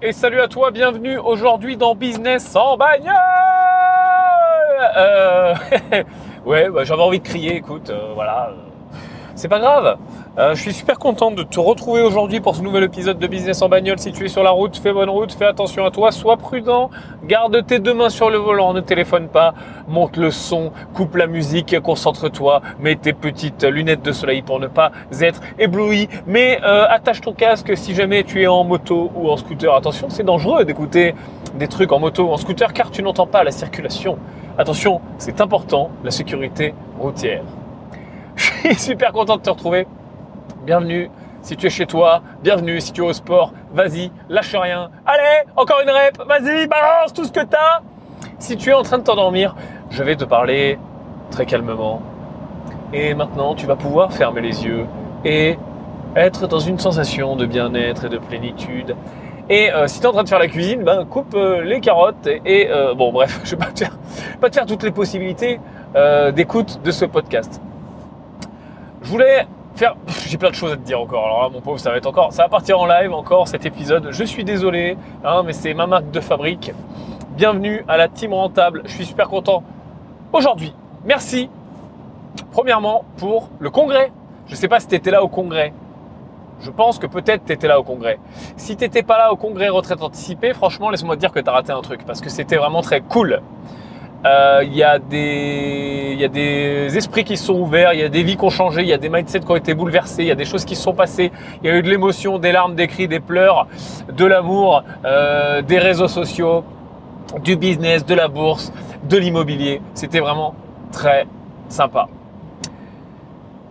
[0.00, 3.16] Et salut à toi, bienvenue aujourd'hui dans Business en bagnole
[4.96, 5.54] euh,
[6.46, 8.52] Ouais, bah, j'avais envie de crier, écoute, euh, voilà.
[9.38, 9.98] C'est pas grave.
[10.36, 13.62] Euh, je suis super content de te retrouver aujourd'hui pour ce nouvel épisode de Business
[13.62, 14.00] en bagnole.
[14.00, 16.90] Si tu es sur la route, fais bonne route, fais attention à toi, sois prudent,
[17.22, 19.54] garde tes deux mains sur le volant, ne téléphone pas,
[19.86, 24.66] monte le son, coupe la musique, concentre-toi, mets tes petites lunettes de soleil pour ne
[24.66, 24.90] pas
[25.20, 29.36] être ébloui, mais euh, attache ton casque si jamais tu es en moto ou en
[29.36, 29.72] scooter.
[29.72, 31.14] Attention, c'est dangereux d'écouter
[31.54, 34.18] des trucs en moto ou en scooter car tu n'entends pas la circulation.
[34.58, 37.44] Attention, c'est important, la sécurité routière.
[38.76, 39.86] Super content de te retrouver.
[40.64, 41.10] Bienvenue.
[41.42, 42.80] Si tu es chez toi, bienvenue.
[42.80, 44.90] Si tu es au sport, vas-y, lâche rien.
[45.06, 47.82] Allez, encore une rep, vas-y, balance tout ce que tu as.
[48.38, 49.54] Si tu es en train de t'endormir,
[49.90, 50.78] je vais te parler
[51.30, 52.02] très calmement.
[52.92, 54.86] Et maintenant, tu vas pouvoir fermer les yeux
[55.24, 55.58] et
[56.16, 58.96] être dans une sensation de bien-être et de plénitude.
[59.50, 61.80] Et euh, si tu es en train de faire la cuisine, ben, coupe euh, les
[61.80, 63.96] carottes et, euh, bon bref, je vais te faire,
[64.40, 65.60] pas te faire toutes les possibilités
[66.34, 67.60] d'écoute de ce podcast.
[69.02, 69.96] Je voulais faire.
[70.26, 71.24] J'ai plein de choses à te dire encore.
[71.24, 72.32] Alors là, mon pauvre, ça va être encore.
[72.32, 74.08] Ça va partir en live encore cet épisode.
[74.10, 76.72] Je suis désolé, hein, mais c'est ma marque de fabrique.
[77.36, 78.82] Bienvenue à la team rentable.
[78.86, 79.62] Je suis super content
[80.32, 80.74] aujourd'hui.
[81.04, 81.48] Merci.
[82.50, 84.10] Premièrement pour le congrès.
[84.46, 85.72] Je ne sais pas si tu là au congrès.
[86.60, 88.18] Je pense que peut-être tu étais là au congrès.
[88.56, 91.52] Si tu n'étais pas là au congrès retraite anticipée, franchement, laisse-moi dire que tu as
[91.52, 93.42] raté un truc parce que c'était vraiment très cool.
[94.26, 98.02] Euh, il y, a des, y a des esprits qui se sont ouverts, il y
[98.02, 100.22] a des vies qui ont changé, il y a des mindsets qui ont été bouleversés,
[100.22, 101.30] il y a des choses qui se sont passées,
[101.62, 103.68] il y a eu de l'émotion, des larmes, des cris, des pleurs,
[104.12, 106.64] de l'amour, euh, des réseaux sociaux,
[107.44, 108.72] du business, de la bourse,
[109.04, 109.80] de l'immobilier.
[109.94, 110.54] C'était vraiment
[110.90, 111.26] très
[111.68, 112.08] sympa.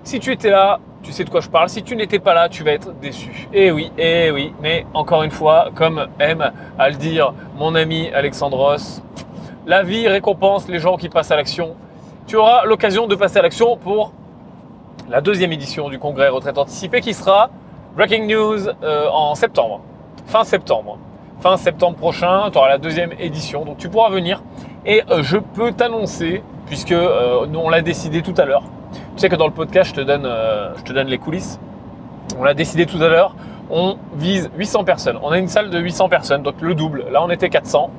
[0.04, 1.68] Si tu étais là, tu sais de quoi je parle.
[1.68, 3.50] Si tu n'étais pas là, tu vas être déçu.
[3.54, 4.54] Eh oui, eh oui.
[4.62, 9.02] Mais encore une fois, comme aime à le dire mon ami Alexandros,
[9.68, 11.76] la vie récompense les gens qui passent à l'action.
[12.26, 14.14] Tu auras l'occasion de passer à l'action pour
[15.10, 17.50] la deuxième édition du congrès retraite anticipée qui sera
[17.96, 19.82] Breaking News euh, en septembre,
[20.26, 20.98] fin septembre.
[21.42, 24.42] Fin septembre prochain, tu auras la deuxième édition, donc tu pourras venir.
[24.86, 29.22] Et euh, je peux t'annoncer, puisque euh, nous on l'a décidé tout à l'heure, tu
[29.22, 30.28] sais que dans le podcast je te donne,
[30.78, 31.60] je te donne les coulisses,
[32.40, 33.36] on l'a décidé tout à l'heure,
[33.70, 35.20] on vise 800 personnes.
[35.22, 37.06] On a une salle de 800 personnes, donc le double.
[37.12, 37.92] Là on était 400.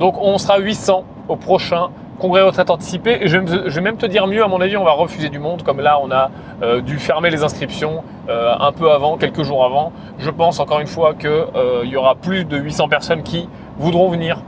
[0.00, 3.18] Donc on sera 800 au prochain congrès retraite anticipé.
[3.22, 5.62] Et je vais, même te dire mieux, à mon avis, on va refuser du monde,
[5.62, 6.30] comme là on a
[6.62, 9.92] euh, dû fermer les inscriptions euh, un peu avant, quelques jours avant.
[10.18, 14.08] Je pense encore une fois qu'il euh, y aura plus de 800 personnes qui voudront
[14.08, 14.38] venir.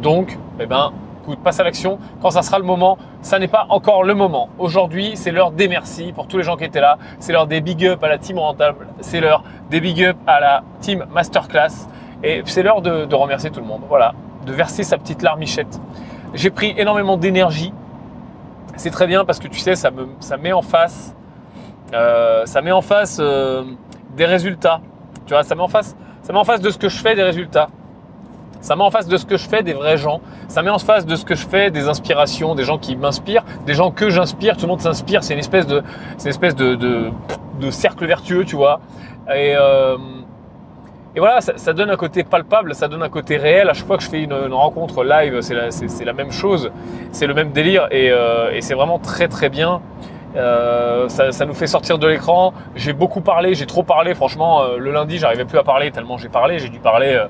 [0.00, 0.92] Donc, eh ben,
[1.22, 1.98] écoute, passe à l'action.
[2.20, 4.48] Quand ça sera le moment, ça n'est pas encore le moment.
[4.60, 6.98] Aujourd'hui, c'est l'heure des merci pour tous les gens qui étaient là.
[7.18, 8.86] C'est l'heure des big up à la team rentable.
[9.00, 11.88] C'est l'heure des big up à la team masterclass.
[12.22, 13.82] Et c'est l'heure de remercier tout le monde.
[13.88, 14.14] Voilà
[14.46, 15.80] de verser sa petite larmichette.
[16.34, 17.72] J'ai pris énormément d'énergie.
[18.76, 21.14] C'est très bien parce que tu sais, ça me ça met en face,
[21.92, 23.64] euh, ça met en face euh,
[24.16, 24.80] des résultats.
[25.26, 27.14] Tu vois, ça met en face, ça met en face de ce que je fais
[27.14, 27.68] des résultats.
[28.62, 30.20] Ça met en face de ce que je fais des vrais gens.
[30.46, 33.44] Ça met en face de ce que je fais des inspirations, des gens qui m'inspirent,
[33.66, 34.56] des gens que j'inspire.
[34.56, 35.24] Tout le monde s'inspire.
[35.24, 35.82] C'est une espèce de,
[36.20, 38.80] une espèce de, de, cercle vertueux, tu vois.
[39.34, 39.96] Et euh,
[41.14, 43.68] et voilà, ça, donne un côté palpable, ça donne un côté réel.
[43.68, 46.70] À chaque fois que je fais une, rencontre live, c'est la, même chose,
[47.10, 49.82] c'est le même délire et, euh, c'est vraiment très très bien.
[50.34, 52.54] Euh, ça, nous fait sortir de l'écran.
[52.76, 54.14] J'ai beaucoup parlé, j'ai trop parlé.
[54.14, 56.58] Franchement, euh, le lundi, j'arrivais plus à parler tellement j'ai parlé.
[56.58, 57.22] J'ai dû parler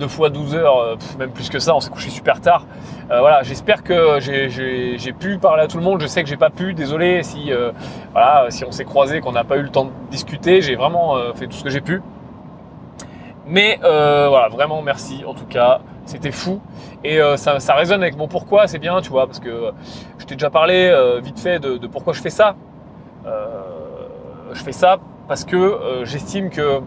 [0.00, 1.72] deux fois 12 heures, même plus que ça.
[1.76, 2.66] On s'est couché super tard.
[3.08, 6.00] voilà, j'espère que j'ai pu parler à tout le monde.
[6.00, 6.74] Je sais que j'ai pas pu.
[6.74, 7.52] Désolé si
[8.48, 10.62] si on s'est croisé, qu'on n'a pas eu le temps de discuter.
[10.62, 12.02] J'ai vraiment fait tout ce que j'ai pu.
[13.46, 16.60] Mais euh, voilà, vraiment merci en tout cas, c'était fou.
[17.02, 19.72] Et euh, ça, résonne avec mon pourquoi, c'est bien, tu vois, parce que
[20.18, 22.56] je t'ai déjà parlé euh, vite fait de, pourquoi je fais ça.
[23.24, 26.80] je fais ça parce que j'estime que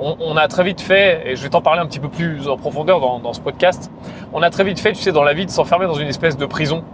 [0.00, 2.56] on, a très vite fait, et je vais t'en parler un petit peu plus en
[2.56, 3.90] profondeur dans, ce podcast,
[4.32, 6.36] on a très vite fait, tu sais, dans la vie, de s'enfermer dans une espèce
[6.36, 6.84] de prison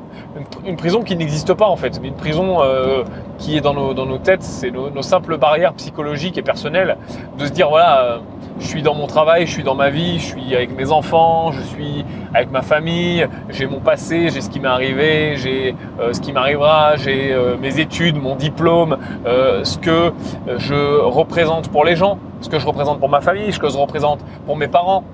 [0.65, 3.05] une, prison qui n'existe pas en fait, mais une prison euh,
[3.39, 6.97] qui est dans nos, dans nos têtes, c'est nos, simples barrières psychologiques et personnelles,
[7.39, 8.19] de se dire voilà, euh,
[8.59, 11.53] je suis dans mon travail, je suis dans ma vie, je suis avec mes enfants,
[11.53, 16.13] je suis avec ma famille, j'ai mon passé, j'ai ce qui m'est arrivé, j'ai euh,
[16.13, 20.13] ce qui m'arrivera, j'ai mes études, mon diplôme, ce que
[20.57, 23.79] je représente pour les gens, ce que je représente pour ma famille, ce que je
[23.79, 25.05] représente pour mes parents,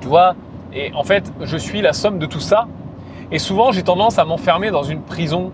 [0.00, 0.34] tu vois?
[0.74, 2.66] Et en fait, je suis la somme de tout ça
[3.30, 5.52] et souvent, j'ai tendance à m'enfermer dans une prison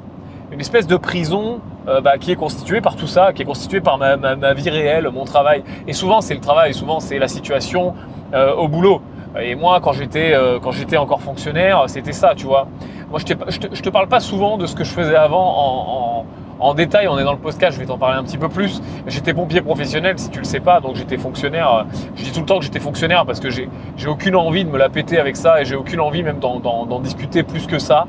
[0.52, 3.80] une espèce de prison euh, bah, qui est constituée par tout ça, qui est constituée
[3.80, 5.64] par ma, ma, vie réelle, mon travail.
[5.88, 7.94] Et souvent c'est le travail, souvent c'est la situation
[8.34, 9.00] euh, au boulot.
[9.40, 12.68] Et moi, quand j'étais euh, quand j'étais encore fonctionnaire, c'était ça, tu vois.
[13.10, 16.26] Moi, je, je, te, te parle pas souvent de ce que je faisais avant en
[16.60, 18.80] en détail, on est dans le podcast, je vais t'en parler un petit peu plus.
[19.06, 21.86] J'étais pompier professionnel, si tu le sais pas, donc j'étais fonctionnaire.
[22.14, 23.68] Je dis tout le temps que j'étais fonctionnaire parce que j'ai
[24.06, 27.42] aucune envie de me la péter avec ça et j'ai aucune envie même d'en discuter
[27.42, 28.06] plus que ça.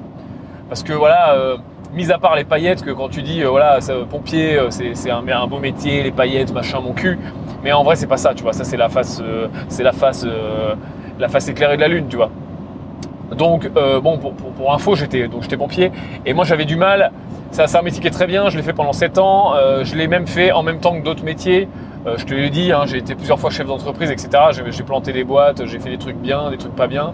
[0.69, 1.57] Parce que voilà, euh,
[1.93, 3.79] mis à part les paillettes, que quand tu dis, euh, voilà,
[4.09, 7.19] pompier, euh, c'est un, un, beau métier, les paillettes, machin, mon cul.
[7.63, 8.53] Mais en vrai, c'est pas ça, tu vois.
[8.53, 9.21] Ça, c'est la face,
[9.67, 10.25] c'est la face,
[11.19, 12.31] la face éclairée de la lune, tu vois.
[13.37, 15.27] Donc, bon, pour, info, j'étais
[15.57, 15.91] pompier
[16.25, 17.11] et moi j'avais du mal
[17.53, 20.25] c'est un métier très bien, je l'ai fait pendant 7 ans, euh, je l'ai même
[20.25, 21.67] fait en même temps que d'autres métiers.
[22.05, 24.29] Euh, je te l'ai dit, hein, j'ai été plusieurs fois chef d'entreprise, etc.
[24.51, 27.13] J'ai planté des boîtes, j'ai fait des trucs bien, des trucs pas bien.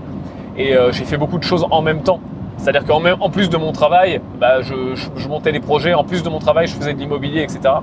[0.57, 2.21] Et euh, j'ai fait beaucoup de choses en même temps.
[2.57, 6.29] C'est-à-dire qu'en en plus de mon travail, bah, je, montais des projets, en plus de
[6.29, 7.75] mon travail, je faisais de l'immobilier, etc.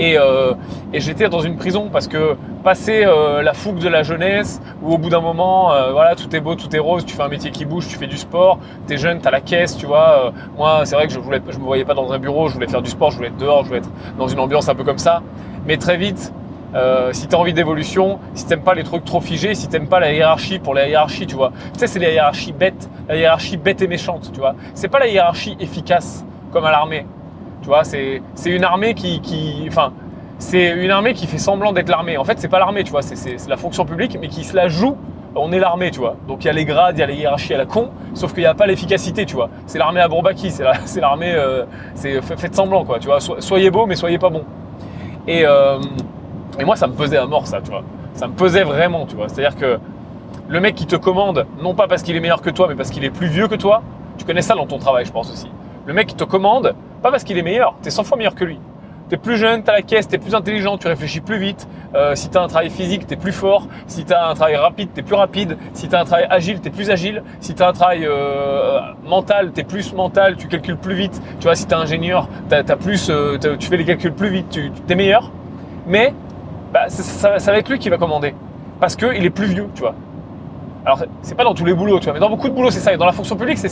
[0.00, 0.54] Euh,
[0.92, 4.92] et, j'étais dans une prison parce que passer euh, la fougue de la jeunesse, où
[4.92, 7.28] au bout d'un moment, euh, voilà, tout est beau, tout est rose, tu fais un
[7.28, 9.86] métier qui bouge, tu fais du sport, tu es jeune, tu as la caisse, tu
[9.86, 10.32] vois.
[10.56, 12.68] moi, c'est vrai que je voulais, je me voyais pas dans un bureau, je voulais
[12.68, 14.84] faire du sport, je voulais être dehors, je voulais être dans une ambiance un peu
[14.84, 15.22] comme ça.
[15.66, 16.32] Mais très vite,
[17.12, 20.12] si tu envie d'évolution, si t'aimes pas les trucs trop figés, si t'aimes pas la
[20.12, 21.52] hiérarchie pour la hiérarchie, tu vois.
[21.72, 24.54] Tu sais, c'est la hiérarchie bête, la hiérarchie bête et méchante, tu vois.
[24.74, 27.04] C'est pas la hiérarchie efficace comme à l'armée.
[27.62, 29.92] Tu vois, c'est une armée qui, qui enfin,
[30.38, 32.16] c'est une armée qui fait semblant d'être l'armée.
[32.16, 34.68] En fait, c'est pas l'armée, tu vois, c'est la fonction publique, mais qui se la
[34.68, 34.96] joue.
[35.34, 36.16] On est l'armée, tu vois.
[36.26, 38.32] Donc il y a les grades, il y a les hiérarchies à la con, sauf
[38.32, 39.50] qu'il n'y a pas l'efficacité, tu vois.
[39.66, 41.64] C'est l'armée à Bourbaki, c'est l'armée, euh,
[41.94, 43.18] c'est faites semblant, quoi, tu vois.
[43.20, 44.44] soyez beau, mais soyez pas bon.
[45.26, 45.78] Et, euh,
[46.58, 47.82] et moi, ça me pesait à mort, ça, tu vois.
[48.14, 49.28] Ça me pesait vraiment, tu vois.
[49.28, 49.78] C'est-à-dire que
[50.48, 52.90] le mec qui te commande, non pas parce qu'il est meilleur que toi, mais parce
[52.90, 53.82] qu'il est plus vieux que toi,
[54.16, 55.50] tu connais ça dans ton travail, je pense aussi.
[55.86, 58.34] Le mec qui te commande, pas parce qu'il est meilleur, tu es 100 fois meilleur
[58.34, 58.58] que lui.
[59.08, 61.38] Tu es plus jeune, tu as la caisse, tu es plus intelligent, tu réfléchis plus
[61.38, 61.66] vite.
[61.94, 63.66] Euh, si tu as un travail physique, tu es plus fort.
[63.86, 65.56] Si tu as un travail rapide, tu es plus rapide.
[65.72, 67.22] Si tu as un travail agile, tu es plus agile.
[67.40, 71.22] Si tu as un travail euh, mental, tu es plus mental, tu calcules plus vite.
[71.40, 72.28] Tu vois, si tu es ingénieur,
[72.80, 75.30] plus, euh, tu fais les calculs plus vite, tu es meilleur.
[75.86, 76.12] Mais
[76.72, 78.34] bah, ça, ça, va être lui qui va commander.
[78.78, 79.94] Parce qu'il est plus vieux, tu vois.
[80.84, 82.80] Alors, c'est pas dans tous les boulots, tu vois, mais dans beaucoup de boulots, c'est
[82.80, 82.92] ça.
[82.92, 83.68] Et dans la fonction publique, c'est,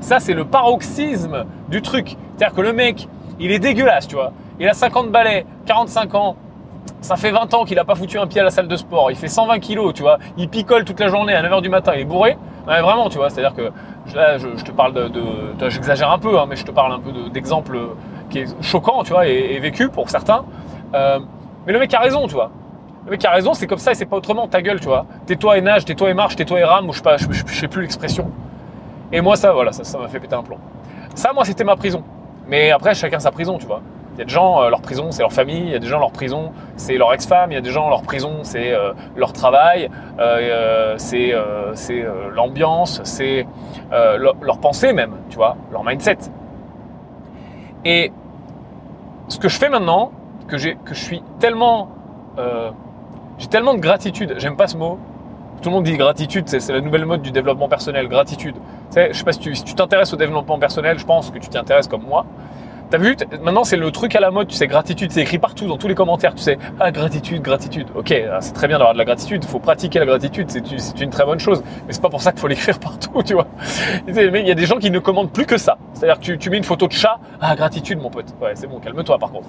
[0.00, 2.16] ça, c'est le paroxysme du truc.
[2.36, 3.08] C'est-à-dire que le mec,
[3.40, 4.32] il est dégueulasse, tu vois.
[4.58, 6.36] Il a 50 balais, 45 ans.
[7.00, 9.10] Ça fait 20 ans qu'il n'a pas foutu un pied à la salle de sport.
[9.10, 10.18] Il fait 120 kilos, tu vois.
[10.38, 11.92] Il picole toute la journée à 9h du matin.
[11.94, 12.38] Il est bourré.
[12.66, 13.28] vraiment, tu vois.
[13.28, 13.70] C'est-à-dire que
[14.14, 15.68] là, je, te parle de.
[15.68, 17.78] J'exagère un peu, hein, mais je te parle un peu d'exemples
[18.30, 20.44] qui est choquant, tu vois, et, vécu pour certains.
[20.94, 21.18] Euh,
[21.66, 22.50] mais le mec a raison, tu vois.
[23.06, 24.48] Le mec a raison, c'est comme ça et c'est pas autrement.
[24.48, 25.06] Ta gueule, tu vois.
[25.26, 28.30] Tais-toi et nage, tais-toi et marche, tais-toi et rame, ou je sais plus l'expression.
[29.12, 30.58] Et moi, ça, voilà, ça m'a fait péter un plomb.
[31.14, 32.02] Ça, moi, c'était ma prison.
[32.48, 33.80] Mais après, chacun sa prison, tu vois.
[34.16, 35.60] Il y a des gens, euh, leur prison, c'est leur famille.
[35.60, 37.52] Il y a des gens, leur prison, c'est leur ex-femme.
[37.52, 39.88] Il y a des gens, leur prison, c'est euh, leur travail.
[40.18, 41.32] Euh, c'est
[42.34, 43.46] l'ambiance, c'est
[43.92, 46.18] leur, pensée même, tu vois, leur mindset.
[47.84, 48.10] Et
[49.28, 50.10] ce que je fais maintenant,
[50.48, 51.90] que je suis tellement
[53.38, 54.98] j'ai tellement de gratitude, j'aime pas ce mot.
[55.62, 58.54] Tout le monde dit gratitude, c'est la nouvelle mode du développement personnel, gratitude.
[58.54, 58.60] Tu
[58.90, 61.58] sais, je sais pas si tu t'intéresses au développement personnel, je pense que tu t'y
[61.88, 62.26] comme moi.
[62.88, 65.66] T'as vu Maintenant, c'est le truc à la mode, tu sais, gratitude, c'est écrit partout,
[65.66, 67.88] dans tous les commentaires, tu sais, ah, gratitude, gratitude.
[67.96, 71.00] Ok, ah, c'est très bien d'avoir de la gratitude, il faut pratiquer la gratitude, c'est
[71.00, 73.48] une très bonne chose, mais c'est pas pour ça qu'il faut l'écrire partout, tu vois.
[74.06, 75.78] Il y a des gens qui ne commandent plus que ça.
[75.94, 78.32] C'est-à-dire que tu, tu, mets une photo de chat, ah, gratitude, mon pote.
[78.40, 79.48] Ouais, c'est bon, calme-toi par contre.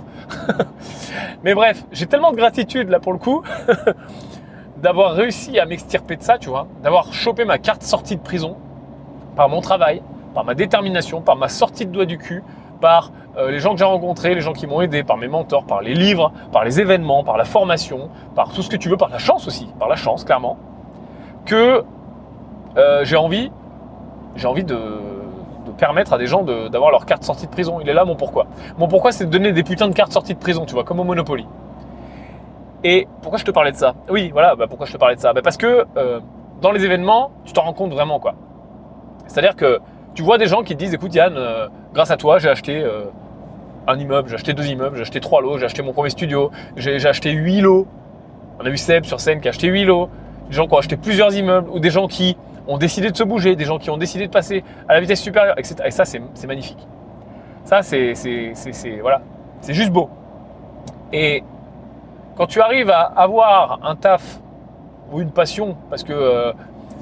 [1.44, 3.44] mais bref, j'ai tellement de gratitude là pour le coup,
[4.78, 8.58] d'avoir réussi à m'extirper de ça, tu vois, d'avoir chopé ma carte sortie de prison
[9.36, 10.02] par mon travail,
[10.34, 12.44] par ma détermination, par ma sortie de doigt du cul,
[12.80, 15.66] par euh, les gens que j'ai rencontrés, les gens qui m'ont aidé, par mes mentors,
[15.66, 18.98] par les livres, par les événements, par la formation, par tout ce que tu veux,
[18.98, 20.58] par la chance aussi, par la chance clairement,
[21.46, 21.84] que
[22.78, 23.52] euh, j'ai envie,
[24.36, 24.78] j'ai envie de,
[25.78, 27.80] permettre à des gens d'avoir leur carte sortie de prison.
[27.82, 28.48] Il est là mon pourquoi.
[28.78, 31.00] Mon pourquoi, c'est de donner des putains de cartes sorties de prison, tu vois, comme
[31.00, 31.46] au Monopoly.
[32.84, 33.94] Et pourquoi je te parlais de ça?
[34.10, 35.34] Oui, voilà, bah, pourquoi je te parlais de ça?
[35.34, 36.20] Bah, Parce que euh,
[36.62, 38.34] dans les événements, tu t'en rends compte vraiment, quoi.
[39.28, 39.80] C'est-à-dire que
[40.18, 41.38] tu vois des gens qui te disent, écoute Yann,
[41.94, 42.84] grâce à toi, j'ai acheté
[43.86, 46.50] un immeuble, j'ai acheté deux immeubles, j'ai acheté trois lots, j'ai acheté mon premier studio,
[46.76, 47.86] j'ai acheté huit lots.
[48.60, 50.10] On a vu Seb sur scène qui a acheté huit lots,
[50.50, 52.36] des gens qui ont acheté plusieurs immeubles ou des gens qui
[52.68, 55.22] ont décidé de se bouger, des gens qui ont décidé de passer à la vitesse
[55.22, 55.76] supérieure, etc.
[55.86, 56.88] Et ça, c'est magnifique.
[57.64, 58.14] Ça, c'est
[59.00, 59.22] voilà,
[59.62, 60.10] c'est juste beau.
[61.14, 61.44] Et
[62.36, 64.40] quand tu arrives à avoir un taf
[65.12, 66.54] ou une passion, parce que euh,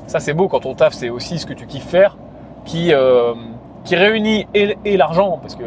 [0.06, 2.18] ça c'est beau quand ton taf c'est aussi ce que tu kiffes faire,
[2.66, 3.34] qui, euh,
[3.84, 5.64] qui réunit et, l'argent, parce que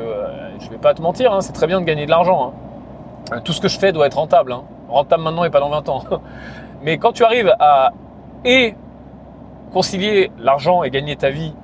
[0.59, 2.53] je je vais pas te mentir, hein, c'est très bien de gagner de l'argent.
[3.33, 3.41] Hein.
[3.45, 4.53] Tout ce que je fais doit être rentable.
[4.53, 4.65] Hein.
[4.89, 6.03] Rentable maintenant et pas dans 20 ans.
[6.83, 7.93] Mais quand tu arrives à
[9.73, 11.55] concilier l'argent et gagner ta vie,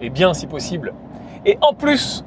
[0.00, 0.92] et bien si possible,
[1.46, 2.24] et en plus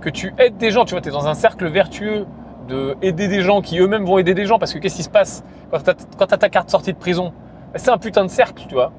[0.00, 2.26] que tu aides des gens, tu vois, tu es dans un cercle vertueux
[2.68, 5.10] de aider des gens qui eux-mêmes vont aider des gens, parce que qu'est-ce qui se
[5.10, 7.32] passe quand tu as, ta carte sortie de prison?
[7.72, 8.92] Ben, C'est un putain de cercle, tu vois.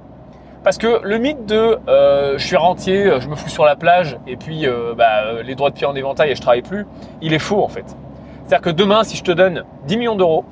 [0.66, 4.18] Parce que le mythe de euh, je suis rentier, je me fous sur la plage
[4.26, 6.88] et puis euh, bah, les droits de pied en éventail et je travaille plus,
[7.22, 7.86] il est faux en fait.
[8.40, 10.44] C'est-à-dire que demain, si je te donne 10 millions d'euros,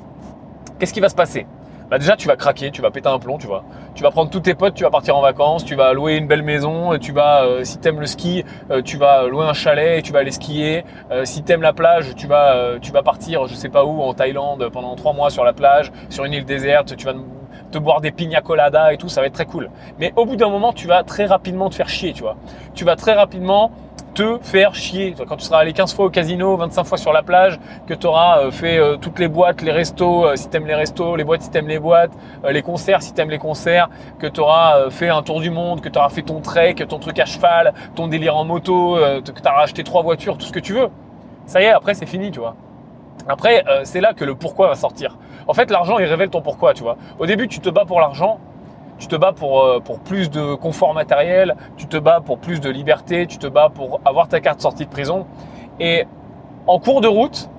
[0.77, 1.48] qu'est-ce qui va se passer?
[1.89, 3.63] Bah déjà tu vas craquer, tu vas péter un plomb, tu vois.
[3.96, 6.27] Tu vas prendre tous tes potes, tu vas partir en vacances, tu vas louer une
[6.27, 9.98] belle maison, tu vas, euh, si t'aimes le ski, euh, tu vas louer un chalet
[9.98, 10.86] et tu vas aller skier.
[11.10, 14.13] Euh, si t'aimes la plage, tu vas, tu vas partir, je sais pas où, en
[14.13, 17.13] Thaïlande pendant trois mois sur la plage, sur une île déserte, tu vas
[17.73, 19.69] te boire des pina coladas et tout, ça va être très cool.
[19.99, 22.37] Mais au bout d'un moment, tu vas très rapidement te faire chier, tu vois.
[22.75, 23.71] Tu vas très rapidement
[24.13, 25.15] te faire chier.
[25.27, 28.05] Quand tu seras allé 15 fois au casino, 25 fois sur la plage, que tu
[28.05, 31.15] auras euh, fait euh, toutes les boîtes, les restos, euh, si tu aimes les restos,
[31.15, 32.11] les boîtes si tu aimes les boîtes,
[32.47, 33.89] les concerts si tu aimes les concerts,
[34.19, 36.99] que tu auras fait un tour du monde, que tu auras fait ton trek, ton
[36.99, 40.51] truc à cheval, ton délire en moto, que tu auras acheté trois voitures, tout ce
[40.51, 40.89] que tu veux.
[41.47, 42.55] Ça y est, après c'est fini, tu vois.
[43.27, 45.17] Après, c'est là que le pourquoi va sortir.
[45.47, 46.97] En fait, l'argent, il révèle ton pourquoi, tu vois.
[47.19, 48.39] Au début, tu te bats pour l'argent,
[48.97, 52.62] tu te bats pour, euh, pour plus de confort matériel, tu te bats pour plus
[52.62, 55.25] de liberté, tu te bats pour avoir ta carte sortie de prison.
[55.79, 56.05] Et
[56.67, 57.50] en cours de route,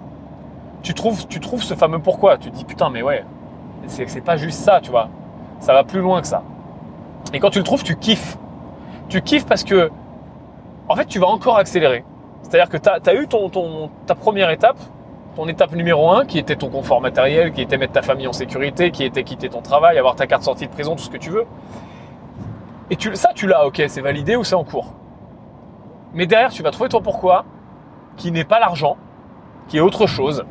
[0.83, 2.39] tu trouves, tu trouves ce fameux pourquoi.
[2.39, 3.25] Tu te dis putain, mais ouais,
[3.87, 5.09] c'est pas juste ça, tu vois.
[5.61, 6.43] Ça va plus loin que ça.
[7.33, 8.37] Et quand tu le trouves, tu kiffes.
[9.09, 9.91] Tu kiffes parce que,
[10.89, 12.05] en fait, tu vas encore accélérer.
[12.43, 14.77] C'est-à-dire que tu as, eu ton, ton, ta première étape,
[15.37, 18.33] ton étape numéro un, qui était ton confort matériel, qui était mettre ta famille en
[18.33, 21.17] sécurité, qui était quitter ton travail, avoir ta carte sortie de prison, tout ce que
[21.17, 21.45] tu veux.
[22.91, 24.93] Et tu, ça, tu l'as, ok, c'est validé ou c'est en cours.
[26.13, 27.45] Mais derrière, tu vas trouver ton pourquoi,
[28.17, 28.97] qui n'est pas l'argent,
[29.69, 30.45] qui est autre chose,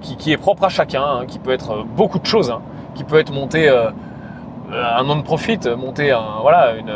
[0.00, 2.62] qui, est propre à chacun, hein, qui peut être beaucoup de choses, hein,
[2.94, 3.90] qui peut être monter euh,
[4.72, 6.92] un non-profit, monter un, voilà, une,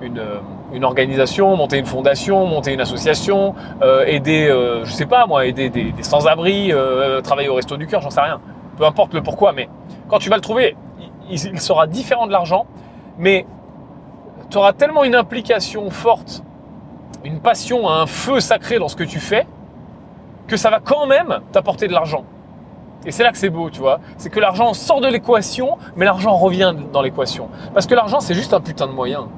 [0.00, 0.22] une
[0.72, 5.46] une organisation, monter une fondation, monter une association, euh, aider, euh, je sais pas moi,
[5.46, 8.40] aider des, sans-abri, euh, travailler au resto du cœur, j'en sais rien.
[8.76, 9.68] Peu importe le pourquoi, mais
[10.08, 10.76] quand tu vas le trouver,
[11.30, 12.66] il, sera différent de l'argent,
[13.18, 13.46] mais
[14.50, 16.42] tu auras tellement une implication forte,
[17.24, 19.46] une passion, un feu sacré dans ce que tu fais,
[20.46, 22.24] que ça va quand même t'apporter de l'argent.
[23.04, 24.00] Et c'est là que c'est beau, tu vois.
[24.16, 27.48] C'est que l'argent sort de l'équation, mais l'argent revient dans l'équation.
[27.74, 29.28] Parce que l'argent, c'est juste un putain de moyen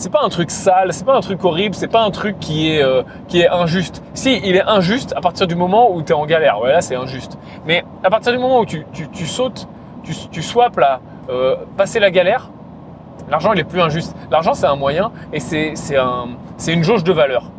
[0.00, 2.72] c'est pas un truc sale, c'est pas un truc horrible, c'est pas un truc qui
[2.72, 4.02] est, euh, qui est injuste.
[4.14, 6.58] Si, il est injuste à partir du moment où tu es en galère.
[6.58, 7.36] Ouais, là, c'est injuste.
[7.66, 9.68] Mais à partir du moment où tu, tu, sautes,
[10.02, 12.48] tu, tu swaps là, euh, passer la galère,
[13.28, 14.16] l'argent, il est plus injuste.
[14.30, 16.28] L'argent, c'est un moyen et c'est un,
[16.66, 17.50] une jauge de valeur.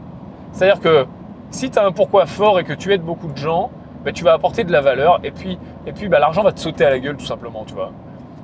[0.52, 1.06] C'est-à-dire que
[1.52, 3.70] si tu as un pourquoi fort et que tu aides beaucoup de gens,
[4.04, 6.60] bah, tu vas apporter de la valeur et puis, et puis bah, l'argent va te
[6.60, 7.92] sauter à la gueule tout simplement, tu vois.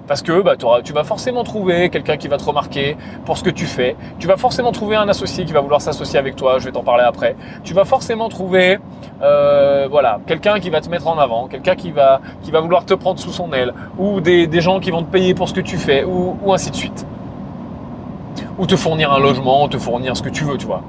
[0.08, 2.96] Parce que bah, tu vas forcément trouver quelqu'un qui va te remarquer
[3.26, 3.96] pour ce que tu fais.
[4.20, 6.60] Tu vas forcément trouver un associé qui va vouloir s'associer avec toi.
[6.60, 7.36] Je vais t'en parler après.
[7.64, 8.80] Tu vas forcément trouver
[9.22, 12.86] euh, voilà, quelqu'un qui va te mettre en avant, quelqu'un qui va, qui va vouloir
[12.86, 15.62] te prendre sous son aile, ou des, gens qui vont te payer pour ce que
[15.62, 17.06] tu fais, ou, ou ainsi de suite.
[18.60, 20.84] Ou te fournir un logement, te fournir ce que tu veux, tu vois.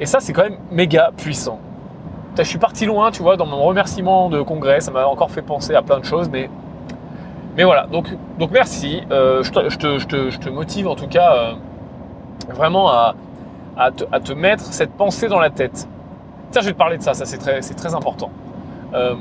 [0.00, 1.58] Et ça, c'est quand même méga puissant.
[2.38, 5.42] Je suis parti loin, tu vois, dans mon remerciement de congrès, ça m'a encore fait
[5.42, 6.48] penser à plein de choses, mais
[7.56, 8.08] mais voilà, donc,
[8.50, 9.02] merci.
[9.10, 11.52] Euh, je, te, motive en tout cas euh,
[12.54, 13.14] vraiment à,
[13.90, 15.88] te, mettre cette pensée dans la tête.
[16.50, 18.30] Tiens, je vais te parler de ça, ça c'est très, très important.
[18.94, 19.14] Euh,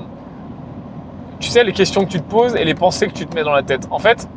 [1.39, 3.43] tu sais, les questions que tu te poses et les pensées que tu te mets
[3.43, 3.87] dans la tête.
[3.91, 4.27] En fait,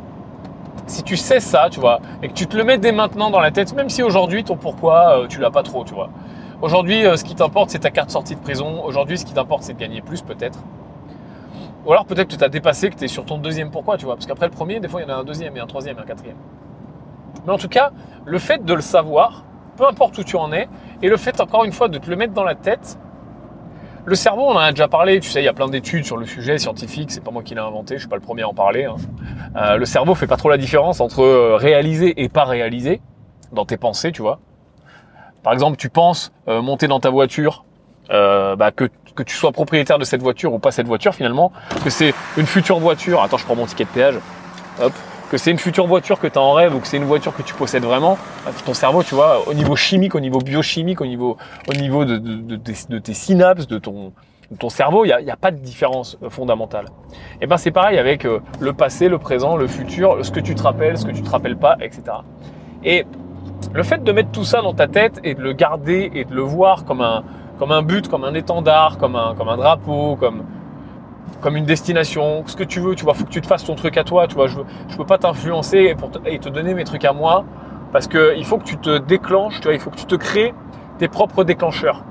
[0.87, 3.39] si tu sais ça, tu vois, et que tu te le mets dès maintenant dans
[3.39, 6.09] la tête, même si aujourd'hui ton pourquoi, tu l'as pas trop, tu vois.
[6.61, 8.83] Aujourd'hui, ce qui t'importe, c'est ta carte sortie de prison.
[8.85, 10.59] Aujourd'hui, ce qui t'importe, c'est de gagner plus, peut-être.
[11.85, 14.05] Ou alors peut-être que tu as dépassé, que tu es sur ton deuxième pourquoi, tu
[14.05, 14.15] vois.
[14.15, 15.97] Parce qu'après le premier, des fois, il y en a un deuxième, et un troisième,
[15.97, 16.37] et un quatrième.
[17.45, 17.91] Mais en tout cas,
[18.25, 19.43] le fait de le savoir,
[19.75, 20.69] peu importe où tu en es,
[21.01, 22.97] et le fait encore une fois de te le mettre dans la tête,
[24.05, 26.17] le cerveau, on en a déjà parlé, tu sais, il y a plein d'études sur
[26.17, 28.49] le sujet scientifique, c'est pas moi qui l'ai inventé, je suis pas le premier à
[28.49, 28.83] en parler.
[28.83, 28.95] Hein.
[29.55, 32.99] Euh, le cerveau fait pas trop la différence entre euh, réaliser et pas réaliser
[33.53, 34.39] dans tes pensées, tu vois.
[35.41, 37.63] Par exemple, tu penses euh, monter dans ta voiture,
[38.09, 41.51] bah, que que tu sois propriétaire de cette voiture ou pas cette voiture finalement,
[41.83, 44.15] que c'est une future voiture, attends je prends mon ticket de péage,
[45.29, 47.35] que c'est une future voiture que tu as en rêve ou que c'est une voiture
[47.35, 51.01] que tu possèdes vraiment, bah, ton cerveau, tu vois, au niveau chimique, au niveau biochimique,
[51.01, 54.13] au niveau, au niveau de, de, tes synapses, de ton,
[54.59, 56.85] ton cerveau, il n'y a, pas de différence euh, fondamentale.
[57.41, 60.53] Et ben c'est pareil avec euh, le passé, le présent, le futur, ce que tu
[60.53, 62.03] te rappelles, ce que tu te rappelles pas, etc.
[62.83, 63.05] Et
[63.73, 66.35] Le fait de mettre tout ça dans ta tête et de le garder et de
[66.35, 67.23] le voir comme un,
[67.63, 72.81] comme un but, comme un étendard, comme un, drapeau, comme, une destination, ce que tu
[72.81, 74.59] veux, tu vois, faut que tu te fasses ton truc à toi, tu vois, je,
[74.89, 77.45] je peux pas t'influencer et, te donner mes trucs à moi,
[77.93, 80.53] parce qu'il faut que tu te déclenches, tu vois, il faut que tu te crées
[80.97, 82.03] tes propres déclencheurs.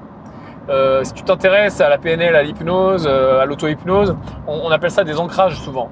[0.71, 4.17] Euh, si tu t'intéresses à la PNL, à l'hypnose, euh, à l'auto-hypnose,
[4.47, 5.91] on, appelle ça des ancrages souvent.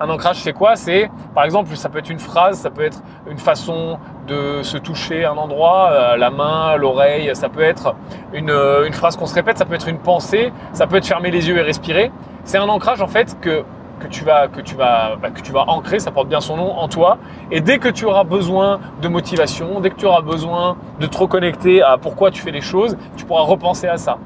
[0.00, 0.76] Un ancrage, c'est quoi?
[0.76, 4.78] C'est, par exemple, ça peut être une phrase, ça peut être une façon de se
[4.78, 7.94] toucher un endroit, euh, la main, l'oreille, ça peut être
[8.32, 11.30] une, une phrase qu'on se répète, ça peut être une pensée, ça peut être fermer
[11.30, 12.10] les yeux et respirer.
[12.44, 13.64] C'est un ancrage en fait que
[14.02, 16.56] que tu vas que tu vas bah, que tu vas ancrer, ça porte bien son
[16.56, 17.18] nom en toi.
[17.50, 21.16] Et dès que tu auras besoin de motivation, dès que tu auras besoin de te
[21.16, 24.18] reconnecter à pourquoi tu fais les choses, tu pourras repenser à ça.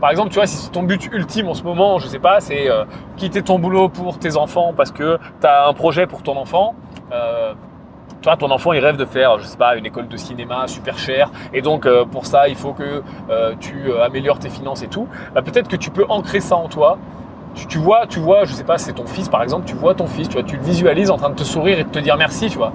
[0.00, 2.70] Par exemple, tu vois, si ton but ultime en ce moment, je sais pas, c'est
[2.70, 2.84] euh,
[3.16, 6.74] quitter ton boulot pour tes enfants parce que tu as un projet pour ton enfant.
[7.12, 7.54] Euh,
[8.20, 10.66] tu vois, ton enfant, il rêve de faire, je sais pas, une école de cinéma
[10.66, 13.02] super chère, et donc euh, pour ça, il faut que
[13.60, 15.06] tu améliores tes finances et tout.
[15.34, 16.98] Bah, peut-être que tu peux ancrer ça en toi
[17.68, 20.06] tu, vois, tu vois, je sais pas, c'est ton fils par exemple, tu vois ton
[20.06, 22.16] fils, tu vois, tu le visualises en train de te sourire et de te dire
[22.16, 22.72] merci, tu vois.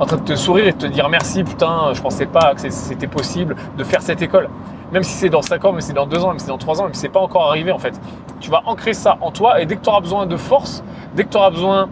[0.00, 2.70] En train de te sourire et de te dire merci, putain, je pensais pas que
[2.70, 4.48] c'était possible de faire cette école.
[4.92, 6.80] Même si c'est dans 5 ans, mais c'est dans 2 ans, si c'est dans 3
[6.80, 8.00] ans, si c'est pas encore arrivé en fait.
[8.40, 10.82] Tu vas ancrer ça en toi et dès que tu auras besoin de force,
[11.14, 11.90] dès que tu auras besoin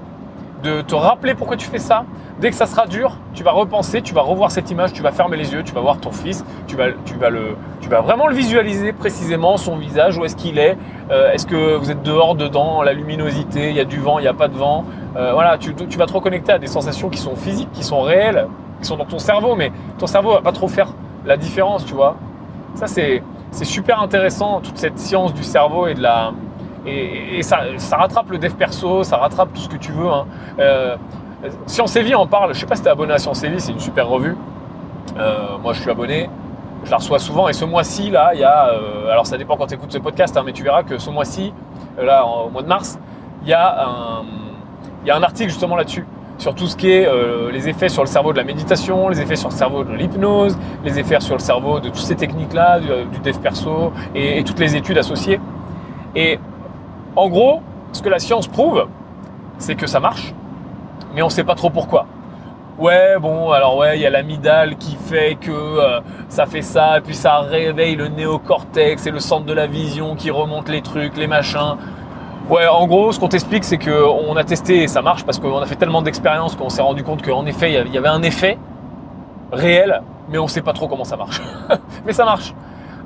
[0.62, 2.04] de te rappeler pourquoi tu fais ça,
[2.40, 5.12] dès que ça sera dur, tu vas repenser, tu vas revoir cette image, tu vas
[5.12, 8.00] fermer les yeux, tu vas voir ton fils, tu vas, tu vas, le, tu vas
[8.00, 10.76] vraiment le visualiser précisément, son visage, où est-ce qu'il est,
[11.10, 14.22] euh, est-ce que vous êtes dehors, dedans, la luminosité, il y a du vent, il
[14.22, 14.84] n'y a pas de vent.
[15.16, 18.00] Euh, voilà, tu, tu, vas te reconnecter à des sensations qui sont physiques, qui sont
[18.00, 18.46] réelles,
[18.80, 20.88] qui sont dans ton cerveau, mais ton cerveau va pas trop faire
[21.24, 22.16] la différence, tu vois.
[22.74, 23.22] Ça, c'est
[23.64, 26.32] super intéressant, toute cette science du cerveau et de la...
[26.88, 27.60] Et, ça,
[27.92, 30.08] rattrape le dev perso, ça rattrape tout ce que tu veux.
[30.08, 30.26] Hein.
[30.58, 30.96] Euh,
[31.66, 32.54] Science et Vie en parle.
[32.54, 34.36] Je sais pas si tu es abonné à Science et Vie, c'est une super revue.
[35.16, 36.28] Euh, moi, je suis abonné.
[36.84, 37.48] Je la reçois souvent.
[37.48, 38.68] Et ce mois-ci, là, il y a.
[38.68, 41.10] Euh, alors, ça dépend quand tu écoutes ce podcast, hein, mais tu verras que ce
[41.10, 41.52] mois-ci,
[42.00, 42.98] là, au mois de mars,
[43.42, 44.24] il y, a un,
[45.06, 46.06] y a un article justement là-dessus.
[46.38, 47.08] Sur tout ce qui est
[47.50, 50.56] les effets sur le cerveau de la méditation, les effets sur le cerveau de l'hypnose,
[50.84, 54.60] les effets sur le cerveau de toutes ces techniques-là, du, dev perso et, et toutes
[54.60, 55.40] les études associées.
[56.14, 56.38] Et
[57.18, 57.60] en gros,
[57.92, 58.86] ce que la science prouve,
[59.58, 60.34] c'est que ça marche
[61.14, 62.06] mais on ne sait pas trop pourquoi.
[62.78, 66.98] Ouais, bon, alors ouais, il y a l'amidale qui fait que euh, ça fait ça,
[66.98, 70.80] et puis ça réveille le néocortex et le centre de la vision qui remonte les
[70.80, 71.76] trucs, les machins.
[72.48, 75.58] Ouais, en gros, ce qu'on t'explique, c'est qu'on a testé et ça marche parce qu'on
[75.58, 78.58] a fait tellement d'expériences qu'on s'est rendu compte qu'en effet, il y avait un effet
[79.50, 81.42] réel, mais on ne sait pas trop comment ça marche.
[82.06, 82.54] mais ça marche.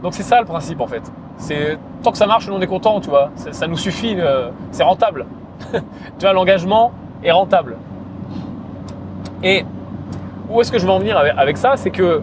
[0.02, 1.02] Donc c'est ça le principe en fait.
[1.36, 3.30] C'est tant que ça marche, nous on est content, tu vois.
[3.36, 5.26] Ça, nous suffit, euh, c'est rentable.
[5.72, 5.80] tu
[6.20, 7.76] vois, l'engagement est rentable.
[9.42, 9.64] Et
[10.50, 11.76] où est-ce que je veux en venir avec, ça?
[11.76, 12.22] C'est que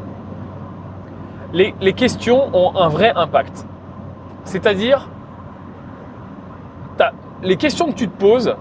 [1.54, 3.66] les, questions ont un vrai impact.
[4.44, 5.10] C'est-à-dire,
[7.42, 8.56] les questions que tu te poses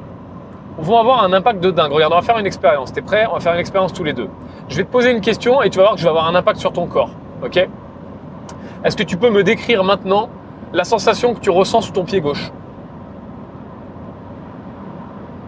[0.79, 1.93] vont avoir un impact de dingue.
[1.93, 2.93] Regarde, on va faire une expérience.
[2.93, 3.27] Tu es prêt?
[3.29, 4.29] On va faire une expérience tous les deux.
[4.69, 6.35] Je vais te poser une question et tu vas voir que je vais avoir un
[6.35, 7.11] impact sur ton corps.
[7.45, 7.69] Ok?
[8.89, 10.31] Est-ce que tu peux me décrire maintenant
[10.73, 12.51] la sensation que tu ressens sous ton pied gauche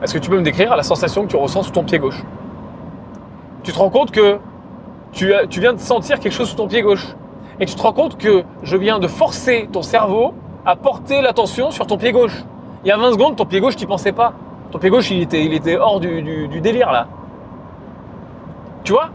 [0.03, 2.23] Est-ce que tu peux me décrire la sensation que tu ressens sous ton pied gauche
[3.63, 4.39] tu te rends compte que
[5.13, 7.07] tu, viens de sentir quelque chose sous ton pied gauche.
[7.61, 10.35] Et tu te rends compte que je viens de forcer ton cerveau
[10.67, 12.45] à porter l'attention sur ton pied gauche.
[12.85, 14.35] Il y a 20 secondes, ton pied gauche, tu pensais pas.
[14.71, 17.09] Ton pied gauche, il était, il était hors du, délire là.
[18.85, 19.09] Tu vois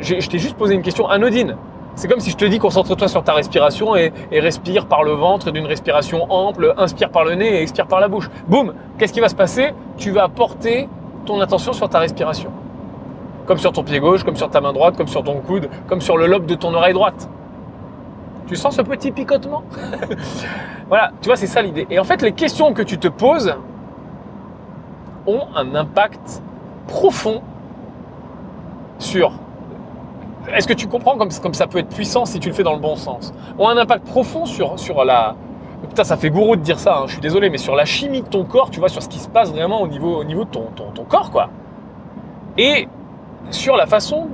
[0.00, 1.56] Je t'ai juste posé une question anodine.
[1.98, 5.50] C'est comme si je te dis concentre-toi sur ta respiration et, respire par le ventre
[5.50, 8.30] d'une respiration ample, inspire par le nez et expire par la bouche.
[8.46, 9.74] Boum Qu'est-ce qui va se passer?
[9.96, 10.88] Tu vas porter
[11.26, 12.52] ton attention sur ta respiration
[13.46, 16.00] comme sur ton pied gauche, comme sur ta main droite, comme sur ton coude, comme
[16.00, 17.28] sur le lobe de ton oreille droite.
[18.46, 19.64] Tu sens ce petit picotement?
[20.88, 21.86] Voilà, tu vois, c'est ça l'idée.
[21.90, 23.54] Et en fait, les questions que tu te poses
[25.26, 26.42] ont un impact
[26.86, 27.42] profond
[28.98, 29.32] sur...
[30.54, 32.74] Est-ce que tu comprends comme, comme ça peut être puissant si tu le fais dans
[32.74, 35.36] le bon sens Ont un impact profond sur, sur la...
[35.88, 38.22] Putain, ça fait gourou de dire ça, hein, je suis désolé, mais sur la chimie
[38.22, 40.44] de ton corps, tu vois, sur ce qui se passe vraiment au niveau, au niveau
[40.44, 41.50] de ton, ton, ton corps, quoi.
[42.56, 42.88] Et
[43.50, 44.28] sur la façon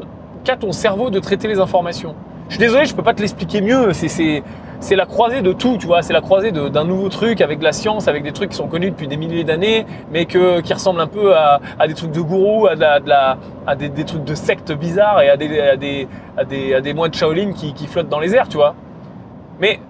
[0.45, 2.15] qu'a ton cerveau de traiter les informations.
[2.49, 3.93] Je suis désolé, je peux pas te l'expliquer mieux.
[3.93, 4.43] C'est
[4.97, 6.03] la croisée de tout, tu vois.
[6.03, 8.91] C'est la croisée d'un nouveau truc avec la science, avec des trucs qui sont connus
[8.91, 10.39] depuis des milliers d'années, mais qui
[10.73, 15.31] ressemblent un peu à, des trucs de gourou, à, des, trucs de sectes bizarres et
[15.31, 18.75] à des, moines de Shaolin qui, qui flottent dans les airs, tu vois.
[19.61, 19.81] Mais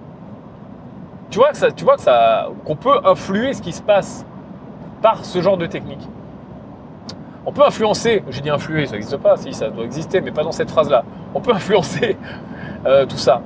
[1.31, 4.25] tu vois que ça, tu vois que ça, qu'on peut influer ce qui se passe
[5.03, 6.09] par ce genre de technique.
[7.44, 10.44] on peut influencer, j'ai dit influer, ça n'existe pas, si ça doit exister, mais pas
[10.44, 11.05] dans cette phrase-là.
[11.35, 12.16] On peut influencer
[12.87, 13.42] euh, tout ça.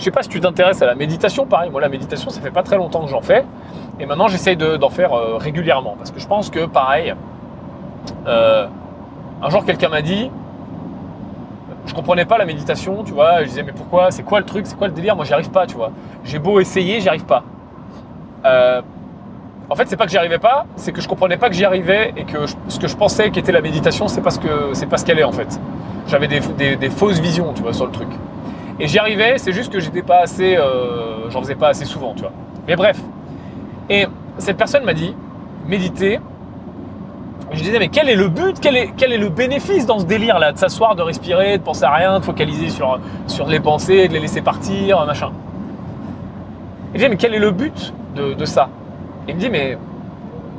[0.00, 2.50] Je sais pas si tu t'intéresses à la méditation, pareil, moi la méditation, ça fait
[2.50, 3.44] pas très longtemps que j'en fais,
[4.00, 7.14] et maintenant j'essaye d'en faire euh, régulièrement, parce que je pense que pareil,
[8.26, 8.66] euh,
[9.42, 10.30] un jour quelqu'un m'a dit,
[11.84, 14.66] je comprenais pas la méditation, tu vois, je disais mais pourquoi, c'est quoi le truc,
[14.66, 15.90] c'est quoi le délire, moi j'y arrive pas, tu vois.
[16.24, 17.44] J'ai beau essayer, j'y arrive pas.
[19.68, 21.64] En fait, c'est pas que j'y arrivais pas, c'est que je comprenais pas que j'y
[21.64, 24.86] arrivais et que ce que je pensais qu'était la méditation, c'est pas ce que c'est
[24.86, 25.60] pas ce qu'elle est en fait.
[26.08, 28.08] J'avais des, fausses visions, tu vois, sur le truc.
[28.80, 32.14] Et j'y arrivais, c'est juste que j'étais pas assez, euh, j'en faisais pas assez souvent,
[32.14, 32.32] tu vois.
[32.66, 32.98] Mais bref.
[33.90, 34.06] Et
[34.38, 35.14] cette personne m'a dit,
[35.66, 36.18] méditer.
[37.52, 40.52] je disais, mais quel est le but, quel est, le bénéfice dans ce délire là,
[40.52, 42.98] de s'asseoir, de respirer, de penser à rien, de focaliser sur,
[43.46, 45.30] les pensées, de les laisser partir, machin.
[46.94, 48.70] Et je disais, mais quel est le but de, ça?
[49.28, 49.76] Il me dit, mais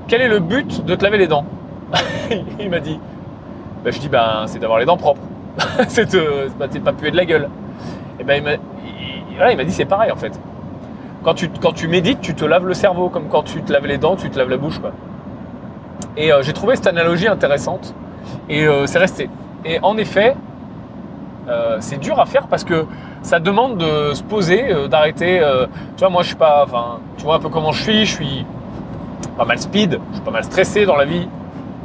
[0.08, 1.46] quel est le but de te laver les dents?
[2.60, 3.00] Il m'a dit,
[3.84, 5.22] ben, je dis, ben, c'est d'avoir les dents propres.
[5.88, 7.50] c'est de ne pas puer de la gueule.
[8.22, 8.58] Et ben,
[9.50, 10.40] il m'a dit, c'est pareil en fait.
[11.24, 13.88] Quand tu, quand tu médites, tu te laves le cerveau, comme quand tu te laves
[13.88, 14.80] les dents, tu te laves la bouche.
[14.80, 14.92] Quoi.
[16.18, 17.96] Et euh, j'ai trouvé cette analogie intéressante.
[18.48, 19.28] Et euh, c'est resté.
[19.66, 20.36] Et en effet,
[21.48, 22.86] euh, c'est dur à faire parce que
[23.24, 25.42] ça demande de se poser, d'arrêter.
[25.96, 26.64] tu vois, moi, je suis pas.
[26.64, 28.06] Enfin, tu vois un peu comment je suis.
[28.06, 28.46] Je suis
[29.36, 31.28] pas mal speed, je suis pas mal stressé dans la vie.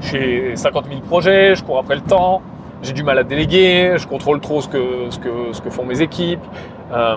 [0.01, 2.42] J'ai 50 000 projets, je cours après le temps,
[2.82, 5.84] j'ai du mal à déléguer, je contrôle trop ce que, ce que, ce que font
[5.84, 6.44] mes équipes.
[6.92, 7.16] Euh,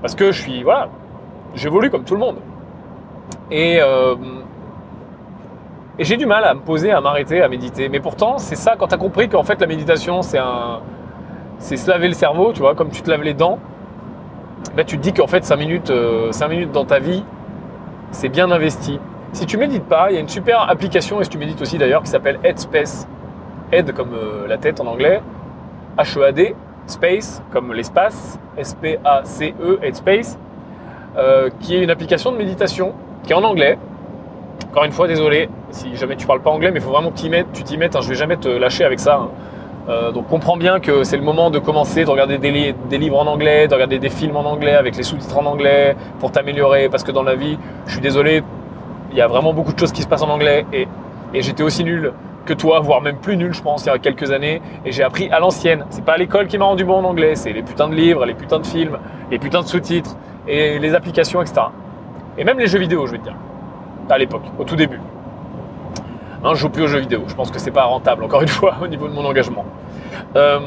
[0.00, 0.88] parce que je suis, voilà,
[1.54, 2.36] j'évolue comme tout le monde.
[3.50, 4.14] Et, euh,
[5.98, 7.88] et j'ai du mal à me poser, à m'arrêter, à méditer.
[7.88, 10.80] Mais pourtant, c'est ça, quand tu as compris qu'en fait la méditation, c'est un,
[11.58, 13.58] c'est se laver le cerveau, tu vois, comme tu te laves les dents,
[14.76, 17.24] ben, tu te dis qu'en fait 5 minutes, 5 euh, minutes dans ta vie,
[18.10, 19.00] c'est bien investi.
[19.32, 21.78] Si tu médites pas, il y a une super application, et si tu médites aussi
[21.78, 23.08] d'ailleurs, qui s'appelle Headspace.
[23.72, 25.20] Head comme euh, la tête en anglais,
[25.98, 26.54] H-E-A-D,
[26.86, 30.38] Space comme l'espace, S-P-A-C-E, Headspace,
[31.16, 33.78] euh, qui est une application de méditation, qui est en anglais.
[34.70, 37.16] Encore une fois, désolé si jamais tu parles pas anglais, mais il faut vraiment que
[37.16, 37.96] tu t'y mettes.
[37.96, 39.16] Hein, je vais jamais te lâcher avec ça.
[39.16, 39.28] Hein.
[39.88, 43.18] Euh, donc comprends bien que c'est le moment de commencer, de regarder des, des, livres
[43.18, 46.88] en anglais, de regarder des films en anglais avec les sous-titres en anglais pour t'améliorer.
[46.90, 48.42] Parce que dans la vie, je suis désolé,
[49.10, 50.86] il y a vraiment beaucoup de choses qui se passent en anglais et,
[51.34, 52.12] j'étais aussi nul
[52.46, 54.62] que toi, voire même plus nul, je pense, il y a quelques années.
[54.84, 55.84] Et j'ai appris à l'ancienne.
[55.90, 58.34] C'est pas l'école qui m'a rendu bon en anglais, c'est les putains de livres, les
[58.34, 58.98] putains de films,
[59.30, 61.60] les putains de sous-titres et les applications, etc.
[62.38, 63.36] Et même les jeux vidéo, je vais te dire.
[64.08, 65.00] À l'époque, au tout début.
[66.42, 67.24] Hein, je joue plus aux jeux vidéo.
[67.26, 69.66] Je pense que c'est pas rentable, encore une fois, au niveau de mon engagement.
[70.36, 70.58] Euh,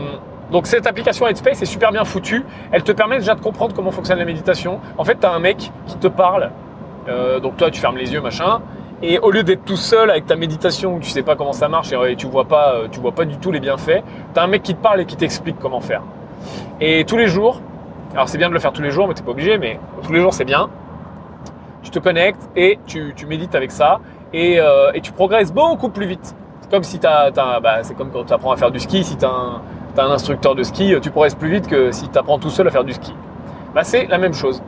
[0.52, 2.46] donc cette application Headspace est super bien foutue.
[2.72, 4.80] Elle te permet déjà de comprendre comment fonctionne la méditation.
[4.98, 6.52] En fait, tu as un mec qui te parle
[7.08, 8.62] euh, donc toi, tu fermes les yeux, machin.
[9.04, 11.68] Et au lieu d'être tout seul avec ta méditation où tu sais pas comment ça
[11.68, 14.44] marche et tu vois pas, euh, tu vois pas du tout les bienfaits, tu as
[14.44, 16.04] un mec qui te parle et qui t'explique comment faire.
[16.80, 17.62] Et tous les jours,
[18.14, 20.14] alors c'est bien de le faire tous les jours, mais t'es pas obligé, mais tous
[20.14, 20.70] les jours c'est bien.
[21.82, 24.00] Tu te connectes et tu, médites avec ça
[24.36, 26.36] euh, et, tu progresses beaucoup plus vite.
[26.62, 29.18] C'est comme si t'as, bah, c'est comme quand tu apprends à faire du ski, si
[29.18, 29.62] tu as,
[29.98, 32.72] un instructeur de ski, tu progresses plus vite que si tu apprends tout seul à
[32.72, 33.16] faire du ski.
[33.74, 34.62] Bah, c'est la même chose.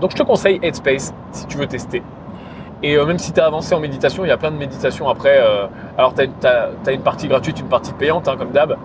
[0.00, 2.02] Donc je te conseille Headspace si tu veux tester.
[2.84, 5.08] Et euh, même si tu as avancé en méditation, il y a plein de méditations
[5.08, 5.38] après.
[5.40, 5.66] Euh,
[5.96, 8.76] alors tu as, une partie gratuite, une partie payante, hein, comme d'hab.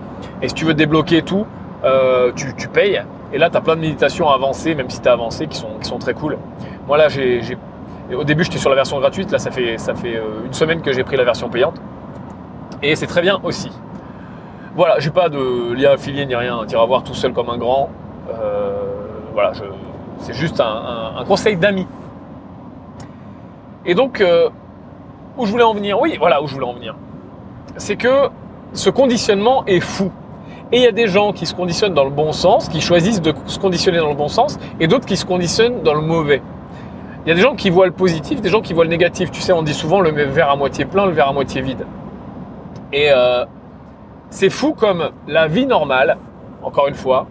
[0.42, 1.46] Et si tu veux débloquer tout,
[1.84, 3.04] euh, tu, payes.
[3.34, 6.00] Et là, tu as plein de méditations avancées, même si tu as avancé, qui sont,
[6.00, 6.38] très cool.
[6.88, 7.08] Moi là,
[8.18, 9.32] au début, j'étais sur la version gratuite.
[9.32, 9.76] Là, ça fait,
[10.46, 11.76] une semaine que j'ai pris la version payante.
[12.82, 13.70] Et c'est très bien aussi.
[14.78, 16.62] Voilà, j'ai pas de lien affilié ni rien.
[16.66, 17.90] Tu iras voir tout seul comme un grand.
[19.34, 19.52] voilà,
[20.20, 21.88] c'est juste un, conseil d'amis.
[23.86, 24.50] Et donc, euh,
[25.38, 26.96] où je voulais en venir Oui, voilà où je voulais en venir.
[27.78, 28.30] C'est que
[28.74, 30.12] ce conditionnement est fou.
[30.72, 33.22] Et il y a des gens qui se conditionnent dans le bon sens, qui choisissent
[33.22, 36.42] de se conditionner dans le bon sens, et d'autres qui se conditionnent dans le mauvais.
[37.26, 39.32] Il y a des gens qui voient le positif, des gens qui voient le négatif.
[39.32, 41.86] Tu sais, on dit souvent le verre à moitié plein, le verre à moitié vide.
[42.94, 43.46] Et euh,
[44.30, 46.18] c'est fou comme la vie normale,
[46.62, 47.28] encore une fois,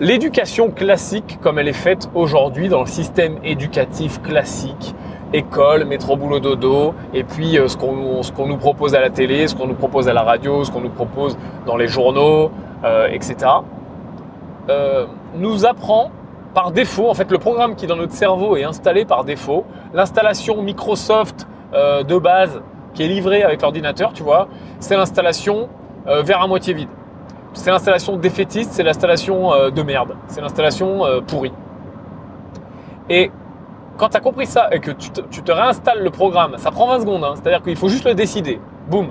[0.00, 4.92] L'éducation classique, comme elle est faite aujourd'hui dans le système éducatif classique,
[5.34, 9.54] école, métro, boulot, dodo, et puis euh, ce qu'on nous propose à la télé, ce
[9.54, 12.50] qu'on nous propose à la radio, ce qu'on nous propose dans les journaux,
[12.84, 13.36] euh, etc.,
[14.70, 16.10] euh, nous apprend
[16.54, 20.62] par défaut, en fait le programme qui dans notre cerveau est installé par défaut, l'installation
[20.62, 22.62] Microsoft de base
[22.94, 24.46] qui est livrée avec l'ordinateur, tu vois,
[24.78, 25.68] c'est l'installation
[26.06, 26.88] vers à moitié vide
[27.54, 31.52] c'est l'installation défaitiste, c'est l'installation euh, de merde, c'est l'installation euh, pourrie.
[33.08, 33.30] Et
[33.96, 37.00] quand tu as compris ça et que tu te, réinstalles le programme, ça prend 20
[37.00, 37.34] secondes, hein.
[37.34, 39.08] c'est-à-dire qu'il faut juste le décider, boum.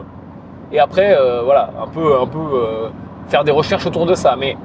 [0.71, 2.89] et après, euh, voilà, un peu, euh,
[3.27, 4.35] faire des recherches autour de ça.
[4.37, 4.57] Mais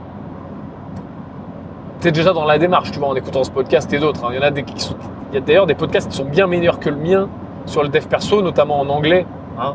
[2.01, 4.25] tu es déjà dans la démarche, tu vois, en écoutant ce podcast et d'autres.
[4.25, 4.31] hein.
[4.33, 7.29] Il y a d'ailleurs des podcasts qui sont bien meilleurs que le mien
[7.67, 9.27] sur le dev perso, notamment en anglais.
[9.61, 9.75] hein.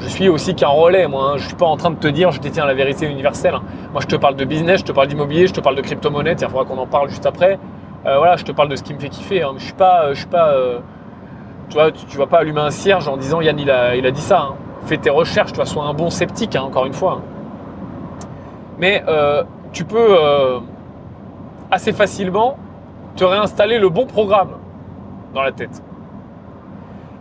[0.00, 1.32] Je suis aussi qu'un relais, moi.
[1.32, 1.36] hein.
[1.38, 3.54] Je suis pas en train de te dire je détiens la vérité universelle.
[3.92, 6.36] Moi, je te parle de business, je te parle d'immobilier, je te parle de crypto-monnaie.
[6.40, 7.58] Il faudra qu'on en parle juste après.
[8.06, 9.42] Euh, voilà, je te parle de ce qui me fait kiffer.
[9.42, 9.54] hein.
[9.58, 10.78] Je suis pas, euh, je suis pas, euh,
[11.68, 14.40] tu vois, vas pas allumer un cierge en disant Yann, il a, dit ça.
[14.40, 14.54] hein.
[14.86, 17.20] Fais tes recherches, tu vois, sois un bon sceptique, hein, encore une fois.
[18.78, 19.02] Mais
[19.72, 20.16] tu peux
[21.70, 22.56] assez facilement
[23.16, 24.50] te réinstaller le bon programme
[25.34, 25.82] dans la tête.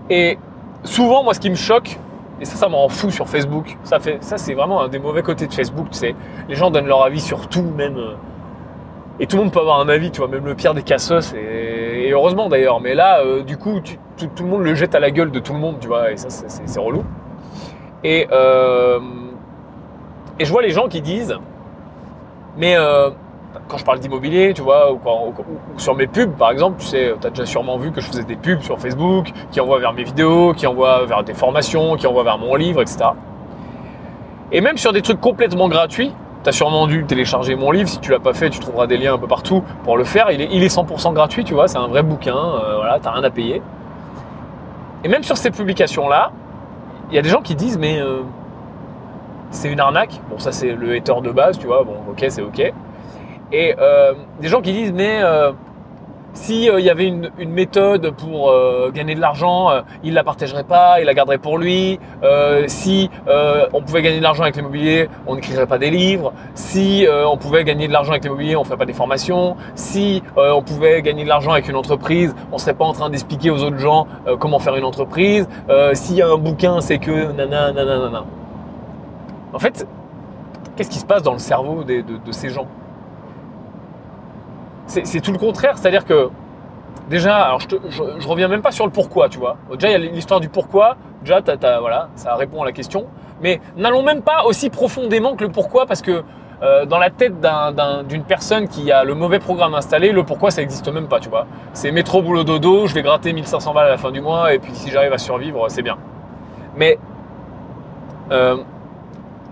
[0.10, 0.38] Et
[0.84, 2.00] souvent, moi, ce qui me choque,
[2.40, 5.24] et ça, ça me rend fou sur Facebook, ça, ça c'est vraiment un des mauvais
[5.24, 5.88] côtés de Facebook.
[6.48, 7.98] Les gens donnent leur avis sur tout, même.
[9.20, 11.34] Et tout le monde peut avoir un avis, tu vois, même le pire des cassos,
[11.34, 12.80] et, heureusement d'ailleurs.
[12.80, 15.54] Mais là, euh, du coup, tout, le monde le jette à la gueule de tout
[15.54, 17.04] le monde, tu vois, et ça, c'est- relou.
[18.04, 19.00] Et, euh,
[20.40, 21.36] et je vois les gens qui disent,
[22.58, 23.10] mais euh,
[23.68, 25.34] quand je parle d'immobilier, tu vois, ou, quand-
[25.76, 28.08] ou sur mes pubs, par exemple, tu sais, tu as déjà sûrement vu que je
[28.08, 31.96] faisais des pubs sur Facebook, qui envoient vers mes vidéos, qui envoient vers des formations,
[31.96, 33.10] qui envoient vers mon livre, etc.
[34.52, 36.14] Et même sur des trucs complètement gratuits,
[36.48, 38.96] tu as sûrement dû télécharger mon livre, si tu l'as pas fait, tu trouveras des
[38.96, 40.32] liens un peu partout pour le faire.
[40.32, 43.12] Il est, il est 100% gratuit, tu vois, c'est un vrai bouquin, euh, voilà, t'as
[43.12, 43.62] rien à payer.
[45.04, 46.32] Et même sur ces publications-là,
[47.10, 48.22] il y a des gens qui disent, mais euh,
[49.52, 50.22] c'est une arnaque.
[50.30, 52.72] Bon, ça c'est le hater de base, tu vois, bon, ok, c'est ok.
[53.52, 55.20] Et euh, des gens qui disent, mais
[56.38, 60.24] euh, si euh, y avait une, méthode pour euh, gagner de l'argent, euh, il la
[60.24, 62.00] partagerait pas, il la garderait pour lui.
[62.24, 63.10] Euh, si
[63.74, 66.34] on pouvait gagner de l'argent avec l'immobilier, on n'écrirait pas des livres.
[66.56, 69.56] Si on pouvait gagner de l'argent avec l'immobilier, on ferait pas des formations.
[69.76, 73.50] Si on pouvait gagner de l'argent avec une entreprise, on serait pas en train d'expliquer
[73.50, 74.08] aux autres gens
[74.40, 75.48] comment faire une entreprise.
[75.94, 78.26] S'il y a un bouquin, c'est que nana nana nana.
[79.54, 79.88] En fait,
[80.76, 82.68] qu'est-ce qui se passe dans le cerveau de ces gens?
[84.88, 86.30] C'est tout le contraire, c'est-à-dire que
[87.10, 89.58] déjà, alors je, te- reviens même pas sur le pourquoi, tu vois.
[89.74, 90.96] Déjà, il y a l'histoire du pourquoi.
[91.24, 91.42] Déjà,
[91.80, 93.06] voilà, ça répond à la question.
[93.42, 96.24] Mais n'allons même pas aussi profondément que le pourquoi, parce que
[96.64, 100.24] euh, dans la tête d'un- d'un- d'une personne qui a le mauvais programme installé, le
[100.24, 101.46] pourquoi ça existe même pas, tu vois.
[101.74, 104.58] C'est métro boulot dodo, je vais gratter 1500 balles à la fin du mois, et
[104.60, 105.98] puis si j'arrive à survivre, c'est bien.
[106.76, 106.98] Mais
[108.32, 108.58] euh,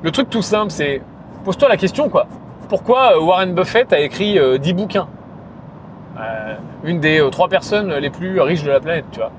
[0.02, 1.02] le truc tout simple, c'est
[1.44, 2.26] pose-toi la question, quoi.
[2.70, 5.08] Pourquoi euh, Warren Buffett a écrit euh, 10 bouquins?
[6.84, 9.32] Une des euh, trois personnes les plus riches de la planète, tu vois.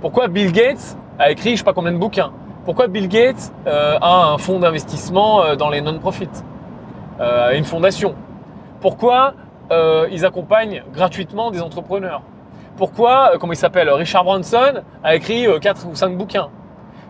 [0.00, 2.32] Pourquoi Bill Gates a écrit je sais pas combien de bouquins?
[2.64, 6.28] Pourquoi Bill Gates euh, a un fonds d'investissement euh, dans les non-profits?
[7.20, 8.14] Euh, Une fondation.
[8.80, 9.34] Pourquoi
[9.70, 12.22] euh, ils accompagnent gratuitement des entrepreneurs?
[12.76, 16.48] Pourquoi, euh, comment il s'appelle, Richard Branson a écrit 4 ou 5 bouquins?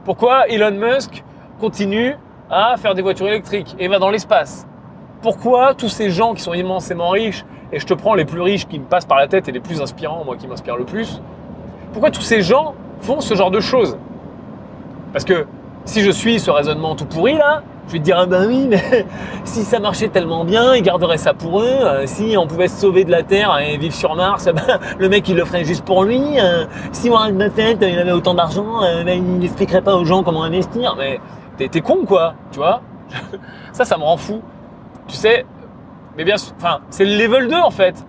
[0.05, 1.23] Pourquoi Elon Musk
[1.61, 2.17] continue
[2.51, 4.67] à faire des voitures électriques et va dans l'espace?
[5.23, 8.67] Pourquoi tous ces gens qui sont immensément riches, et je te prends les plus riches
[8.67, 11.21] qui me passent par la tête et les plus inspirants, moi qui m'inspirent le plus,
[11.93, 13.97] pourquoi tous ces gens font ce genre de choses?
[15.13, 15.47] Parce que
[15.85, 18.67] si je suis ce raisonnement tout pourri là, je vais te dire ah ben oui,
[18.71, 19.07] mais
[19.45, 21.67] si ça marchait tellement bien, ils garderaient ça pour eux.
[21.67, 24.79] Euh, si on pouvait se sauver de la Terre et vivre sur Mars, eh ben,
[24.99, 26.23] le mec il le ferait juste pour lui.
[26.39, 30.23] Euh, si Warren Buffett il avait autant d'argent, euh, ben, il n'expliquerait pas aux gens
[30.23, 30.97] comment investir.
[30.97, 31.21] Mais
[31.69, 32.81] t'es con quoi, tu vois?
[33.73, 34.41] Ça, ça me rend fou.
[35.07, 35.45] Tu sais,
[36.17, 38.05] mais bien sûr, enfin, c'est le level 2 en fait.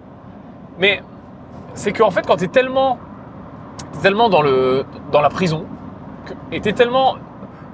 [0.80, 1.02] Mais
[1.74, 2.98] c'est qu'en fait, quand t'es tellement,
[3.94, 5.66] t'es tellement dans, le, dans la prison,
[6.26, 7.16] que, et t'es tellement.
[7.16, 7.20] Tu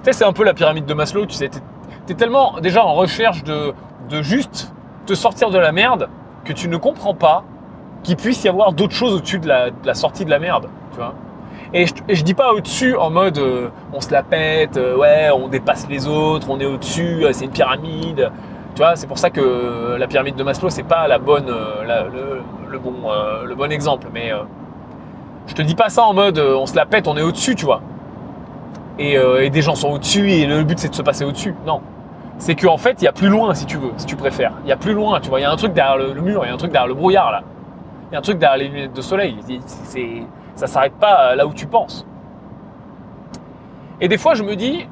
[0.04, 1.48] sais, c'est un peu la pyramide de Maslow, tu sais.
[1.48, 1.60] T'es,
[2.06, 3.74] t'es tellement déjà en recherche de,
[4.08, 4.72] de juste
[5.06, 6.08] te sortir de la merde
[6.44, 7.44] que tu ne comprends pas
[8.02, 11.14] qu'il puisse y avoir d'autres choses au-dessus de la, sortie de la merde, tu vois.
[11.72, 15.28] Et je, et dis pas au-dessus en mode euh, on se la pète, euh, ouais,
[15.32, 18.30] on dépasse les autres, on est au-dessus, euh, c'est une pyramide.
[18.74, 21.48] Tu vois, c'est pour ça que euh, la pyramide de Maslow, c'est pas la bonne,
[21.48, 24.08] euh, le, bon, euh, le bon exemple.
[24.12, 24.32] Mais
[25.46, 27.64] je te dis pas ça en mode on se la pète, on est au-dessus, tu
[27.64, 27.82] vois.
[28.98, 31.54] Et, des gens sont au-dessus et le but c'est de se passer au-dessus.
[31.66, 31.80] Non.
[32.38, 34.52] C'est qu'en fait, il y a plus loin si tu veux, si tu préfères.
[34.64, 35.40] Il y a plus loin, tu vois.
[35.40, 36.88] Il y a un truc derrière le, le mur, il y a un truc derrière
[36.88, 37.42] le brouillard là.
[38.10, 39.36] Il y a un truc derrière les lunettes de soleil.
[39.64, 40.22] C'est,
[40.54, 42.06] ça s'arrête pas là où tu penses.
[44.00, 44.86] Et des fois, je me dis,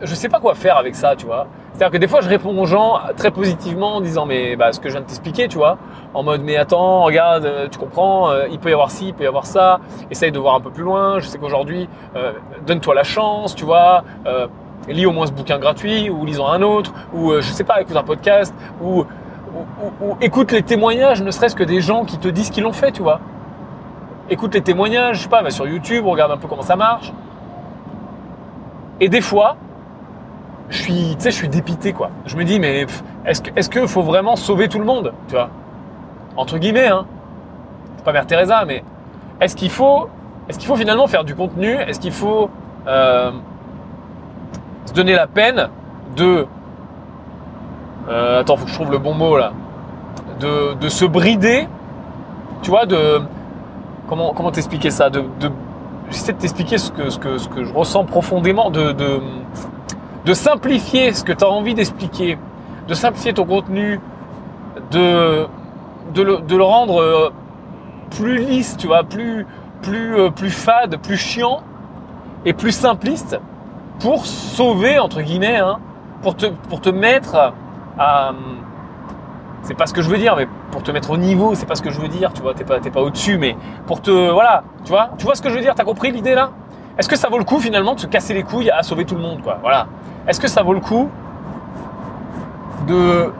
[0.00, 1.46] je sais pas quoi faire avec ça, tu vois.
[1.74, 4.78] C'est-à-dire que des fois, je réponds aux gens très positivement en disant, mais bah, ce
[4.78, 5.76] que je viens de t'expliquer, tu vois,
[6.14, 9.14] en mode, mais attends, regarde, euh, tu comprends, euh, il peut y avoir ci, il
[9.14, 11.18] peut y avoir ça, essaye de voir un peu plus loin.
[11.18, 12.32] Je sais qu'aujourd'hui, euh,
[12.64, 14.04] donne-toi la chance, tu vois,
[14.86, 17.96] lis au moins ce bouquin gratuit, ou lisons un autre, ou je sais pas, écoute
[17.96, 19.04] un podcast, ou, ou-
[20.04, 22.72] ou- ou écoute les témoignages, ne serait-ce que des gens qui te disent qu'ils l'ont
[22.72, 23.18] fait, tu vois.
[24.30, 27.12] Écoute les témoignages, je sais pas, va sur YouTube, regarde un peu comment ça marche.
[29.00, 29.56] Et des fois,
[30.68, 32.10] je suis, je suis dépité, quoi.
[32.26, 32.86] Je me dis, mais
[33.24, 35.50] est-ce que, est-ce qu'il faut vraiment sauver tout le monde, tu vois?
[36.36, 37.06] Entre guillemets, hein.
[37.96, 38.82] C'est pas Mère Teresa, mais
[39.40, 40.08] est-ce qu'il faut,
[40.48, 41.70] est-ce qu'il faut finalement faire du contenu?
[41.74, 42.50] Est-ce qu'il faut
[42.86, 43.30] euh,
[44.86, 45.68] se donner la peine
[46.16, 46.46] de,
[48.08, 49.52] euh, attends, faut que je trouve le bon mot là,
[50.40, 51.68] de, de se brider,
[52.62, 53.20] tu vois, de,
[54.08, 55.10] comment, comment t'expliquer ça?
[55.10, 55.24] De
[56.10, 59.20] J'essaie de t'expliquer ce que, ce, que, ce que je ressens profondément, de, de,
[60.24, 62.38] de simplifier ce que tu as envie d'expliquer,
[62.88, 64.00] de simplifier ton contenu,
[64.90, 65.46] de,
[66.16, 67.30] le, rendre euh,
[68.10, 69.46] plus lisse, tu vois, plus,
[69.82, 71.62] plus, euh, plus fade, plus chiant
[72.44, 73.38] et plus simpliste
[74.00, 75.78] pour sauver, entre guillemets, hein,
[76.22, 77.52] pour, te, mettre
[77.98, 78.32] à.
[79.62, 81.74] C'est pas ce que je veux dire, mais pour te mettre au niveau, c'est pas
[81.74, 83.56] ce que je veux dire, tu vois, t'es pas, pas au-dessus, mais
[83.86, 84.10] pour te.
[84.30, 86.50] Voilà, tu vois, tu vois ce que je veux dire, t'as compris l'idée là?
[86.98, 89.16] Est-ce que ça vaut le coup finalement de se casser les couilles à sauver tout
[89.16, 89.58] le monde, quoi?
[89.60, 89.86] Voilà.
[90.28, 91.08] Est-ce que ça vaut le coup
[92.86, 93.30] de,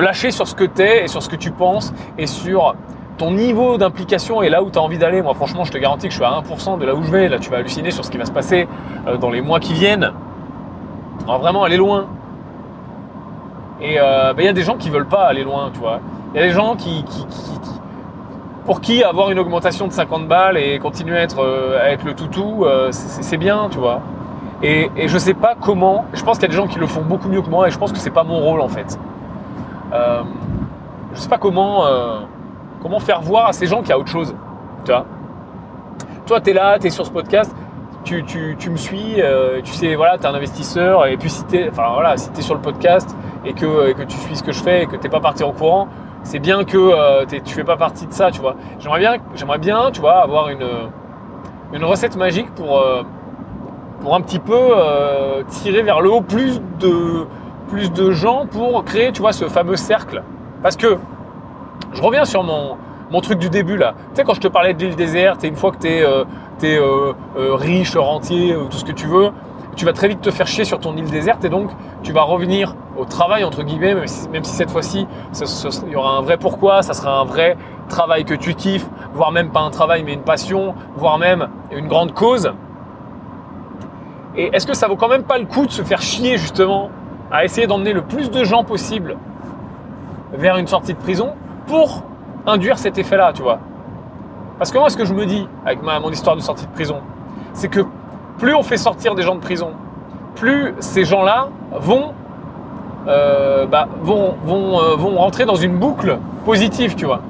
[0.00, 2.74] lâcher sur ce que tu es et sur ce que tu penses et sur
[3.18, 5.22] ton niveau d'implication et là où tu as envie d'aller?
[5.22, 7.28] Moi, franchement, je te garantis que je suis à 1% de là où je vais.
[7.28, 8.66] Là, tu vas halluciner sur ce qui va se passer
[9.06, 10.12] euh, dans les mois qui viennent.
[11.26, 12.06] Va vraiment aller loin.
[13.80, 16.00] Et euh, ben, il y a des gens qui veulent pas aller loin, tu vois.
[16.34, 17.04] Il y a des gens qui,
[18.68, 22.66] pour qui avoir une augmentation de 50 balles et continuer à être, euh, le toutou,
[22.90, 24.02] c'est bien, tu vois.
[24.62, 26.04] Et, et je sais pas comment.
[26.12, 27.70] Je pense qu'il y a des gens qui le font beaucoup mieux que moi et
[27.70, 28.98] je pense que c'est pas mon rôle en fait.
[29.92, 30.22] Euh,
[31.14, 32.20] je sais pas comment, euh,
[32.82, 34.34] comment faire voir à ces gens qu'il y a autre chose.
[34.84, 35.06] Tu vois
[36.26, 37.54] Toi, tu es là, tu es sur ce podcast,
[38.04, 41.30] tu, tu, tu me suis, euh, tu sais, voilà, tu es un investisseur et puis
[41.30, 44.62] si tu voilà, si sur le podcast et que, que tu suis ce que je
[44.62, 45.88] fais et que tu pas parti au courant,
[46.22, 48.56] c'est bien que euh, tu fais pas partie de ça, tu vois.
[48.78, 49.90] J'aimerais bien,
[50.22, 50.66] avoir une,
[51.72, 53.02] une recette magique pour euh,
[54.10, 57.26] un petit peu euh, tirer vers le haut plus de,
[57.68, 60.22] plus gens pour créer, ce fameux cercle.
[60.62, 60.96] Parce que
[61.92, 62.76] je reviens sur mon,
[63.20, 63.94] truc du début là.
[64.10, 66.24] Tu sais, quand je te parlais de l'île déserte, une fois que tu es, euh,
[66.62, 69.30] euh, riche, rentier, tout ce que tu veux,
[69.78, 71.70] tu vas très vite te faire chier sur ton île déserte et donc
[72.02, 75.06] tu vas revenir au travail, entre guillemets, même si, cette fois-ci,
[75.86, 77.56] il y aura un vrai pourquoi, ça sera un vrai
[77.88, 81.86] travail que tu kiffes, voire même pas un travail mais une passion, voire même une
[81.86, 82.52] grande cause.
[84.36, 86.90] Et est-ce que ça vaut quand même pas le coup de se faire chier justement
[87.30, 89.16] à essayer d'emmener le plus de gens possible
[90.32, 91.34] vers une sortie de prison
[91.68, 92.02] pour
[92.46, 93.60] induire cet effet-là, tu vois?
[94.58, 96.72] Parce que moi, ce que je me dis avec ma, mon histoire de sortie de
[96.72, 96.96] prison,
[97.52, 97.84] c'est que
[98.38, 99.72] plus on fait sortir des gens de prison,
[100.36, 102.12] plus ces gens-là vont,
[103.06, 107.20] euh, bah, euh, vont rentrer dans une boucle positive, tu vois.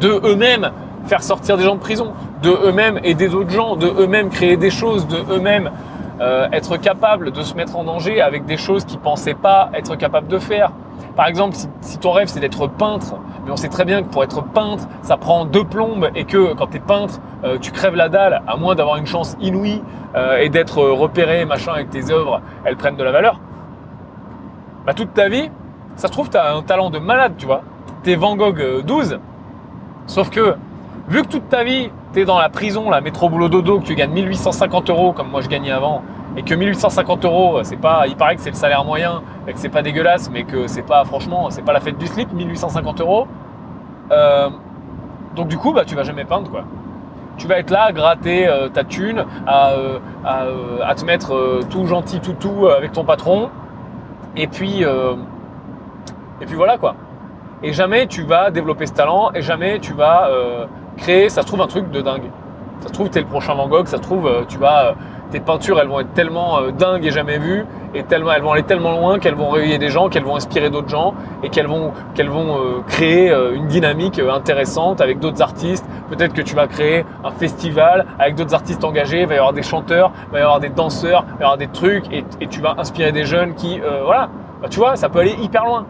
[0.00, 0.70] De eux-mêmes
[1.06, 2.12] faire sortir des gens de prison,
[2.42, 5.70] de eux-mêmes aider d'autres gens, de eux-mêmes créer des choses, de eux-mêmes
[6.20, 9.96] euh, être capable de se mettre en danger avec des choses qu'ils pensaient pas être
[9.96, 10.70] capable de faire.
[11.16, 14.22] Par exemple, si, ton rêve c'est d'être peintre, mais on sait très bien que pour
[14.22, 17.94] être peintre, ça prend deux plombes et que quand tu es peintre, euh, tu crèves
[17.96, 19.82] la dalle, à moins d'avoir une chance inouïe
[20.14, 23.40] euh, et d'être repéré, machin, avec tes œuvres, elles prennent de la valeur.
[24.86, 25.50] Bah, toute ta vie,
[25.96, 27.62] ça se trouve, tu as un talent de malade, tu vois.
[28.02, 29.18] T'es Van Gogh 12,
[30.06, 30.56] sauf que
[31.08, 33.84] vu que toute ta vie, tu es dans la prison, la métro boulot dodo, que
[33.84, 36.02] tu gagnes 1850 euros comme moi je gagnais avant,
[36.36, 39.58] et que 1850 euros, c'est pas, il paraît que c'est le salaire moyen, et que
[39.58, 43.00] c'est pas dégueulasse, mais que c'est pas, franchement, c'est pas la fête du slip, 1850
[43.00, 43.26] euros.
[44.10, 44.48] Euh,
[45.34, 46.64] donc du coup, bah, tu vas jamais peindre, quoi.
[47.36, 51.86] Tu vas être là à gratter euh, ta thune, à, euh, à, te mettre tout
[51.86, 53.50] gentil, tout tout avec ton patron,
[54.36, 56.94] et puis, et puis voilà, quoi.
[57.62, 60.30] Et jamais tu vas développer ce talent, et jamais tu vas
[60.96, 62.30] créer, ça se trouve, un truc de dingue.
[62.80, 64.94] Ça se trouve, tu es le prochain Van Gogh, ça se trouve, tu vas
[65.32, 67.64] tes peintures, elles vont être tellement euh, dingues et jamais vues,
[67.94, 70.70] et tellement, elles vont aller tellement loin qu'elles vont réveiller des gens, qu'elles vont inspirer
[70.70, 75.42] d'autres gens, et qu'elles vont, qu'elles vont euh, créer euh, une dynamique intéressante avec d'autres
[75.42, 75.84] artistes.
[76.10, 79.52] Peut-être que tu vas créer un festival avec d'autres artistes engagés, il va y avoir
[79.52, 82.24] des chanteurs, il va y avoir des danseurs, il va y avoir des trucs, et,
[82.48, 84.28] tu vas inspirer des jeunes qui, voilà,
[84.60, 85.86] bah, tu vois, ça peut aller hyper loin.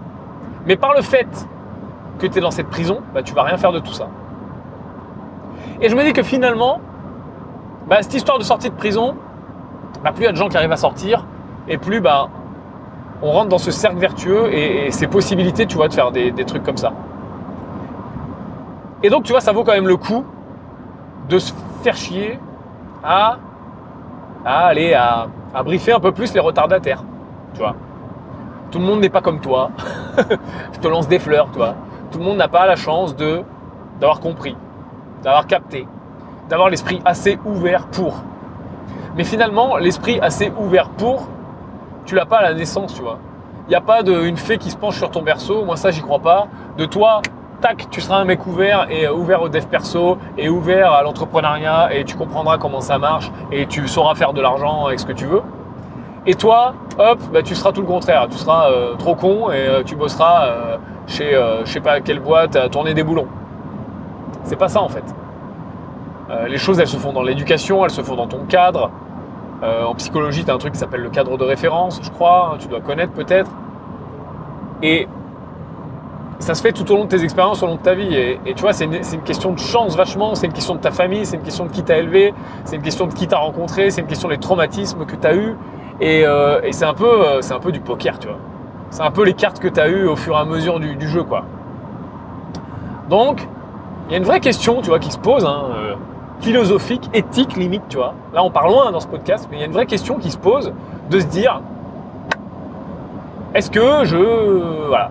[0.67, 1.27] Mais par le fait
[2.21, 4.09] que tu es dans cette prison, bah, tu vas rien faire de tout ça.
[5.81, 6.81] Et je me dis que finalement,
[7.89, 9.17] bah, cette histoire de sortie de prison,
[10.03, 11.25] bah, plus il y a de gens qui arrivent à sortir,
[11.69, 12.29] et plus bah,
[13.23, 16.65] on rentre dans ce cercle vertueux et, ces possibilités, tu vois, de faire des, trucs
[16.65, 16.93] comme ça.
[19.03, 20.25] Et donc, tu vois, ça vaut quand même le coup
[21.29, 22.39] de se faire chier
[23.05, 23.39] à,
[24.45, 25.29] aller à,
[25.65, 27.05] briefer un peu plus les retardataires,
[27.55, 27.63] tu.
[28.71, 29.71] Tout le monde n'est pas comme toi.
[30.73, 31.75] Je te lance des fleurs, tu vois.
[32.11, 33.43] Tout le monde n'a pas la chance de
[34.01, 34.57] d'avoir compris,
[35.23, 35.87] d'avoir capté,
[36.49, 38.23] d'avoir l'esprit assez ouvert pour.
[39.17, 41.29] Mais finalement, l'esprit assez ouvert pour,
[42.07, 43.19] tu l'as pas à la naissance, tu vois.
[43.67, 45.91] Il n'y a pas de, une fée qui se penche sur ton berceau, moi ça
[45.91, 46.49] j'y crois pas.
[46.79, 47.21] De toi,
[47.61, 51.03] tac, tu seras un mec ouvert et euh, ouvert au dev perso et ouvert à
[51.03, 55.07] l'entrepreneuriat et tu comprendras comment ça marche et tu sauras faire de l'argent avec ce
[55.07, 55.43] que tu veux.
[56.27, 58.29] Et toi, hop, bah, tu seras tout le contraire.
[58.31, 61.33] Tu seras euh, trop con et euh, tu bosseras chez
[61.65, 63.27] je sais pas quelle boîte à tourner des boulons.
[64.45, 65.05] C'est pas ça en fait.
[66.49, 68.91] Les choses, elles se font dans l'éducation, elles se font dans ton cadre.
[69.63, 72.53] en psychologie, tu as un truc qui s'appelle le cadre de référence, je crois.
[72.53, 73.51] Hein, tu dois connaître peut-être.
[74.83, 75.07] Et
[76.43, 78.15] ça se fait tout au long de tes expériences, au long de ta vie.
[78.15, 81.25] Et, tu vois, c'est une, question de chance vachement, c'est une question de ta famille,
[81.25, 84.01] c'est une question de qui t'a élevé, c'est une question de qui t'a rencontré, c'est
[84.01, 85.57] une question des traumatismes que tu as eus.
[86.01, 88.39] Et, euh, c'est un, peu, euh, un peu du poker, tu vois.
[88.91, 91.09] C'est un peu les cartes que tu as eues au fur et à mesure du,
[91.09, 91.45] jeu, quoi.
[93.09, 93.47] Donc,
[94.09, 95.95] il y a une vraie question, tu vois, qui se pose, hein, euh,
[96.43, 98.15] philosophique, éthique, limite, tu vois.
[98.35, 100.31] Là, on part loin dans ce podcast, mais il y a une vraie question qui
[100.31, 100.73] se pose
[101.09, 101.63] de se dire,
[103.55, 104.17] est-ce que je...
[104.89, 105.11] Voilà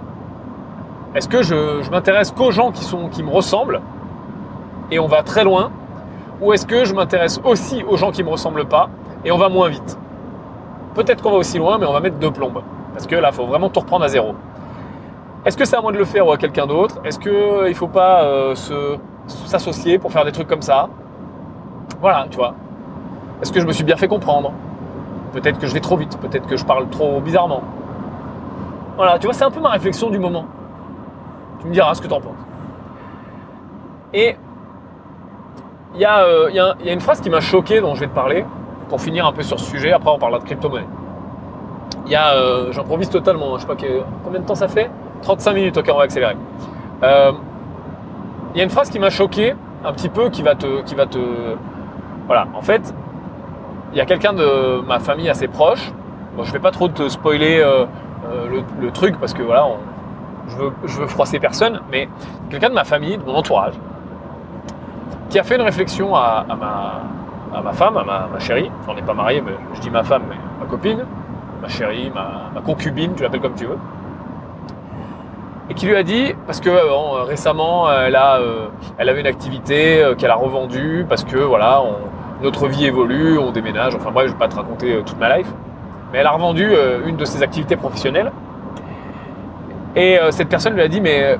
[1.13, 3.81] est-ce que je, m'intéresse qu'aux gens qui, sont, qui me ressemblent
[4.91, 5.71] et on va très loin
[6.39, 8.89] Ou est-ce que je m'intéresse aussi aux gens qui me ressemblent pas
[9.25, 9.97] et on va moins vite?
[10.95, 12.61] Peut-être qu'on va aussi loin, mais on va mettre deux plombes.
[12.93, 14.35] Parce que là, il faut vraiment tout reprendre à zéro.
[15.45, 16.95] Est-ce que c'est à moi de le faire ou à quelqu'un d'autre?
[17.03, 18.55] Est-ce qu'il ne faut pas euh,
[19.27, 20.87] s'associer pour faire des trucs comme ça?
[21.99, 22.53] Voilà, tu vois.
[23.41, 24.53] Est-ce que je me suis bien fait comprendre?
[25.33, 27.61] Peut-être que je vais trop vite, peut-être que je parle trop bizarrement.
[28.97, 30.45] Voilà, tu vois, c'est un peu ma réflexion du moment.
[31.59, 32.35] Tu me diras ce que tu en penses.
[34.13, 34.35] Et
[35.95, 38.45] il y, euh, y, a une phrase qui m'a choqué dont je vais te parler
[38.89, 39.91] pour finir un peu sur ce sujet.
[39.91, 40.87] Après, on parlera de crypto-monnaie.
[42.05, 43.75] Il y a, euh, j'improvise totalement, hein, je sais pas
[44.23, 44.89] combien de temps ça fait?
[45.21, 46.35] 35 minutes, ok, on va accélérer.
[47.03, 47.31] Euh,
[48.53, 49.53] il y a une phrase qui m'a choqué
[49.85, 51.19] un petit peu, qui va te, qui va te,
[52.31, 52.47] voilà.
[52.53, 52.93] En fait,
[53.91, 55.91] il y a quelqu'un de ma famille assez proche.
[56.37, 59.75] Bon, je vais pas trop te spoiler le, le, truc parce que voilà, on,
[60.85, 62.07] je veux, froisser personne, mais
[62.49, 63.73] quelqu'un de ma famille, de mon entourage,
[65.29, 69.41] qui a fait une réflexion à, ma, femme, à ma, chérie, on n'est pas marié,
[69.41, 70.23] mais je dis ma femme,
[70.59, 71.05] ma copine,
[71.61, 73.77] ma chérie, ma, concubine, tu l'appelles comme tu veux,
[75.69, 76.69] et qui lui a dit, parce que
[77.25, 78.67] récemment, elle, a, euh,
[78.99, 81.81] avait une activité euh, qu'elle a revendue, parce que voilà,
[82.41, 85.19] notre vie évolue, on déménage, enfin bref, je ne vais pas te raconter euh, toute
[85.19, 85.47] ma life,
[86.11, 86.69] mais elle a revendu
[87.05, 88.31] une de ses activités professionnelles,
[89.95, 91.37] et euh, cette personne lui a dit, mais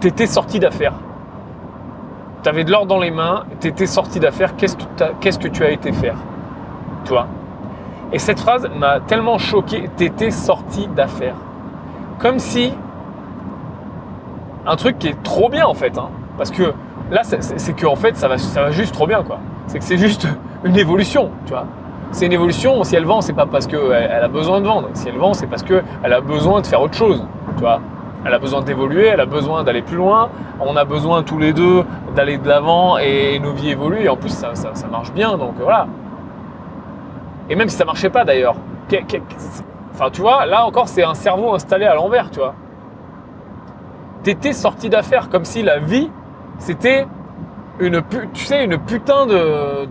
[0.00, 0.94] t'étais sorti d'affaires.
[2.42, 4.82] T'avais de l'or dans les mains, t'étais sorti d'affaires, qu'est-ce que,
[5.20, 6.16] qu'est-ce que tu as été faire?
[7.04, 7.26] Tu vois?
[8.12, 11.36] Et cette phrase m'a tellement choqué, t'étais sorti d'affaires.
[12.18, 12.72] Comme si
[14.66, 15.96] un truc qui est trop bien en fait.
[15.98, 16.08] Hein.
[16.36, 16.74] parce que
[17.10, 19.38] là, c'est, que en fait, ça va, ça va juste trop bien quoi.
[19.68, 20.26] C'est que c'est juste
[20.64, 21.66] une évolution, tu vois
[22.10, 22.84] c'est une évolution.
[22.84, 24.88] Si elle vend, c'est pas parce qu'elle elle a besoin de vendre.
[24.94, 27.22] Si elle vend, c'est parce qu'elle a besoin de faire autre chose.
[27.54, 27.82] Tu vois
[28.24, 30.30] elle a besoin d'évoluer, elle a besoin d'aller plus loin.
[30.60, 31.84] On a besoin tous les deux
[32.16, 34.08] d'aller de l'avant et nos vies évoluent.
[34.08, 34.52] En plus, ça,
[34.90, 35.38] marche bien.
[35.38, 35.86] Donc voilà.
[37.48, 38.56] Et même si ça marchait pas d'ailleurs.
[39.94, 42.54] Enfin, tu vois, là encore, c'est un cerveau installé à l'envers, tu vois.
[44.22, 46.10] T'étais sorti d'affaires comme si la vie,
[46.58, 47.06] c'était
[47.80, 48.02] une,
[48.32, 49.86] tu sais, une putain de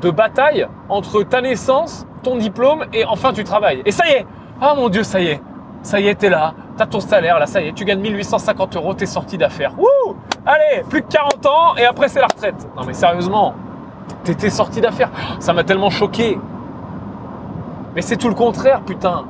[0.00, 3.82] de bataille entre ta naissance, ton diplôme et enfin tu travailles.
[3.84, 4.26] Et ça y est
[4.60, 5.40] Ah mon Dieu, ça y est
[5.82, 8.76] Ça y est, t'es là, t'as ton salaire, là, ça y est, tu gagnes 1850
[8.76, 9.74] euros, t'es sorti d'affaires.
[9.78, 12.68] Wouh Allez, plus de 40 ans et après c'est la retraite.
[12.76, 13.54] Non mais sérieusement,
[14.24, 15.10] t'étais sorti d'affaires.
[15.40, 16.38] Ça m'a tellement choqué.
[17.94, 19.24] Mais c'est tout le contraire, putain.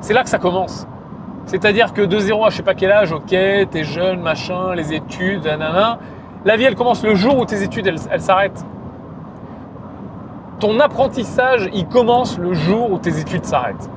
[0.00, 0.88] C'est là que ça commence.
[1.46, 4.92] C'est-à-dire que de 0 à je sais pas quel âge, ok, t'es jeune, machin, les
[4.92, 5.98] études, nanana.
[6.44, 8.64] La vie, elle commence le jour où tes études, elles s'arrêtent
[10.62, 13.90] ton apprentissage, il commence le jour où tes études s'arrêtent.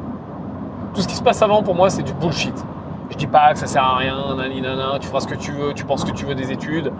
[0.95, 2.55] Tout ce qui se passe avant, pour moi, c'est du bullshit.
[3.11, 5.51] Je dis pas que ça sert à rien, nani nana, tu feras ce que tu
[5.51, 6.91] veux, tu penses que tu veux des études.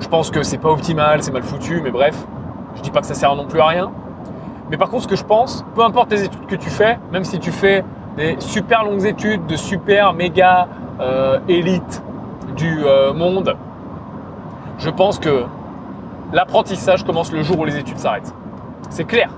[0.00, 2.14] Je pense que c'est pas optimal, c'est mal foutu, mais bref,
[2.76, 3.90] je dis pas que ça sert non plus à rien.
[4.70, 7.24] Mais par contre, ce que je pense, peu importe les études que tu fais, même
[7.24, 7.82] si tu fais
[8.18, 10.68] des super longues études de super méga
[11.00, 12.02] euh, élite
[12.52, 13.56] du euh, monde,
[14.78, 15.44] je pense que
[16.32, 18.34] l'apprentissage commence le jour où les études s'arrêtent.
[18.90, 19.30] C'est clair.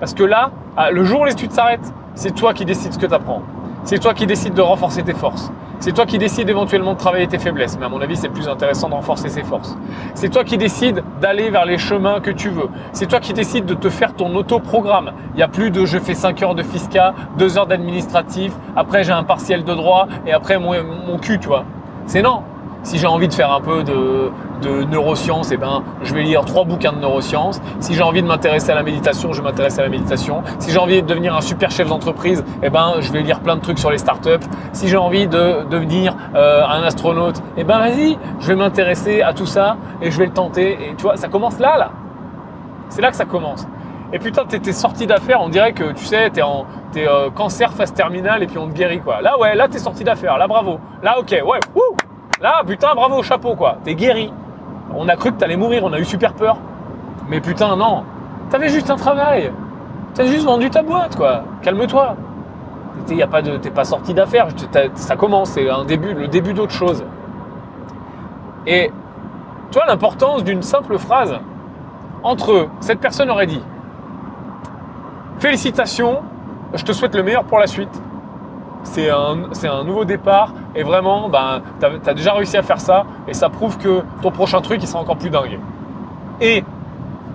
[0.00, 2.98] Parce que là, ah, le jour où les études s'arrêtent, c'est toi qui décides ce
[2.98, 3.42] que tu apprends.
[3.84, 5.50] C'est toi qui décides de renforcer tes forces.
[5.80, 7.78] C'est toi qui décides éventuellement de travailler tes faiblesses.
[7.78, 9.78] Mais à mon avis, c'est plus intéressant de renforcer ses forces.
[10.14, 12.68] C'est toi qui décides d'aller vers les chemins que tu veux.
[12.92, 15.12] C'est toi qui décides de te faire ton auto-programme.
[15.34, 19.04] Il n'y a plus de je fais 5 heures de fisca, 2 heures d'administratif, après
[19.04, 20.74] j'ai un partiel de droit et après mon,
[21.06, 21.64] mon cul, tu vois.
[22.08, 22.42] C'est non.
[22.84, 24.30] Si j'ai envie de faire un peu de,
[24.84, 27.60] neurosciences, eh ben, je vais lire trois bouquins de neurosciences.
[27.80, 30.42] Si j'ai envie de m'intéresser à la méditation, je vais m'intéresser à la méditation.
[30.58, 33.56] Si j'ai envie de devenir un super chef d'entreprise, eh ben, je vais lire plein
[33.56, 34.46] de trucs sur les startups.
[34.72, 39.34] Si j'ai envie de devenir euh, un astronaute, eh ben, vas-y, je vais m'intéresser à
[39.34, 40.78] tout ça et je vais le tenter.
[40.80, 41.90] Et tu vois, ça commence là, là.
[42.88, 43.66] C'est là que ça commence.
[44.12, 47.72] Et putain, t'es sorti d'affaires, on dirait que tu sais, t'es en es, euh, cancer
[47.72, 49.20] phase terminale et puis on te guérit quoi.
[49.20, 50.80] Là ouais, là t'es sorti d'affaires, là bravo.
[51.02, 51.96] Là ok, ouais, wouh
[52.40, 54.32] Là putain, bravo au chapeau quoi, t'es guéri.
[54.94, 56.56] On a cru que t'allais mourir, on a eu super peur.
[57.28, 58.04] Mais putain, non.
[58.50, 59.52] T'avais juste un travail.
[60.14, 61.42] T'as juste vendu ta boîte, quoi.
[61.60, 62.16] Calme-toi.
[63.06, 64.48] T'es pas, de, pas sorti d'affaires.
[64.94, 67.04] Ça commence, c'est un début, le début d'autre chose.
[68.66, 68.90] Et
[69.70, 71.38] tu vois l'importance d'une simple phrase.
[72.22, 73.62] Entre cette personne aurait dit
[75.38, 76.22] Félicitations,
[76.74, 78.02] je te souhaite le meilleur pour la suite.
[78.82, 83.34] C'est un, nouveau départ et vraiment, ben, tu as, déjà réussi à faire ça et
[83.34, 85.60] ça prouve que ton prochain truc, il sera encore plus dingue.
[86.40, 86.64] Et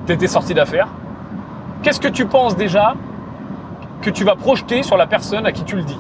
[0.06, 0.88] tu étais sorti d'affaires.
[1.82, 2.96] Qu'est-ce que tu penses déjà
[4.02, 6.00] que tu vas projeter sur la personne à qui tu le dis?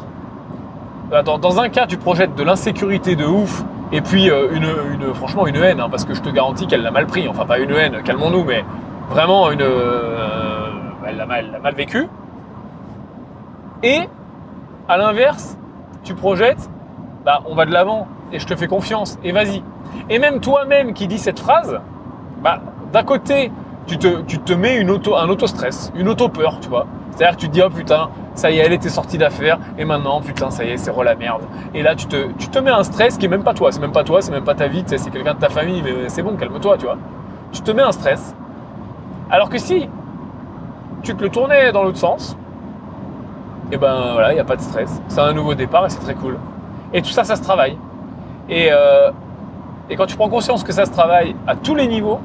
[1.23, 5.57] Dans, un cas, tu projettes de l'insécurité de ouf et puis euh, une, franchement une
[5.57, 7.27] haine, hein, parce que je te garantis qu'elle l'a mal pris.
[7.27, 8.65] Enfin, pas une haine, calmons-nous, mais
[9.09, 9.61] vraiment une.
[9.61, 10.42] Euh,
[11.13, 12.07] elle l'a mal, mal vécu.
[13.83, 14.01] Et
[14.87, 15.57] à l'inverse,
[16.03, 16.69] tu projettes,
[17.25, 19.63] bah, on va de l'avant et je te fais confiance et vas-y.
[20.09, 21.79] Et même toi-même qui dis cette phrase,
[22.41, 22.59] bah,
[22.91, 23.51] d'un côté,
[23.87, 26.87] tu te, mets une auto, un auto-stress, une auto-peur, tu vois.
[27.11, 29.85] C'est-à-dire que tu te dis, oh putain, ça y est, elle était sortie d'affaires, et
[29.85, 31.43] maintenant, putain, ça y est, c'est re la merde.
[31.73, 33.91] Et là, tu te, tu mets un stress qui est même pas toi, c'est même
[33.91, 36.35] pas toi, c'est même pas ta vie, c'est quelqu'un de ta famille, mais c'est bon,
[36.35, 36.97] calme-toi, tu vois.
[37.51, 38.33] Tu te mets un stress.
[39.29, 39.89] Alors que si
[41.03, 42.35] tu te le tournais dans l'autre sens,
[43.71, 45.01] et ben voilà, il n'y a pas de stress.
[45.07, 46.37] C'est un nouveau départ et c'est très cool.
[46.93, 47.77] Et tout ça, ça se travaille.
[48.49, 49.09] Et, euh,
[49.97, 52.19] quand tu prends conscience que ça se travaille à tous les niveaux,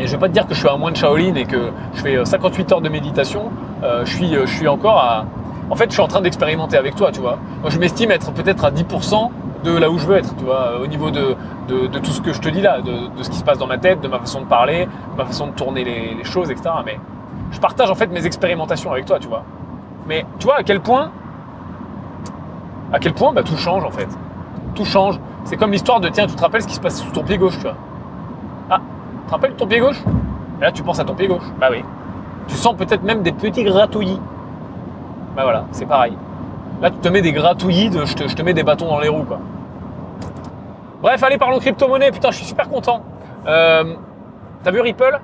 [0.00, 1.70] et je ne vais pas te dire que je suis un moine Shaolin et que
[1.94, 3.50] je fais 58 euh, heures de méditation,
[3.82, 5.24] euh, je, suis, je suis encore à...
[5.70, 7.38] En fait, je suis en train d'expérimenter avec toi, tu vois.
[7.60, 9.30] Moi, je m'estime être peut-être à 10%
[9.64, 12.40] de là où je veux être, tu vois, au niveau de, tout ce que je
[12.40, 14.40] te dis là, de, de, ce qui se passe dans ma tête, de ma façon
[14.40, 16.70] de parler, de ma façon de tourner les, les choses, etc.
[16.86, 16.98] Mais
[17.50, 19.44] je partage en fait mes expérimentations avec toi, tu vois.
[20.06, 21.10] Mais tu vois à quel point,
[22.92, 24.08] à quel point bah, tout change en fait.
[24.74, 25.18] Tout change.
[25.44, 27.38] C'est comme l'histoire de tiens, tu te rappelles ce qui se passe sous ton pied
[27.38, 27.76] gauche, tu vois.
[28.70, 28.80] Ah,
[29.22, 30.02] tu te rappelles ton pied gauche?
[30.60, 31.44] Et là, tu penses à ton pied gauche.
[31.58, 31.84] Bah oui.
[32.48, 34.20] Tu sens peut-être même des petits gratouillis.
[35.36, 36.16] Bah voilà, c'est pareil.
[36.82, 39.38] Là, tu te mets des gratouillis, je, te, mets des bâtons dans les roues, quoi.
[41.02, 42.10] Bref, allez, parlons crypto-monnaie.
[42.10, 43.02] Putain, je suis super content.
[43.46, 43.94] Euh,
[44.64, 45.20] T'as vu Ripple?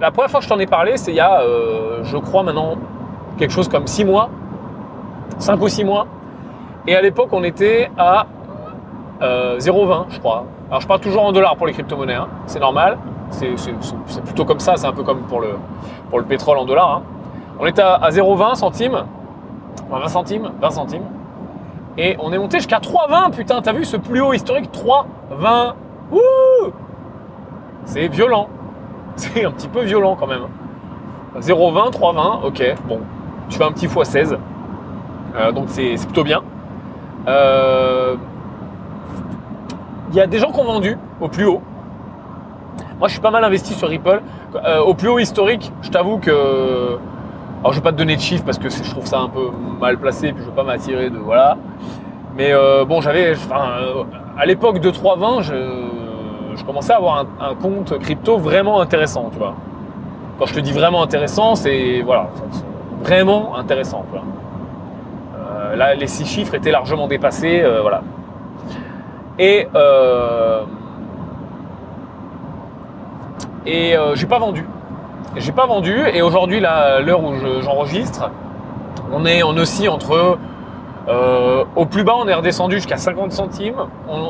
[0.00, 2.42] La première fois que je t'en ai parlé, c'est il y a, euh, je crois
[2.42, 2.76] maintenant,
[3.38, 4.30] quelque chose comme 6 mois,
[5.38, 6.06] 5 ou 6 mois.
[6.86, 8.26] Et à l'époque, on était à
[9.20, 10.44] 0,20, euh, je crois.
[10.70, 12.28] Alors, je parle toujours en dollars pour les crypto-monnaies, hein.
[12.46, 12.98] c'est normal.
[13.30, 13.54] C'est
[14.24, 16.96] plutôt comme ça, c'est un peu comme pour le, pétrole en dollars.
[16.96, 17.02] Hein.
[17.58, 19.04] On était à, 0,20 centimes,
[19.90, 21.04] 20 centimes, 20 centimes.
[21.98, 24.70] Et on est monté jusqu'à 3,20, putain, t'as vu ce plus haut historique?
[24.72, 25.74] 3,20
[26.12, 26.18] Ouh
[27.84, 28.48] C'est violent.
[29.34, 30.46] C'est un petit peu violent quand même.
[31.38, 33.00] 0,20, 3,20, ok, bon,
[33.50, 34.38] tu fais un petit x16.
[35.36, 36.42] Euh, donc c'est plutôt bien.
[37.28, 38.16] Euh,
[40.08, 41.60] il y a des gens qui ont vendu au plus haut.
[42.98, 44.22] Moi, je suis pas mal investi sur Ripple.
[44.54, 46.98] Euh, au plus haut historique, je t'avoue que.
[47.60, 49.50] Alors, je vais pas te donner de chiffres parce que je trouve ça un peu
[49.78, 51.18] mal placé, puis je veux pas m'attirer de.
[51.18, 51.58] Voilà.
[52.36, 52.52] Mais
[52.86, 53.34] bon, j'avais.
[53.52, 55.99] à l'époque de 3,20, je,
[56.60, 59.54] je commençais à avoir un, compte crypto vraiment intéressant, tu vois.
[60.38, 62.02] Quand je te dis vraiment intéressant, c'est.
[62.02, 62.28] Voilà
[63.02, 64.04] vraiment intéressant.
[65.34, 67.60] Euh, là, les six chiffres étaient largement dépassés.
[67.60, 68.02] Euh, voilà.
[69.38, 70.62] Et, euh,
[73.66, 74.66] et j'ai pas vendu.
[75.36, 76.02] J'ai pas vendu.
[76.12, 77.32] Et aujourd'hui, l'heure où
[77.62, 78.30] j'enregistre,
[79.12, 80.38] on est en aussi entre.
[81.08, 83.86] Au plus bas, on est redescendu jusqu'à 50 centimes.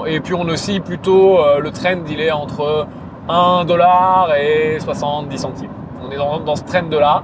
[0.07, 2.87] et puis on oscille plutôt, le trend, il est entre
[3.29, 5.71] 1 dollar et 70 centimes.
[6.05, 7.23] On est dans, ce trend là.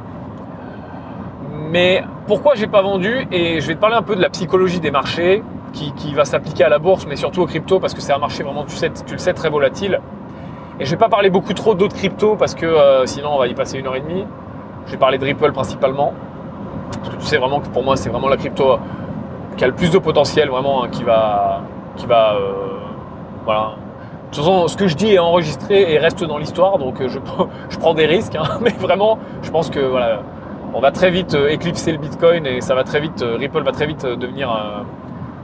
[1.70, 3.26] Mais pourquoi j'ai pas vendu?
[3.32, 5.42] Et je vais te parler un peu de la psychologie des marchés
[5.72, 8.42] qui, va s'appliquer à la bourse, mais surtout au crypto parce que c'est un marché
[8.42, 8.74] vraiment, tu
[9.12, 10.00] le sais, très volatile.
[10.80, 13.46] Et je vais pas parler beaucoup trop d'autres cryptos parce que euh, sinon on va
[13.46, 14.24] y passer une heure et demie.
[14.86, 16.14] Je vais parler de Ripple principalement.
[16.92, 18.78] Parce que tu sais vraiment que pour moi c'est vraiment la crypto
[19.56, 21.62] qui a le plus de potentiel vraiment hein, qui va.
[21.96, 22.52] Qui va euh,
[23.44, 23.72] voilà.
[24.30, 27.08] De toute façon, ce que je dis est enregistré et reste dans l'histoire, donc euh,
[27.08, 27.18] je,
[27.70, 28.34] je, prends des risques.
[28.34, 30.20] Hein, mais vraiment, je pense que voilà,
[30.74, 33.72] on va très vite euh, éclipser le Bitcoin et ça va très vite, Ripple va
[33.72, 34.50] très vite devenir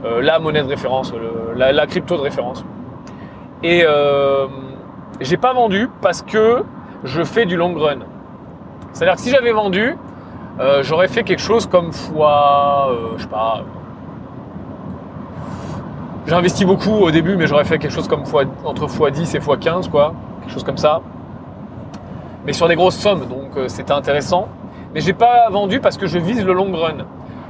[0.03, 1.13] la monnaie de référence,
[1.55, 2.65] la, crypto de référence.
[3.63, 3.85] Et
[5.21, 6.63] j'ai pas vendu parce que
[7.05, 7.99] je fais du long run.
[8.91, 9.97] C'est-à-dire que si j'avais vendu,
[10.81, 13.63] j'aurais fait quelque chose comme fois, je sais pas.
[16.25, 18.23] J'ai investi beaucoup au début, mais j'aurais fait quelque chose comme
[18.63, 20.13] entre x10 et x15, quoi.
[20.41, 21.01] Quelque chose comme ça.
[22.45, 24.47] Mais sur des grosses sommes, donc euh, c'était intéressant.
[24.93, 27.05] Mais j'ai pas vendu parce que je vise le long run.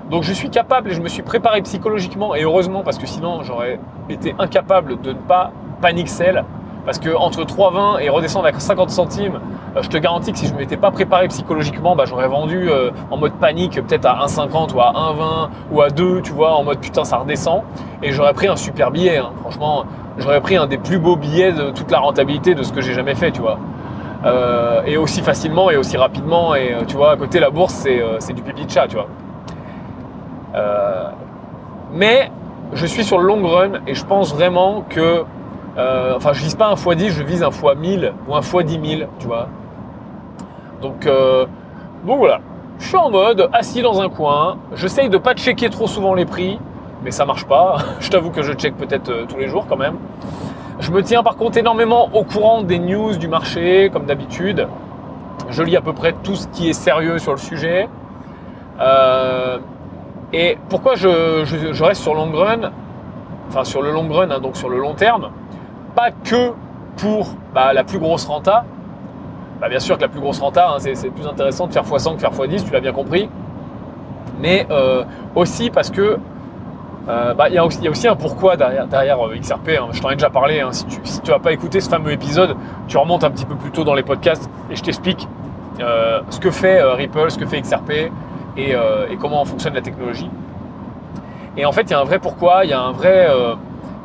[0.10, 3.44] Donc je suis capable et je me suis préparé psychologiquement, et heureusement parce que sinon
[3.44, 6.44] j'aurais été incapable de ne pas panique sell
[6.86, 9.40] parce que entre 3,20 et redescendre à 50 centimes,
[9.76, 12.70] euh, je te garantis que si je ne m'étais pas préparé psychologiquement, bah, j'aurais vendu
[12.70, 16.54] euh, en mode panique peut-être à 1,50 ou à 1,20 ou à 2, tu vois,
[16.54, 17.64] en mode putain ça redescend.
[18.02, 19.18] Et j'aurais pris un super billet.
[19.18, 19.32] Hein.
[19.42, 19.86] Franchement,
[20.18, 22.94] j'aurais pris un des plus beaux billets de toute la rentabilité de ce que j'ai
[22.94, 23.58] jamais fait, tu vois.
[24.26, 26.56] Euh, et aussi facilement et aussi rapidement.
[26.56, 27.74] Et tu vois, à côté la bourse,
[28.20, 29.08] c'est du pipi de chat, tu vois.
[31.94, 32.30] mais
[32.74, 35.24] je suis sur le long run et je pense vraiment que
[35.78, 39.10] euh, enfin, je vise pas un x10, je vise un x1000 ou un x10 000,
[39.20, 39.48] tu vois.
[40.82, 41.46] Donc, euh,
[42.04, 42.42] bon voilà.
[42.80, 44.58] Je suis en mode assis dans un coin.
[44.76, 46.60] J'essaye de pas checker trop souvent les prix,
[47.04, 47.78] mais ça marche pas.
[48.00, 49.96] je t'avoue que je check peut-être euh, tous les jours quand même.
[50.80, 54.68] Je me tiens par contre énormément au courant des news du marché, comme d'habitude.
[55.50, 57.88] Je lis à peu près tout ce qui est sérieux sur le sujet.
[60.34, 62.72] et pourquoi je, reste sur long run?
[63.50, 65.30] Enfin, sur le long run, hein, donc sur le long terme
[65.96, 66.54] pas que
[66.98, 68.66] pour bah, la plus grosse renta.
[69.60, 72.16] Bah, bien sûr que la plus grosse renta, hein, c'est plus intéressant de faire x100
[72.16, 73.30] que faire x10, tu l'as bien compris.
[74.40, 75.04] Mais euh,
[75.36, 76.18] aussi parce que
[77.08, 79.70] euh, bah, il y, a aussi un pourquoi derrière, euh, XRP.
[79.70, 79.88] Hein.
[79.92, 80.62] Je t'en ai déjà parlé.
[80.62, 80.72] Hein.
[80.72, 82.56] Si tu n'as pas écouté ce fameux épisode,
[82.88, 85.28] tu remontes un petit peu plus tôt dans les podcasts et je t'explique
[85.80, 88.12] ce que fait Ripple, ce que fait XRP
[88.58, 88.76] et,
[89.20, 90.30] comment fonctionne la technologie.
[91.58, 93.28] Et en fait, il y a un vrai pourquoi, il y a un vrai,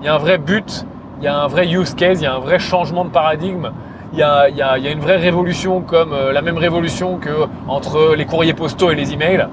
[0.01, 0.87] il y a un vrai but
[1.21, 3.71] il y a un vrai use case, il y a un vrai changement de paradigme.
[4.13, 8.55] Il y a, une vraie révolution comme euh, la même révolution que entre les courriers
[8.55, 9.49] postaux et les emails.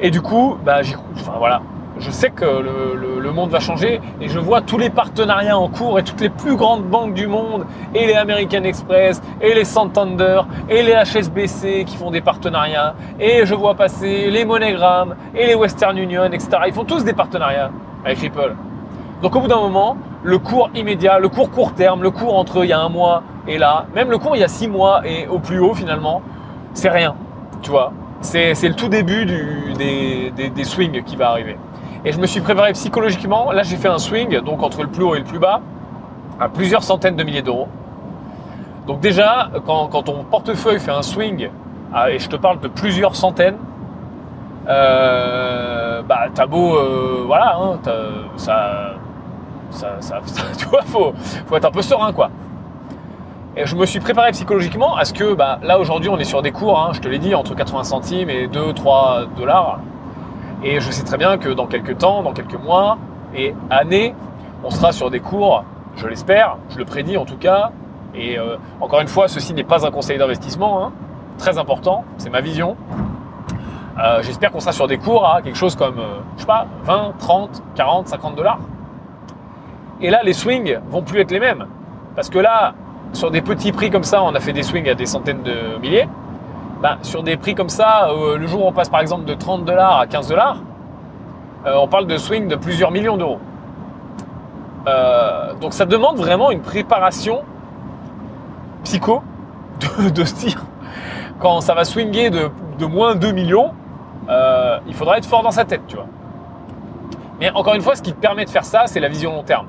[0.00, 0.80] Et du coup, bah,
[1.14, 1.60] enfin, voilà,
[1.98, 5.98] je sais que le, monde va changer et je vois tous les partenariats en cours
[5.98, 10.40] et toutes les plus grandes banques du monde et les American Express et les Santander
[10.70, 15.54] et les HSBC qui font des partenariats et je vois passer les MoneyGram et les
[15.54, 16.48] Western Union, etc.
[16.66, 17.70] Ils font tous des partenariats
[18.06, 18.54] avec Ripple.
[19.22, 22.64] Donc au bout d'un moment, le cours immédiat, le cours court terme, le cours entre
[22.64, 25.06] il y a un mois et là, même le cours il y a six mois
[25.06, 26.22] et au plus haut finalement,
[26.74, 27.14] c'est rien,
[27.62, 27.92] tu vois.
[28.20, 31.56] C'est le tout début des, des, swings qui va arriver.
[32.04, 33.52] Et je me suis préparé psychologiquement.
[33.52, 35.60] Là, j'ai fait un swing, donc entre le plus haut et le plus bas,
[36.40, 37.68] à plusieurs centaines de milliers d'euros.
[38.86, 41.50] Donc déjà, quand, ton portefeuille fait un swing,
[41.92, 43.58] ah, et je te parle de plusieurs centaines,
[44.68, 47.78] euh, bah t'as beau, euh, voilà, hein,
[48.36, 48.94] ça,
[50.00, 50.20] ça,
[50.58, 51.12] tu vois, faut,
[51.46, 52.30] faut être un peu serein, quoi.
[53.56, 56.42] Et je me suis préparé psychologiquement à ce que, bah, là aujourd'hui, on est sur
[56.42, 59.80] des cours, hein, je te l'ai dit, entre 80 centimes et 2-3 dollars.
[60.62, 62.98] Et je sais très bien que dans quelques temps, dans quelques mois
[63.34, 64.14] et années,
[64.62, 65.64] on sera sur des cours,
[65.96, 67.70] je l'espère, je le prédis en tout cas.
[68.14, 70.92] Et euh, encore une fois, ceci n'est pas un conseil d'investissement, hein,
[71.38, 72.76] très important, c'est ma vision.
[73.98, 76.66] Euh, j'espère qu'on sera sur des cours à quelque chose comme, euh, je sais pas,
[76.84, 78.58] 20, 30, 40, 50 dollars.
[80.00, 81.66] Et là, les swings vont plus être les mêmes.
[82.14, 82.74] Parce que là,
[83.12, 85.78] sur des petits prix comme ça, on a fait des swings à des centaines de
[85.80, 86.08] milliers.
[86.82, 89.32] Ben, sur des prix comme ça, euh, le jour où on passe par exemple de
[89.32, 90.58] 30 dollars à 15 dollars,
[91.64, 93.38] euh, on parle de swings de plusieurs millions d'euros.
[94.86, 97.42] Euh, donc ça demande vraiment une préparation
[98.84, 99.22] psycho
[99.80, 100.64] de, de se dire
[101.40, 103.72] quand ça va swinger de, de moins 2 millions,
[104.86, 106.06] il faudra être fort dans sa tête, tu vois.
[107.40, 109.42] Mais encore une fois, ce qui te permet de faire ça, c'est la vision long
[109.42, 109.66] terme.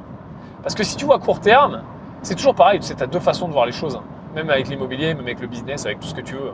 [0.62, 1.82] Parce que si tu vois court terme,
[2.22, 3.95] c'est toujours pareil, tu as deux façons de voir les choses.
[3.95, 4.03] Hein.
[4.36, 6.53] Même avec l'immobilier, même avec le business, avec tout ce que tu veux.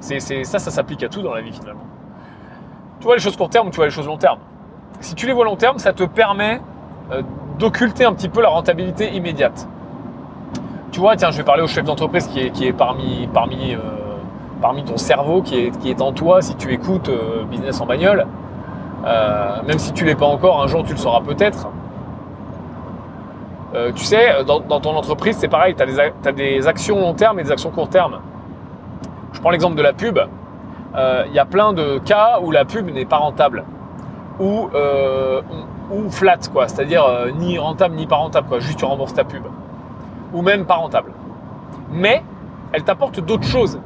[0.00, 1.86] C'est, ça, ça s'applique à tout dans la vie finalement.
[2.98, 4.38] Tu vois les choses court terme ou tu vois les choses long terme?
[5.00, 6.60] Si tu les vois long terme, ça te permet
[7.10, 7.22] euh,
[7.58, 9.68] d'occulter un petit peu la rentabilité immédiate.
[10.90, 13.78] Tu vois, tiens, je vais parler au chef d'entreprise qui est, parmi, parmi, euh,
[14.60, 17.86] parmi ton cerveau, qui est, qui est en toi si tu écoutes euh, Business en
[17.86, 18.26] bagnole.
[19.66, 21.68] même si tu l'es pas encore, un jour tu le sauras peut-être.
[23.74, 27.42] Euh, tu sais, dans, ton entreprise, c'est pareil, tu as, des actions long terme et
[27.42, 28.20] des actions court terme.
[29.32, 30.18] Je prends l'exemple de la pub.
[30.94, 33.64] Euh, il y a plein de cas où la pub n'est pas rentable.
[34.38, 35.40] Ou, euh,
[35.90, 36.68] ou flat, quoi.
[36.68, 37.04] C'est-à-dire
[37.36, 38.58] ni rentable ni pas rentable, quoi.
[38.58, 39.44] Juste tu rembourses ta pub.
[40.34, 41.12] Ou même pas rentable.
[41.90, 42.22] Mais
[42.72, 43.80] elle t'apporte d'autres choses.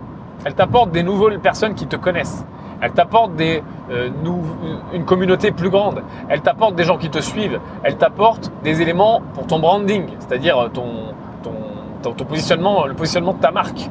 [0.45, 2.45] Elle t'apporte des nouvelles personnes qui te connaissent.
[2.81, 4.11] Elle t'apporte euh,
[4.93, 6.03] une communauté plus grande.
[6.29, 7.61] Elle t'apporte des gens qui te suivent.
[7.83, 10.85] Elle t'apporte des éléments pour ton branding, c'est-à-dire ton,
[12.03, 13.91] ton, positionnement, le positionnement de ta marque.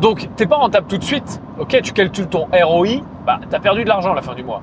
[0.00, 1.40] Donc, t'es pas rentable tout de suite.
[1.58, 4.42] Ok, tu calcules ton ROI, bah, tu as perdu de l'argent à la fin du
[4.42, 4.60] mois.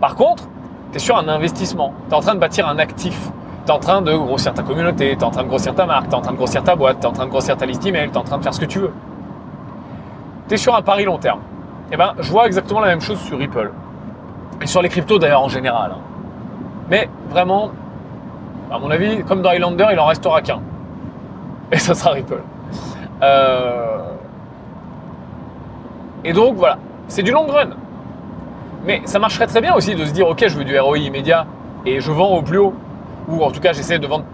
[0.00, 0.48] Par contre,
[0.90, 1.92] tu es sur un investissement.
[2.08, 3.30] Tu es en train de bâtir un actif.
[3.64, 5.86] Tu es en train de grossir ta communauté, tu es en train de grossir ta
[5.86, 7.56] marque, tu es en train de grossir ta boîte, tu es en train de grossir
[7.56, 8.92] ta liste email, tu es en train de faire ce que tu veux.
[10.48, 11.38] Tu es sur un pari long terme.
[11.92, 13.70] Eh ben, je vois exactement la même chose sur Ripple.
[14.62, 15.92] Et sur les cryptos d'ailleurs en général.
[15.94, 16.00] Hein.
[16.88, 17.70] Mais vraiment,
[18.70, 20.60] à mon avis, comme dans Highlander, il en restera qu'un.
[21.70, 22.40] Et ça sera Ripple.
[23.22, 23.98] Euh,
[26.24, 26.78] et donc voilà,
[27.08, 27.70] c'est du long run.
[28.84, 31.46] Mais ça marcherait très bien aussi de se dire, ok, je veux du ROI immédiat
[31.84, 32.74] et je vends au plus haut.
[33.28, 34.24] Ou en tout cas, j'essaie de vendre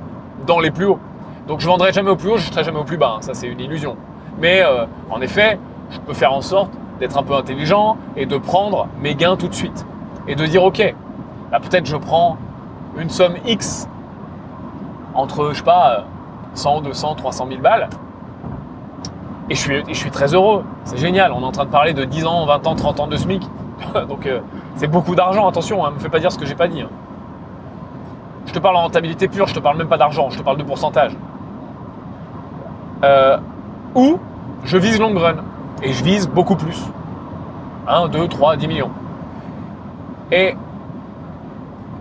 [0.47, 1.01] dans les plus hauts.
[1.49, 3.15] Donc je vendrai jamais au plus haut, je serai jamais au plus bas.
[3.17, 3.23] Hein.
[3.23, 3.97] Ça, c'est une illusion.
[4.39, 5.59] Mais euh, en effet,
[5.91, 9.49] je peux faire en sorte d'être un peu intelligent et de prendre mes gains tout
[9.49, 9.87] de suite.
[10.27, 10.95] Et de dire, ok,
[11.53, 12.37] là peut-être je prends
[12.97, 13.89] une somme X
[15.15, 16.05] entre, je sais pas,
[16.55, 17.89] 100, 200, 300 000 balles.
[19.51, 20.65] Et je suis, je suis très heureux.
[20.85, 21.33] C'est génial.
[21.33, 23.43] On est en train de parler de 10 ans, 20 ans, 30 ans de SMIC.
[24.09, 24.41] Donc euh,
[24.77, 26.83] c'est beaucoup d'argent, attention, ne hein, me fais pas dire ce que j'ai pas dit.
[26.83, 26.89] Hein.
[28.47, 30.57] Je te parle en rentabilité pure, je te parle même pas d'argent, je te parle
[30.57, 31.17] de pourcentage.
[33.05, 33.39] Euh,
[33.95, 34.19] ou
[34.65, 35.37] je vise long run
[35.83, 36.83] et je vise beaucoup plus.
[37.87, 38.91] 1, 2, 3, 10 millions.
[40.31, 40.55] Et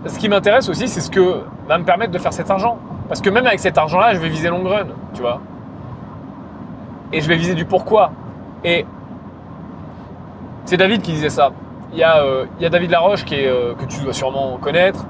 [0.06, 2.78] ce qui m'intéresse aussi, c'est ce que va me permettre de faire cet argent.
[3.08, 5.40] Parce que même avec cet argent-là, je vais viser long run, tu vois.
[7.12, 8.12] Et je vais viser du pourquoi.
[8.64, 8.84] Et
[10.66, 11.52] c'est David qui disait ça.
[11.94, 15.06] Euh, il y, a, David Laroche qui euh, que tu dois sûrement connaître,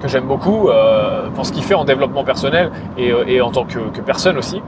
[0.00, 4.00] que j'aime beaucoup euh, pour ce qu'il fait en développement personnel et, en tant que,
[4.00, 4.62] personne aussi.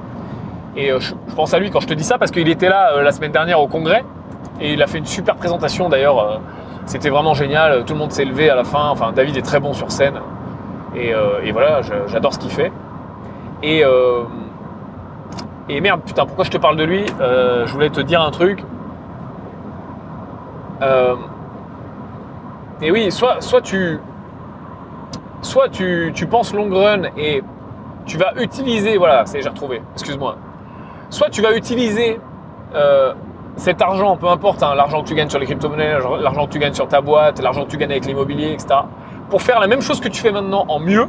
[0.76, 3.12] Et je, pense à lui quand je te dis ça parce qu'il était là la
[3.12, 4.04] semaine dernière au congrès
[4.60, 6.40] et il a fait une super présentation d'ailleurs.
[6.86, 7.84] C'était vraiment génial.
[7.84, 8.88] Tout le monde s'est levé à la fin.
[8.88, 10.20] Enfin, David est très bon sur scène.
[10.96, 11.12] Et,
[11.52, 12.72] voilà, j'adore ce qu'il fait.
[13.62, 13.84] Et,
[15.80, 18.64] merde, putain, pourquoi je te parle de lui Je voulais te dire un truc.
[20.82, 21.14] Euh,
[22.80, 24.00] et oui, soit, soit tu,
[25.40, 27.42] soit tu, penses long run et
[28.04, 30.36] tu vas utiliser, voilà, c'est j'ai retrouvé, excuse-moi.
[31.12, 32.18] Soit tu vas utiliser
[32.74, 33.12] euh,
[33.56, 36.58] cet argent, peu importe, hein, l'argent que tu gagnes sur les crypto-monnaies, l'argent que tu
[36.58, 38.80] gagnes sur ta boîte, l'argent que tu gagnes avec l'immobilier, etc.,
[39.28, 41.06] pour faire la même chose que tu fais maintenant en mieux.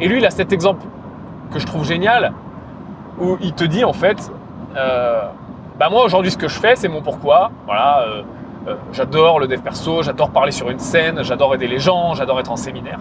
[0.00, 0.84] Et lui, il a cet exemple
[1.50, 2.34] que je trouve génial,
[3.18, 4.30] où il te dit en fait,
[4.76, 5.22] euh,
[5.78, 8.02] bah moi aujourd'hui ce que je fais, c'est mon pourquoi, voilà.
[8.02, 8.22] Euh,
[8.92, 12.52] j'adore le dev perso, j'adore parler sur une scène, j'adore aider les gens, j'adore être
[12.52, 12.98] en séminaire.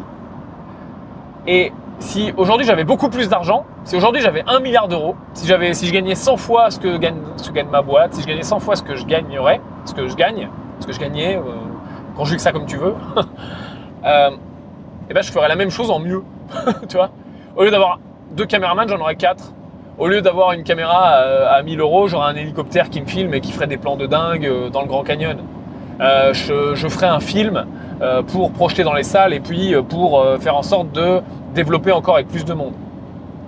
[1.46, 5.74] Et si aujourd'hui j'avais beaucoup plus d'argent, si aujourd'hui j'avais un milliard d'euros, si, j'avais,
[5.74, 7.18] si je gagnais 100 fois ce que, gagne,
[7.54, 10.16] gagne ma boîte, si je gagnais 100 fois ce que je gagnerais, ce que je
[10.16, 11.42] gagne, ce que je gagnais, euh,
[12.16, 12.94] conjugue ça comme tu veux,
[14.06, 14.30] euh,
[15.10, 16.24] et ben je ferais la même chose en mieux.
[16.88, 17.10] tu vois
[17.56, 18.00] Au lieu d'avoir
[18.32, 19.54] deux caméramans, j'en aurais quatre.
[19.98, 21.16] Au lieu d'avoir une caméra
[21.50, 24.06] à, 1000 euros, j'aurais un hélicoptère qui me filme et qui ferait des plans de
[24.06, 25.40] dingue dans le Grand Canyon.
[26.00, 27.66] Euh, je, ferai un film
[28.02, 31.22] euh, pour projeter dans les salles et puis euh, pour faire en sorte de
[31.56, 32.74] développer encore avec plus de monde.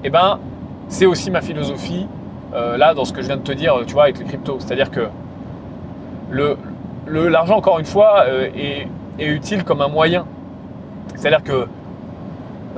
[0.04, 0.39] Eh ben,
[0.88, 2.08] c'est aussi ma philosophie
[2.52, 4.58] là dans ce que je viens de te dire, tu vois, avec les cryptos.
[4.60, 5.08] C'est-à-dire que
[7.08, 8.26] l'argent, encore une fois,
[8.56, 8.88] est,
[9.20, 10.26] utile comme un moyen.
[11.16, 11.68] C'est-à-dire que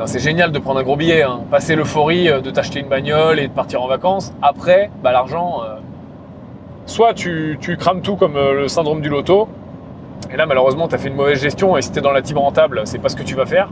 [0.07, 1.39] c'est génial de prendre un gros billet, hein.
[1.49, 4.33] passer l'euphorie de t'acheter une bagnole et de partir en vacances.
[4.41, 5.61] Après, bah, l'argent,
[6.85, 9.47] soit tu, crames tout comme le syndrome du loto,
[10.29, 12.21] et là, malheureusement, tu as fait une mauvaise gestion et si tu es dans la
[12.21, 13.69] team rentable, c'est pas ce que tu vas faire.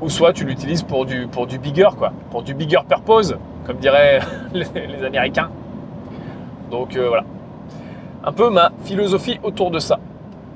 [0.00, 2.12] Ou soit tu l'utilises pour du, pour du bigger, quoi.
[2.30, 4.20] Pour du bigger purpose, comme diraient
[4.52, 5.50] les, Américains.
[6.70, 7.24] Donc euh, voilà.
[8.24, 9.98] Un peu ma philosophie autour de ça.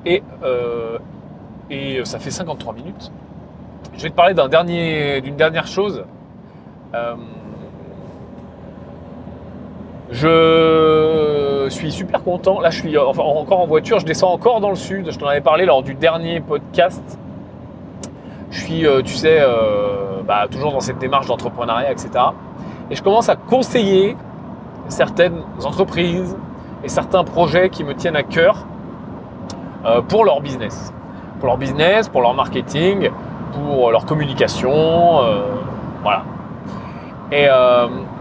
[0.05, 0.97] Et, euh,
[1.69, 3.11] et ça fait 53 minutes.
[3.97, 6.03] Je vais te parler d'un dernier, d'une dernière chose.
[6.93, 7.15] Euh,
[10.11, 12.59] je suis super content.
[12.59, 13.99] Là, je suis encore en voiture.
[13.99, 15.11] Je descends encore dans le sud.
[15.11, 17.19] Je t'en avais parlé lors du dernier podcast.
[18.51, 22.09] Je suis, euh, tu sais, euh, bah, toujours dans cette démarche d'entrepreneuriat, etc.
[22.89, 24.15] Et je commence à conseiller
[24.87, 26.37] certaines entreprises
[26.83, 28.65] et certains projets qui me tiennent à cœur
[29.85, 30.93] euh, pour leur business.
[31.39, 33.09] Pour leur business, pour leur marketing,
[33.53, 34.71] pour leur communication.
[36.01, 36.23] voilà.
[37.31, 37.47] Et,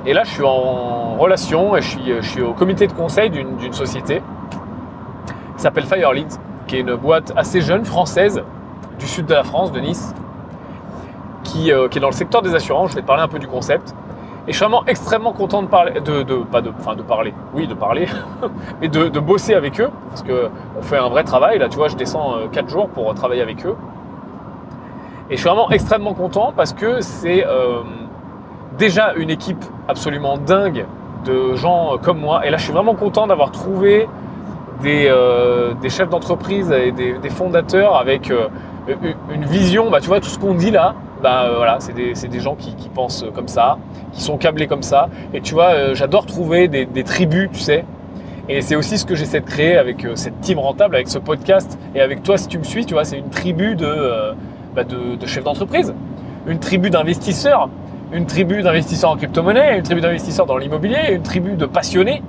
[0.07, 4.22] et là, je suis en relation et je suis, au comité de conseil d'une société
[5.57, 6.28] qui s'appelle Firelead,
[6.68, 8.42] qui est une boîte assez jeune française
[8.98, 10.14] du sud de la France, de Nice,
[11.42, 12.90] qui, euh, qui, est dans le secteur des assurances.
[12.90, 13.94] Je vais te parler un peu du concept.
[14.46, 17.34] Et je suis vraiment extrêmement content de parler, de, de pas de, enfin de parler,
[17.52, 18.07] oui de parler,
[18.80, 21.59] mais de, bosser avec eux, parce que on fait un vrai travail.
[21.59, 23.74] Là, tu vois, je descends 4 jours pour travailler avec eux.
[25.30, 27.80] Et je suis vraiment extrêmement content parce que c'est euh,
[28.79, 30.87] déjà une équipe absolument dingue
[31.24, 32.47] de gens comme moi.
[32.47, 34.09] Et là, je suis vraiment content d'avoir trouvé
[34.83, 38.49] des, euh, chefs d'entreprise et des, fondateurs avec euh,
[39.33, 39.91] une vision.
[39.91, 43.24] Bah, tu vois, tout ce qu'on dit là, bah, voilà, c'est des, gens qui, pensent
[43.35, 43.79] comme ça,
[44.12, 45.09] qui sont câblés comme ça.
[45.33, 47.85] Et tu vois, euh, j'adore trouver des, tribus, tu sais.
[48.49, 51.18] Et c'est aussi ce que j'essaie de créer avec euh, cette team rentable, avec ce
[51.18, 52.87] podcast et avec toi si tu me suis.
[52.87, 54.33] Tu vois, c'est une tribu de, euh,
[54.74, 54.83] bah,
[55.27, 55.95] chefs d'entreprise,
[56.47, 57.68] une tribu d'investisseurs,
[58.12, 62.22] une tribu d'investisseurs en crypto-monnaie, une tribu d'investisseurs dans l'immobilier, une tribu de passionnés.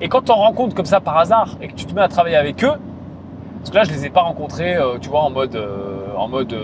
[0.00, 2.08] Et quand tu en rencontres comme ça par hasard et que tu te mets à
[2.08, 2.74] travailler avec eux,
[3.58, 5.60] parce que là je les ai pas rencontrés, tu vois, en mode,
[6.28, 6.54] mode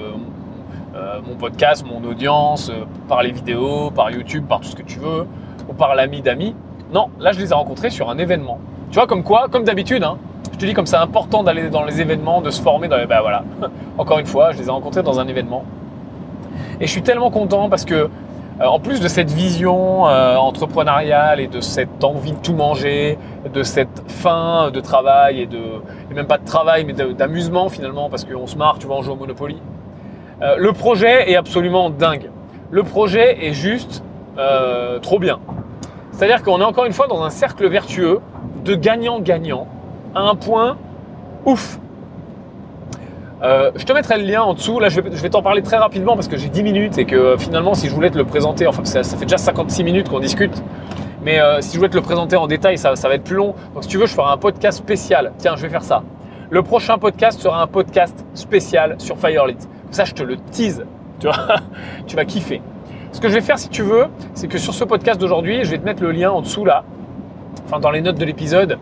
[0.95, 4.83] euh, mon podcast, mon audience, euh, par les vidéos, par YouTube, par tout ce que
[4.83, 5.27] tu veux,
[5.69, 6.55] ou par l'ami d'amis.
[6.93, 8.61] Non, là je les ai rencontrés sur un événement.
[8.91, 10.19] Tu vois, comme quoi, comme d'habitude, hein,
[10.53, 13.07] je te dis comme c'est important d'aller dans les événements, de se former dans les...
[13.07, 13.43] Ben voilà,
[13.99, 15.65] encore une fois, je les ai rencontrés dans un événement.
[16.81, 21.49] Et je suis tellement content parce que, euh, en plus de cette vision entrepreneuriale et
[21.49, 23.19] de cette envie de tout manger,
[23.53, 28.09] de cette faim de travail et de, et même pas de travail, mais d'amusement finalement,
[28.11, 29.57] parce qu'on se marre, tu vois, on joue au Monopoly.
[30.43, 32.31] Euh, le projet est absolument dingue.
[32.71, 34.03] Le projet est juste
[34.39, 35.39] euh, trop bien.
[36.13, 38.21] C'est-à-dire qu'on est encore une fois dans un cercle vertueux
[38.65, 39.67] de gagnant-gagnant
[40.15, 40.77] à un point
[41.45, 41.79] ouf.
[43.43, 44.81] Euh, je te mettrai le lien en dessous.
[44.81, 47.75] Là, je vais, t'en parler très rapidement parce que j'ai 10 minutes et que finalement,
[47.75, 50.63] si je voulais te le présenter, enfin, ça, fait déjà 56 minutes qu'on discute.
[51.23, 53.55] Mais si je voulais te le présenter en détail, ça, ça va être plus long.
[53.75, 55.33] Donc, si tu veux, je ferai un podcast spécial.
[55.39, 56.03] Tiens, je vais faire ça.
[56.51, 59.57] Le prochain podcast sera un podcast spécial sur Firelead.
[59.91, 60.85] Ça, je te le tease.
[61.19, 61.57] Tu vois,
[62.07, 62.61] tu vas kiffer.
[63.15, 65.71] Ce que je vais faire, si tu veux, c'est que sur ce podcast d'aujourd'hui, je
[65.71, 66.83] vais te mettre le lien en dessous là,
[67.65, 68.77] enfin dans les notes de l'épisode.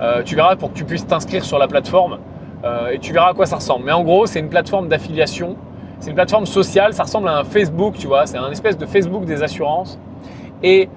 [0.00, 2.16] Euh, tu verras pour que tu puisses t'inscrire sur la plateforme euh,
[2.64, 3.84] et tu verras à quoi ça ressemble.
[3.84, 5.56] Mais en gros, c'est une plateforme d'affiliation,
[6.00, 8.86] c'est une plateforme sociale, ça ressemble à un Facebook, tu vois, c'est un espèce de
[8.86, 9.98] Facebook des assurances.
[10.62, 10.88] Et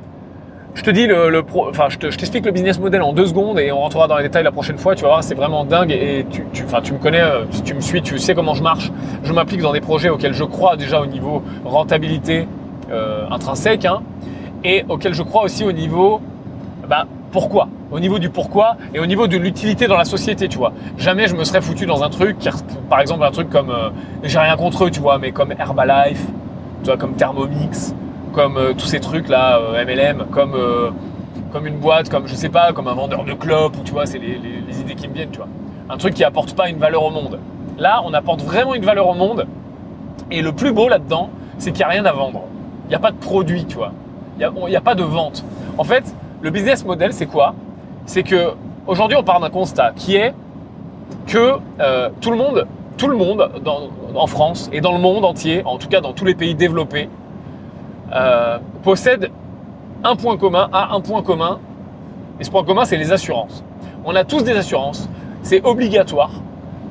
[0.75, 3.79] je te dis le, enfin, je t'explique le business model en deux secondes et on
[3.79, 4.93] rentrera dans les détails la prochaine fois.
[4.93, 7.61] Tu vas voir, c'est vraiment dingue et tu, tu, enfin, tu me connais, euh, si
[7.61, 8.91] tu me suis, tu sais comment je marche.
[9.23, 12.47] Je m'applique dans des projets auxquels je crois déjà au niveau rentabilité
[12.91, 14.01] euh, intrinsèque hein,
[14.65, 16.19] et auxquels je crois aussi au niveau,
[16.85, 17.67] bah, pourquoi?
[17.91, 20.73] Au niveau du pourquoi et au niveau de l'utilité dans la société, tu vois.
[20.97, 22.37] Jamais je me serais foutu dans un truc,
[22.89, 23.89] par exemple un truc comme, euh,
[24.23, 26.25] j'ai rien contre eux, tu vois, mais comme Herbalife,
[26.83, 27.93] tu vois, comme Thermomix
[28.35, 30.55] comme euh, tous ces trucs là, MLM, euh, comme,
[31.51, 34.05] comme une boîte, comme je sais pas, comme un vendeur de clopes, ou tu vois,
[34.05, 35.47] c'est les, idées qui me viennent, tu vois.
[35.89, 37.39] Un truc qui apporte pas une valeur au monde.
[37.77, 39.47] Là, on apporte vraiment une valeur au monde.
[40.31, 42.41] Et le plus beau là-dedans, c'est qu'il n'y a rien à vendre.
[42.85, 43.93] Il n'y a pas de produit, tu vois.
[44.37, 45.45] Il n'y a, pas de vente.
[45.77, 46.03] En fait,
[46.45, 47.55] le business model, c'est quoi?
[48.05, 48.53] C'est que
[48.85, 50.31] aujourd'hui, on part d'un constat qui est
[51.25, 51.55] que
[52.21, 52.67] tout le monde,
[52.97, 53.49] tout le monde
[54.13, 57.09] en France et dans le monde entier, en tout cas dans tous les pays développés,
[58.13, 59.31] euh, possède
[60.03, 61.57] un point commun, a un point commun.
[62.39, 63.63] Et ce point commun, c'est les assurances.
[64.05, 65.09] On a tous des assurances.
[65.41, 66.29] C'est obligatoire.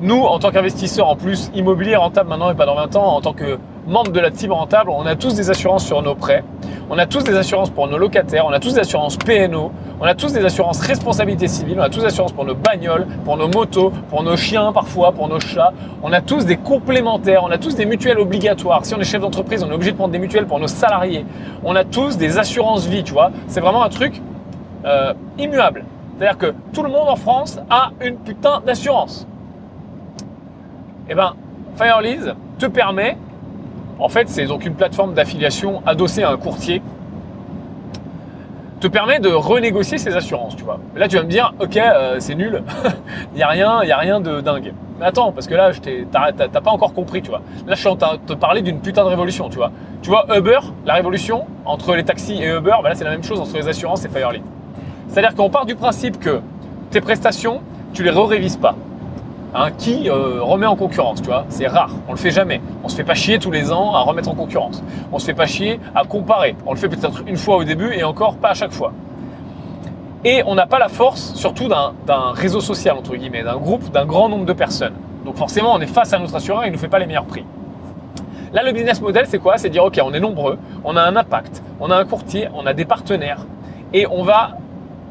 [0.00, 3.20] Nous, en tant qu'investisseurs, en plus, immobilier rentable maintenant et pas dans 20 ans, en
[3.20, 6.45] tant que membre de la team rentable, on a tous des assurances sur nos prêts.
[6.91, 8.45] On a tous des assurances pour nos locataires.
[8.47, 9.72] On a tous des assurances PNO.
[10.01, 11.78] On a tous des assurances responsabilité civile.
[11.78, 15.12] On a tous des assurances pour nos bagnoles, pour nos motos, pour nos chiens parfois,
[15.12, 15.72] pour nos chats.
[16.03, 17.43] On a tous des complémentaires.
[17.45, 18.85] On a tous des mutuelles obligatoires.
[18.85, 21.24] Si on est chef d'entreprise, on est obligé de prendre des mutuelles pour nos salariés.
[21.64, 23.30] On a tous des assurances vie, tu vois.
[23.47, 24.20] C'est vraiment un truc
[24.85, 25.85] euh, immuable.
[26.18, 29.26] C'est-à-dire que tout le monde en France a une putain d'assurance.
[31.09, 31.35] Eh ben,
[31.76, 33.16] Firelease te permet,
[33.99, 36.82] en fait, c'est donc une plateforme d'affiliation adossée à un courtier,
[38.80, 40.78] te permet de renégocier ses assurances, tu vois.
[40.95, 42.62] Là, tu vas me dire, ok, euh, c'est nul,
[43.32, 44.74] il n'y a rien, il a rien de dingue.
[44.99, 45.70] Mais attends, parce que là,
[46.12, 47.40] t'as pas encore compris, tu vois.
[47.66, 49.72] Là, je suis en train de te parler d'une putain de révolution, tu vois.
[50.03, 53.40] Tu vois, Uber, la révolution entre les taxis et Uber, bah c'est la même chose
[53.40, 54.42] entre les assurances et Firelead.
[55.09, 56.40] C'est-à-dire qu'on part du principe que
[56.90, 58.76] tes prestations, tu les re-révises pas.
[59.57, 61.44] Hein, qui euh, remet en concurrence, tu vois.
[61.48, 62.61] C'est rare, on le fait jamais.
[62.82, 64.82] On se fait pas chier tous les ans à remettre en concurrence.
[65.12, 66.57] On se fait pas chier à comparer.
[66.66, 68.92] On le fait peut-être une fois au début et encore pas à chaque fois.
[70.24, 74.07] Et on n'a pas la force, surtout d'un réseau social, entre guillemets, d'un groupe, d'un
[74.07, 74.94] grand nombre de personnes.
[75.24, 77.26] Donc forcément, on est face à notre assureur et il nous fait pas les meilleurs
[77.26, 77.44] prix.
[78.52, 79.57] Là, le business model, c'est quoi?
[79.57, 82.66] C'est dire, OK, on est nombreux, on a un impact, on a un courtier, on
[82.66, 83.46] a des partenaires,
[83.92, 84.52] et on va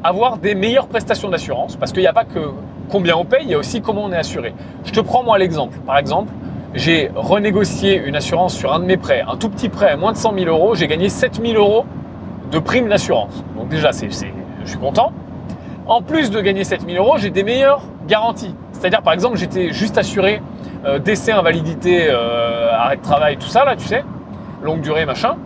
[0.02, 2.50] avoir des meilleures prestations d'assurance, parce qu'il n'y a pas que
[2.88, 4.54] combien on paye, il y a aussi comment on est assuré.
[4.84, 5.78] Je te prends moi l'exemple.
[5.86, 6.32] Par exemple,
[6.74, 10.16] j'ai renégocié une assurance sur un de mes prêts, un tout petit prêt, moins de
[10.16, 11.84] 100 000 euros, j'ai gagné 7 000 euros
[12.50, 13.44] de prime d'assurance.
[13.56, 15.12] Donc déjà, je suis content.
[15.86, 18.54] En plus de gagner 7000 euros, j'ai des meilleures garanties.
[18.72, 20.40] C'est-à-dire, par exemple, j'étais juste assuré
[20.86, 24.02] euh, décès, invalidité, euh, arrêt de travail, tout ça, là, tu sais,
[24.62, 25.36] longue durée, machin.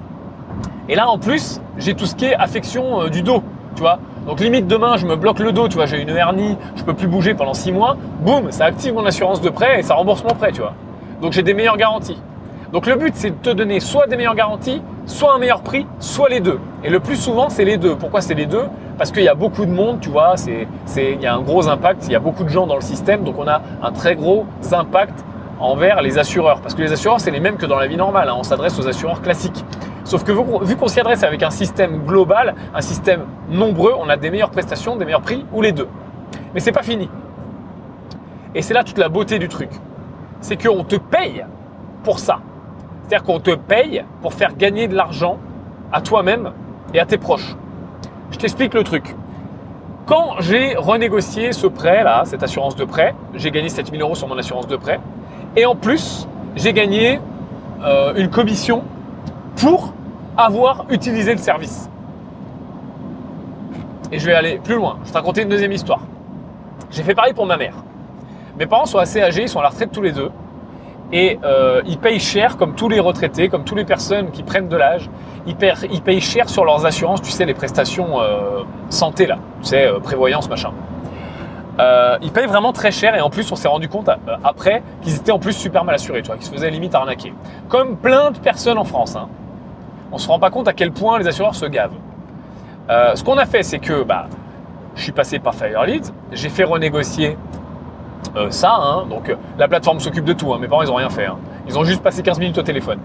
[0.88, 3.42] Et là, en plus, j'ai tout ce qui est affection euh, du dos,
[3.74, 3.98] tu vois.
[4.28, 6.92] Donc limite demain, je me bloque le dos, tu vois, j'ai une hernie, je peux
[6.92, 7.96] plus bouger pendant 6 mois.
[8.20, 10.74] Boum, ça active mon assurance de prêt et ça rembourse mon prêt, tu vois.
[11.22, 12.20] Donc j'ai des meilleures garanties.
[12.70, 15.86] Donc le but, c'est de te donner soit des meilleures garanties, soit un meilleur prix,
[15.98, 16.60] soit les deux.
[16.84, 17.96] Et le plus souvent, c'est les deux.
[17.96, 18.66] Pourquoi c'est les deux?
[18.98, 20.68] Parce qu'il y a beaucoup de monde, tu vois, c'est,
[20.98, 23.24] il y a un gros impact, il y a beaucoup de gens dans le système,
[23.24, 25.24] donc on a un très gros impact
[25.58, 26.60] envers les assureurs.
[26.60, 28.28] Parce que les assureurs, c'est les mêmes que dans la vie normale.
[28.28, 28.36] Hein.
[28.36, 29.64] On s'adresse aux assureurs classiques.
[30.08, 30.32] Sauf que
[30.64, 34.48] vu qu'on s'y adresse avec un système global, un système nombreux, on a des meilleures
[34.48, 35.86] prestations, des meilleurs prix, ou les deux.
[36.54, 37.10] Mais c'est pas fini.
[38.54, 39.68] Et c'est là toute la beauté du truc.
[40.40, 41.44] C'est qu'on te paye
[42.04, 42.38] pour ça.
[43.02, 45.36] C'est-à-dire qu'on te paye pour faire gagner de l'argent
[45.92, 46.52] à toi-même
[46.94, 47.54] et à tes proches.
[48.30, 49.14] Je t'explique le truc.
[50.06, 54.26] Quand j'ai renégocié ce prêt là, cette assurance de prêt, j'ai gagné 7000 euros sur
[54.26, 55.00] mon assurance de prêt.
[55.54, 57.20] Et en plus, j'ai gagné
[57.84, 58.84] euh, une commission
[59.56, 59.92] pour
[60.38, 61.90] avoir utilisé le service.
[64.10, 64.96] Et je vais aller plus loin.
[65.00, 66.00] Je vais te raconter une deuxième histoire.
[66.90, 67.74] J'ai fait pareil pour ma mère.
[68.58, 70.30] Mes parents sont assez âgés, ils sont à la retraite tous les deux
[71.12, 74.68] et euh, ils payent cher comme tous les retraités, comme toutes les personnes qui prennent
[74.68, 75.08] de l'âge.
[75.46, 79.86] Ils, payent cher sur leurs assurances, tu sais, les prestations euh, santé là, tu sais,
[79.86, 80.72] euh, prévoyance, machin.
[82.20, 84.10] Ils payent vraiment très cher et en plus on s'est rendu compte
[84.42, 87.32] après qu'ils étaient en plus super mal assurés, tu vois, qu'ils se faisaient limite arnaquer.
[87.68, 89.14] Comme plein de personnes en France.
[89.14, 89.28] Hein.
[90.12, 91.96] On se rend pas compte à quel point les assureurs se gavent.
[92.90, 94.26] Euh, ce qu'on a fait, c'est que bah,
[94.94, 97.36] je suis passé par Fireleads, j'ai fait renégocier
[98.36, 98.74] euh, ça.
[98.74, 100.52] Hein, donc euh, la plateforme s'occupe de tout.
[100.52, 100.58] Hein.
[100.60, 101.26] Mes parents, ils ont rien fait.
[101.26, 101.36] Hein.
[101.66, 102.98] Ils ont juste passé 15 minutes au téléphone.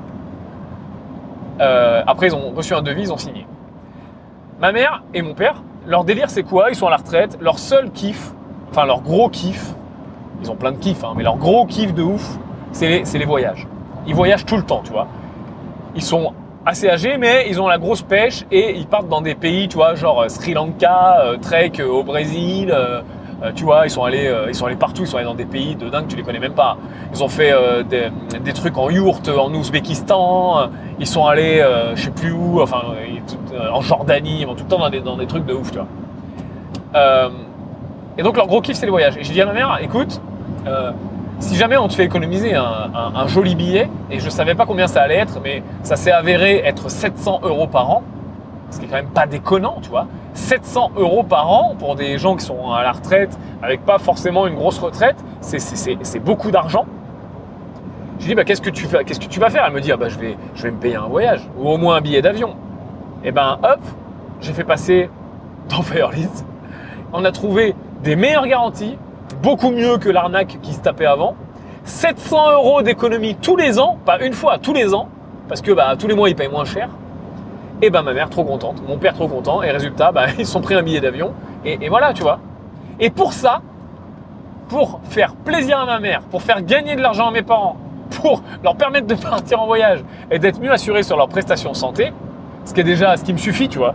[2.06, 3.48] Après, ils ont reçu un devis, ils ont signé.
[4.60, 6.70] Ma mère et mon père, leur délire, c'est quoi?
[6.70, 7.38] Ils sont à la retraite.
[7.40, 8.34] Leur seul kiff,
[8.70, 9.74] enfin leur gros kiff,
[10.42, 12.38] ils ont plein de kiff, mais leur gros kiff de ouf,
[12.74, 13.66] c'est les, les voyages.
[14.08, 15.08] Ils voyagent tout le temps, tu vois.
[15.96, 16.34] Ils sont
[16.66, 19.76] assez âgés, mais ils ont la grosse pêche et ils partent dans des pays, tu
[19.76, 22.74] vois, genre Sri Lanka, trek au Brésil,
[23.44, 25.36] euh, tu vois, ils sont allés, euh, ils sont allés partout, ils sont allés dans
[25.36, 26.78] des pays de dingue, tu les connais même pas.
[27.14, 32.12] Ils ont fait euh, des, trucs en yourte en Ouzbékistan, ils sont allés, je sais
[32.12, 32.82] plus où, enfin,
[33.72, 35.80] en Jordanie, ils vont tout le temps dans des, dans des trucs de ouf, tu
[35.80, 37.32] vois.
[38.18, 39.18] et donc leur gros kiff, c'est les voyages.
[39.18, 40.22] Et j'ai dit à ma mère, écoute,
[41.44, 45.02] si jamais on te fait économiser un, joli billet, et je savais pas combien ça
[45.02, 48.04] allait être, mais ça s'est avéré être 700 euros par an,
[48.70, 50.08] ce qui est quand même pas déconnant, tu vois.
[50.36, 54.48] 700 euros par an pour des gens qui sont à la retraite avec pas forcément
[54.48, 56.86] une grosse retraite, c'est beaucoup d'argent.
[58.20, 59.66] Je lui dis, bah, qu'est-ce que tu vas faire?
[59.68, 60.38] Elle me dit, ah, bah, je, vais,
[60.72, 62.52] me payer un voyage ou au moins un billet d'avion.
[63.24, 63.80] Et eh ben hop,
[64.42, 65.10] j'ai fait passer
[65.70, 66.44] dans Fireleads.
[67.14, 68.98] On a trouvé des meilleures garanties,
[69.44, 71.36] beaucoup mieux que l'arnaque qui se tapait avant.
[71.84, 75.10] 700 euros d'économie tous les ans, pas une fois, tous les ans,
[75.50, 76.90] parce que bah, tous les mois ils payent moins cher.
[77.82, 80.62] Et ben ma mère trop contente, mon père trop content, et résultat, bah, ils sont
[80.62, 81.34] pris un billet d'avion,
[81.66, 82.40] et, voilà, tu vois.
[83.00, 83.62] Et pour ça,
[84.70, 87.76] pour faire plaisir à ma mère, pour faire gagner de l'argent à mes parents,
[88.22, 90.00] pour leur permettre de partir en voyage
[90.32, 92.14] et d'être mieux assurés sur leurs prestations santé,
[92.64, 93.94] ce qui est déjà ce qui me suffit, tu vois.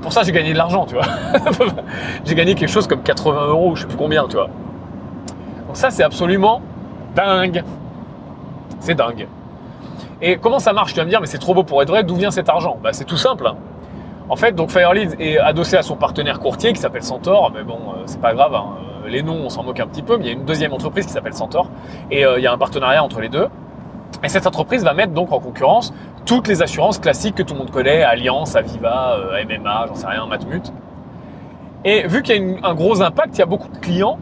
[0.00, 1.04] Pour ça, j'ai gagné de l'argent, tu vois.
[2.24, 4.48] j'ai gagné quelque chose comme 80 euros, je sais plus combien, tu vois.
[5.66, 6.62] Donc ça, c'est absolument
[7.14, 7.62] dingue.
[8.80, 9.26] C'est dingue.
[10.20, 12.02] Et comment ça marche Tu vas me dire, mais c'est trop beau pour être vrai,
[12.02, 12.78] d'où vient cet argent?
[12.82, 13.46] Bah, C'est tout simple.
[13.46, 13.56] Hein.
[14.30, 17.76] En fait, donc Firelead est adossé à son partenaire courtier qui s'appelle Centaur, mais bon,
[17.76, 18.66] euh, c'est pas grave, hein.
[19.04, 20.74] euh, les noms on s'en moque un petit peu, mais il y a une deuxième
[20.74, 21.70] entreprise qui s'appelle Centaur,
[22.10, 23.46] et euh, il y a un partenariat entre les deux.
[24.22, 25.94] Et cette entreprise va mettre donc en concurrence
[26.28, 29.16] toutes les assurances classiques que tout le monde connaît, Alliance, Aviva,
[29.48, 30.72] MMA, j'en sais rien, Matmut.
[31.86, 34.18] Et vu qu'il y a un gros impact, il y a beaucoup de clients,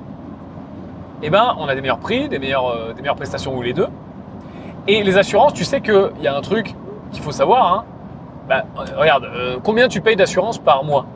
[1.22, 3.88] eh ben on a des meilleurs prix, des meilleures, des meilleures prestations ou les deux.
[4.86, 6.74] Et les assurances, tu sais qu'il y a un truc
[7.10, 7.72] qu'il faut savoir.
[7.74, 7.84] Hein.
[8.48, 8.64] Bah,
[8.96, 11.06] regarde, euh, combien tu payes d'assurance par mois?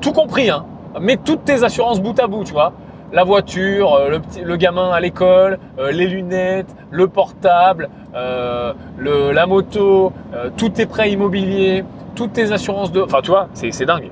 [0.00, 0.64] Tout compris, hein.
[1.00, 2.72] Mets toutes tes assurances bout à bout, tu vois.
[3.12, 10.12] La voiture, euh, le, gamin à l'école, euh, les lunettes, le portable, le, la moto,
[10.56, 11.84] tous tes prêts immobiliers,
[12.14, 13.02] toutes tes assurances de...
[13.02, 14.10] Enfin, tu vois, c'est dingue.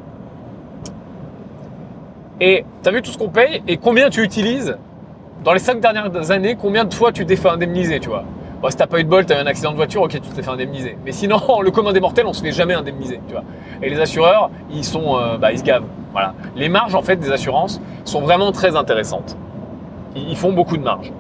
[2.41, 4.77] Et tu as vu tout ce qu'on paye et combien tu utilises
[5.43, 8.25] dans les cinq dernières années, combien de fois tu t'es fait indemniser, tu vois?
[8.65, 10.21] Bon, si t'as pas eu de bol, t'as eu un accident de voiture, ok, tu
[10.21, 10.97] t'es fait indemniser.
[11.05, 13.45] Mais sinon, le commun des mortels, on se fait jamais indemniser, tu vois.
[13.83, 15.85] Et les assureurs, ils sont, euh, bah, ils se gavent.
[16.13, 16.33] Voilà.
[16.57, 19.37] Les marges, en fait, des assurances sont vraiment très intéressantes.
[20.17, 21.13] Ils font beaucoup de marge.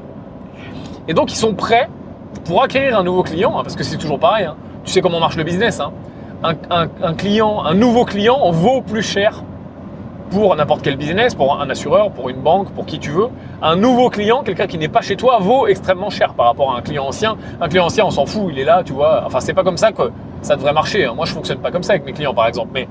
[1.07, 1.91] Et donc, ils sont prêts
[2.47, 4.47] pour acquérir un nouveau client, hein, parce que c'est toujours pareil.
[4.47, 4.57] Hein.
[4.87, 5.81] Tu sais comment marche le business.
[5.81, 5.93] Hein.
[6.71, 9.43] un, client, un nouveau client vaut plus cher
[10.35, 13.29] pour n'importe quel business, pour un assureur, pour une banque, pour qui tu veux.
[13.63, 16.79] Un nouveau client, quelqu'un qui n'est pas chez toi, vaut extrêmement cher par rapport à
[16.79, 17.37] un client ancien.
[17.61, 19.23] Un client ancien, on s'en fout, il est là, tu vois.
[19.25, 20.11] Enfin, c'est pas comme ça que
[20.43, 21.05] ça devrait marcher.
[21.05, 21.13] Hein.
[21.15, 22.71] Moi, je fonctionne pas comme ça avec mes clients, par exemple.
[22.75, 22.89] Mais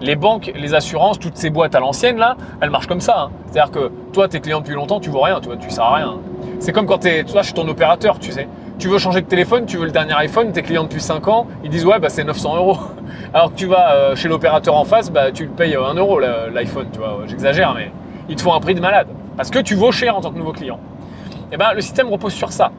[0.00, 3.24] les banques, les assurances, toutes ces boîtes à l'ancienne, là, elles marchent comme ça.
[3.24, 3.30] Hein.
[3.50, 5.96] C'est-à-dire que toi, tes clients depuis longtemps, tu vois rien, tu vois, tu sers à
[5.96, 6.14] rien.
[6.60, 8.48] C'est comme quand tu es, toi, chez ton opérateur, tu sais.
[8.78, 11.46] Tu veux changer de téléphone, tu veux le dernier iPhone, tes clients depuis 5 ans,
[11.64, 12.78] ils disent ouais, bah c'est 900 euros.
[13.34, 16.20] Alors que tu vas euh, chez l'opérateur en face, bah tu le payes 1 euro
[16.20, 17.20] l'iPhone, tu vois.
[17.26, 17.90] J'exagère, mais
[18.28, 19.08] ils te font un prix de malade.
[19.36, 20.78] Parce que tu vaux cher en tant que nouveau client.
[21.50, 22.70] Et eh ben le système repose sur ça.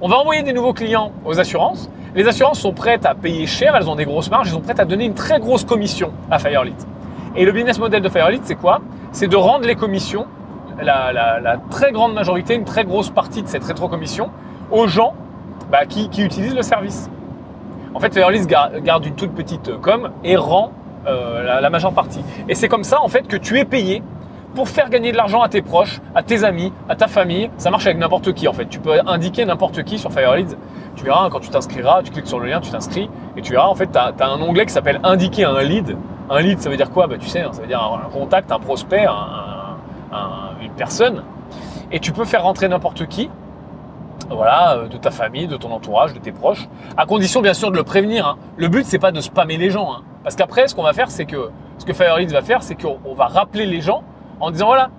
[0.00, 1.90] On va envoyer des nouveaux clients aux assurances.
[2.14, 4.80] Les assurances sont prêtes à payer cher, elles ont des grosses marges, elles sont prêtes
[4.80, 6.74] à donner une très grosse commission à Firelead.
[7.36, 8.80] Et le business model de Firelead, c'est quoi?
[9.12, 10.26] C'est de rendre les commissions,
[10.82, 14.30] la, très grande majorité, une très grosse partie de cette rétro-commission,
[14.70, 15.14] aux gens
[15.70, 17.10] bah, qui, utilisent le service.
[17.94, 20.72] En fait, Firelead garde une toute petite com et rend
[21.06, 22.22] euh, la, majeure partie.
[22.48, 24.02] Et c'est comme ça, en fait, que tu es payé
[24.54, 27.50] pour faire gagner de l'argent à tes proches, à tes amis, à ta famille.
[27.56, 28.66] Ça marche avec n'importe qui en fait.
[28.66, 30.56] Tu peux indiquer n'importe qui sur FireLeads.
[30.96, 33.68] Tu verras quand tu t'inscriras, tu cliques sur le lien, tu t'inscris et tu verras
[33.68, 35.96] en fait, tu as, un onglet qui s'appelle indiquer un lead.
[36.30, 37.06] Un lead, ça veut dire quoi?
[37.06, 39.06] Bah, Tu sais, hein, ça veut dire un, contact, un prospect,
[40.62, 41.22] une personne.
[41.92, 43.30] Et tu peux faire rentrer n'importe qui
[44.30, 47.70] voilà, euh, de ta famille, de ton entourage, de tes proches, à condition bien sûr
[47.70, 48.26] de le prévenir.
[48.26, 48.36] Hein.
[48.56, 50.02] Le but c'est pas de spammer les gens, hein.
[50.22, 53.14] parce qu'après ce qu'on va faire c'est que ce que FireLeads va faire c'est qu'on
[53.14, 54.02] va rappeler les gens
[54.40, 54.90] en disant voilà,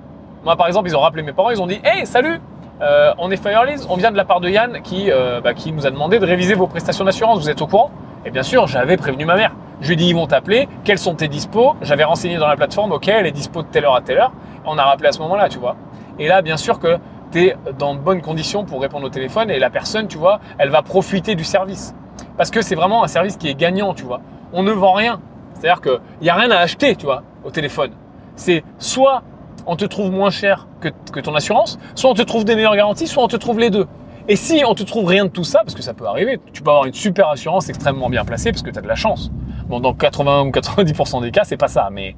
[0.43, 2.39] moi par exemple, ils ont rappelé mes parents, ils ont dit Hey, salut
[2.81, 5.71] euh, On est Firelease, on vient de la part de Yann qui, euh, bah, qui
[5.71, 7.91] nous a demandé de réviser vos prestations d'assurance, vous êtes au courant?
[8.25, 9.53] Et bien sûr, j'avais prévenu ma mère.
[9.81, 11.75] Je lui ai dit Ils vont t'appeler, quels sont tes dispos?
[11.81, 14.31] J'avais renseigné dans la plateforme, ok, elle est dispo de telle heure à telle heure.
[14.65, 15.75] On a rappelé à ce moment-là, tu vois.
[16.19, 16.97] Et là, bien sûr que
[17.31, 20.39] tu es dans de bonnes conditions pour répondre au téléphone et la personne, tu vois,
[20.57, 21.93] elle va profiter du service.
[22.37, 24.21] Parce que c'est vraiment un service qui est gagnant, tu vois.
[24.53, 25.21] On ne vend rien.
[25.53, 27.91] C'est-à-dire qu'il n'y a rien à acheter, tu vois, au téléphone.
[28.35, 29.23] C'est soit
[29.65, 33.07] on te trouve moins cher que, ton assurance, soit on te trouve des meilleures garanties,
[33.07, 33.87] soit on te trouve les deux.
[34.27, 36.61] Et si on te trouve rien de tout ça, parce que ça peut arriver, tu
[36.61, 39.31] peux avoir une super assurance extrêmement bien placée parce que tu as de la chance.
[39.67, 41.89] Bon, dans 80 ou 90% des cas, c'est pas ça.
[41.91, 42.15] Mais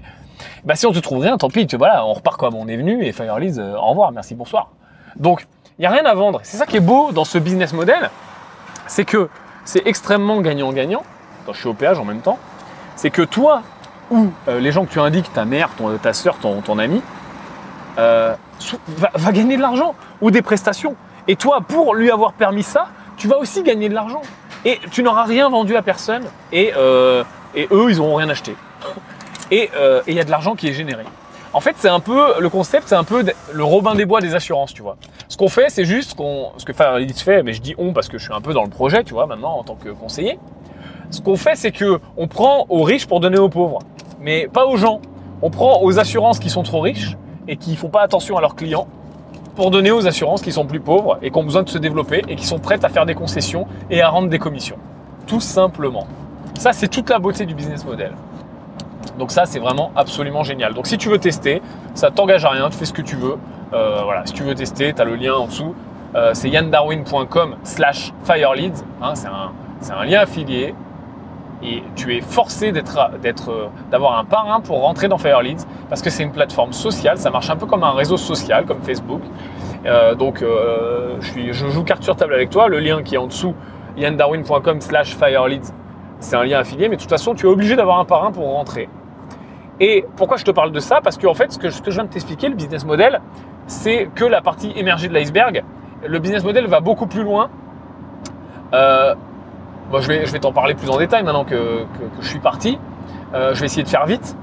[0.65, 1.67] bah, si on te trouve rien, tant pis.
[1.67, 4.71] Tu, voilà, on repart comme on est venu et Firelease, euh, au revoir, merci, bonsoir.
[5.21, 5.45] Donc,
[5.77, 6.41] il n'y a rien à vendre.
[6.43, 8.09] C'est ça qui est beau dans ce business model,
[8.87, 9.29] c'est que
[9.63, 11.03] c'est extrêmement gagnant-gagnant.
[11.47, 12.39] Je suis au péage en même temps.
[12.95, 13.61] C'est que toi
[14.09, 15.69] ou euh, les gens que tu indiques, ta mère,
[16.01, 17.01] ta soeur, ton, ami,
[17.97, 18.35] euh,
[18.87, 20.95] va, gagner de l'argent ou des prestations.
[21.27, 24.21] Et toi, pour lui avoir permis ça, tu vas aussi gagner de l'argent.
[24.65, 27.23] Et tu n'auras rien vendu à personne et, euh,
[27.55, 28.55] eux, ils n'auront rien acheté.
[29.51, 29.69] Et
[30.07, 31.03] il y a de l'argent qui est généré.
[31.53, 34.35] En fait, c'est un peu le concept, c'est un peu le Robin des Bois des
[34.35, 34.95] assurances, tu vois.
[35.27, 38.07] Ce qu'on fait, c'est juste qu'on, ce que Fairlead fait, mais je dis on parce
[38.07, 40.39] que je suis un peu dans le projet, tu vois, maintenant en tant que conseiller.
[41.09, 43.79] Ce qu'on fait, c'est que on prend aux riches pour donner aux pauvres,
[44.21, 45.01] mais pas aux gens.
[45.41, 47.17] On prend aux assurances qui sont trop riches
[47.49, 48.87] et qui font pas attention à leurs clients
[49.57, 52.21] pour donner aux assurances qui sont plus pauvres et qui ont besoin de se développer
[52.29, 54.77] et qui sont prêtes à faire des concessions et à rendre des commissions.
[55.27, 56.07] Tout simplement.
[56.57, 58.13] Ça, c'est toute la beauté du business model.
[59.17, 60.73] Donc ça, c'est vraiment absolument génial.
[60.73, 61.61] Donc si tu veux tester,
[61.93, 63.37] ça t'engage à rien, tu fais ce que tu veux.
[63.73, 65.75] Euh, voilà, si tu veux tester, tu as le lien en dessous.
[66.15, 68.83] Euh, c'est yandarwin.com slash fireleads.
[69.01, 70.75] Hein, c'est un lien affilié
[71.63, 76.31] et tu es forcé d'avoir un parrain pour rentrer dans FireLeads parce que c'est une
[76.31, 79.21] plateforme sociale, ça marche un peu comme un réseau social, comme Facebook.
[79.85, 83.53] Euh, donc je joue carte sur table avec toi, le lien qui est en dessous,
[83.95, 85.71] yandarwin.com slash FireLeads,
[86.21, 88.45] c'est un lien affilié, mais de toute façon tu es obligé d'avoir un parrain pour
[88.45, 88.87] rentrer.
[89.81, 91.01] Et pourquoi je te parle de ça?
[91.01, 93.19] Parce qu'en fait, ce que, que je viens de t'expliquer, le business model,
[93.65, 95.63] c'est que la partie émergée de l'iceberg.
[96.07, 97.49] Le business model va beaucoup plus loin.
[98.73, 99.15] Euh,
[99.99, 101.85] je vais, je vais t'en parler plus en détail maintenant que,
[102.19, 102.77] je suis parti.
[103.33, 104.37] Euh, je vais essayer de faire vite.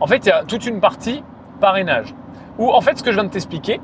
[0.00, 1.24] En fait, il y a toute une partie
[1.60, 2.14] parrainage.
[2.58, 3.80] Où en fait, ce que je viens de t'expliquer,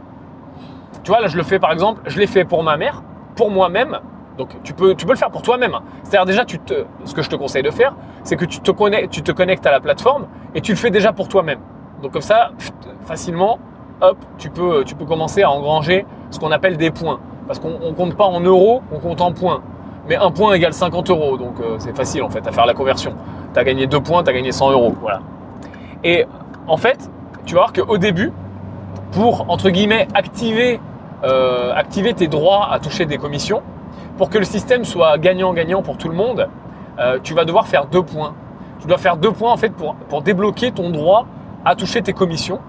[1.02, 3.02] tu vois, là, je le fais par exemple, je l'ai fait pour ma mère,
[3.36, 3.98] pour moi-même.
[4.38, 5.74] Donc, tu peux, tu peux le faire pour toi-même.
[5.74, 5.82] Hein.
[6.02, 7.94] C'est-à-dire, déjà, tu te, ce que je te conseille de faire,
[8.24, 10.90] c'est que tu te, connectes, tu te connectes à la plateforme et tu le fais
[10.90, 11.60] déjà pour toi-même.
[12.02, 12.52] Donc, comme ça,
[13.04, 13.58] facilement,
[14.00, 17.20] hop, tu peux, tu peux commencer à engranger ce qu'on appelle des points.
[17.46, 19.62] Parce qu'on ne compte pas en euros, on compte en points
[20.08, 22.74] mais un point égale 50 euros, donc euh, c'est facile en fait à faire la
[22.74, 23.14] conversion.
[23.54, 25.20] Tu as gagné deux points, tu as gagné 100 euros, voilà.
[26.04, 26.26] Et
[26.66, 27.10] en fait,
[27.44, 28.32] tu vas voir qu'au début,
[29.12, 30.80] pour entre guillemets activer,
[31.24, 33.62] euh, activer tes droits à toucher des commissions,
[34.22, 36.48] pour que le système soit gagnant-gagnant pour tout le monde,
[37.00, 38.34] euh, tu vas devoir faire deux points.
[38.78, 41.26] Tu dois faire deux points en fait pour, débloquer ton droit
[41.64, 42.60] à toucher tes commissions.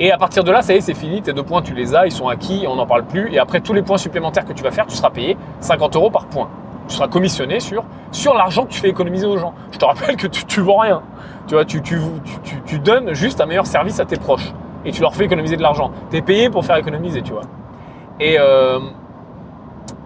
[0.00, 1.22] Et à partir de là, ça y est, c'est fini.
[1.22, 3.32] Tes deux points, tu les as, ils sont acquis, on n'en parle plus.
[3.32, 6.10] Et après, tous les points supplémentaires que tu vas faire, tu seras payé 50 euros
[6.10, 6.48] par point.
[6.88, 7.84] tu seras commissionné sur,
[8.34, 9.54] l'argent que tu fais économiser aux gens.
[9.70, 11.02] Je te rappelle que tu, ne vends rien.
[11.46, 11.80] Tu vois, tu,
[12.80, 14.52] donnes juste un meilleur service à tes proches
[14.84, 15.92] et tu leur fais économiser de l'argent.
[16.10, 17.42] Tu es payé pour faire économiser, tu vois.
[18.18, 18.80] Et, euh,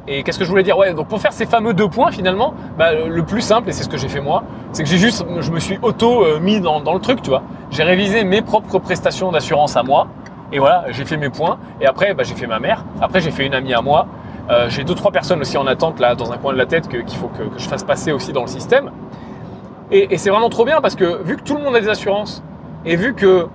[0.08, 2.54] et qu'est-ce que je voulais dire Ouais, donc pour faire ces fameux deux points, finalement,
[2.76, 4.42] bah, le plus simple, et c'est ce que j'ai fait moi,
[4.72, 7.30] c'est que j'ai juste, je me suis auto euh, mis dans, dans le truc, tu
[7.30, 7.42] vois.
[7.70, 10.08] J'ai révisé mes propres prestations d'assurance à moi.
[10.52, 11.58] Et voilà, j'ai fait mes points.
[11.80, 12.84] Et après, bah, j'ai fait ma mère.
[13.00, 14.06] Après, j'ai fait une amie à moi.
[14.50, 16.88] Euh, j'ai deux, trois personnes aussi en attente là, dans un coin de la tête
[16.88, 18.90] qu'il faut que, je fasse passer aussi dans le système.
[19.90, 22.42] Et, c'est vraiment trop bien parce que vu que tout le monde a des assurances
[22.84, 23.46] et vu que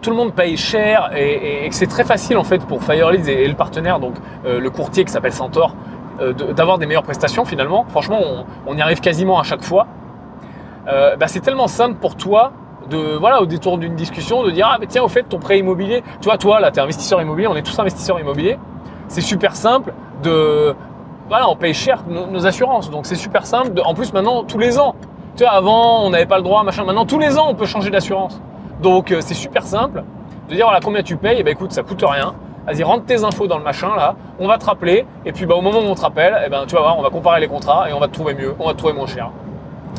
[0.00, 3.54] tout le monde paye cher et, c'est très facile en fait pour Fireleads et, le
[3.54, 4.14] partenaire, donc
[4.46, 5.74] euh, le courtier qui s'appelle Centaur,
[6.20, 7.84] euh, d'avoir des meilleures prestations finalement.
[7.88, 8.18] Franchement,
[8.66, 9.86] on, y arrive quasiment à chaque fois.
[10.86, 12.52] Bah, c'est tellement simple pour toi
[12.88, 15.58] de voilà au détour d'une discussion de dire ah mais tiens au fait ton prêt
[15.58, 18.56] immobilier tu vois toi là tu es investisseur immobilier on est tous investisseurs immobiliers
[19.08, 19.92] c'est super simple
[20.22, 20.74] de.
[21.28, 22.90] Voilà, on paye cher nos, assurances.
[22.90, 23.80] Donc c'est super simple.
[23.84, 24.94] En plus, maintenant, tous les ans.
[25.36, 26.84] Tu vois, avant, on n'avait pas le droit, machin.
[26.84, 28.40] Maintenant, tous les ans, on peut changer d'assurance.
[28.82, 30.04] Donc euh, c'est super simple
[30.48, 31.40] de dire voilà combien tu payes.
[31.40, 32.34] Et ben écoute, ça coûte rien.
[32.66, 34.14] Vas-y, rentre tes infos dans le machin là.
[34.38, 35.06] On va te rappeler.
[35.24, 36.98] Et puis bah, au moment où on te rappelle, et eh ben tu vas voir,
[36.98, 38.92] on va comparer les contrats et on va te trouver mieux, on va te trouver
[38.92, 39.30] moins cher.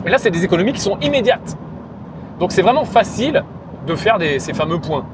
[0.05, 1.57] Et là, c'est des économies qui sont immédiates.
[2.39, 3.43] Donc c'est vraiment facile
[3.85, 5.05] de faire ces fameux points.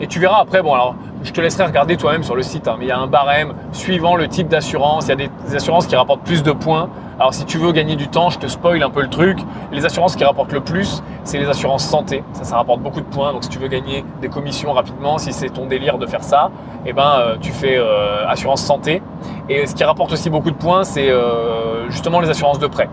[0.00, 2.76] Et tu verras après, bon alors je te laisserai regarder toi-même sur le site, hein,
[2.78, 5.06] mais il y a un barème suivant le type d'assurance.
[5.06, 6.88] Il y a des, assurances qui rapportent plus de points.
[7.18, 9.38] Alors si tu veux gagner du temps, je te spoil un peu le truc.
[9.72, 12.22] Les assurances qui rapportent le plus, c'est les assurances santé.
[12.34, 13.32] Ça, ça rapporte beaucoup de points.
[13.32, 16.50] Donc si tu veux gagner des commissions rapidement, si c'est ton délire de faire ça,
[16.84, 19.02] eh ben euh, tu fais euh, assurance santé.
[19.48, 22.90] Et ce qui rapporte aussi beaucoup de points, c'est euh, justement les assurances de prêt.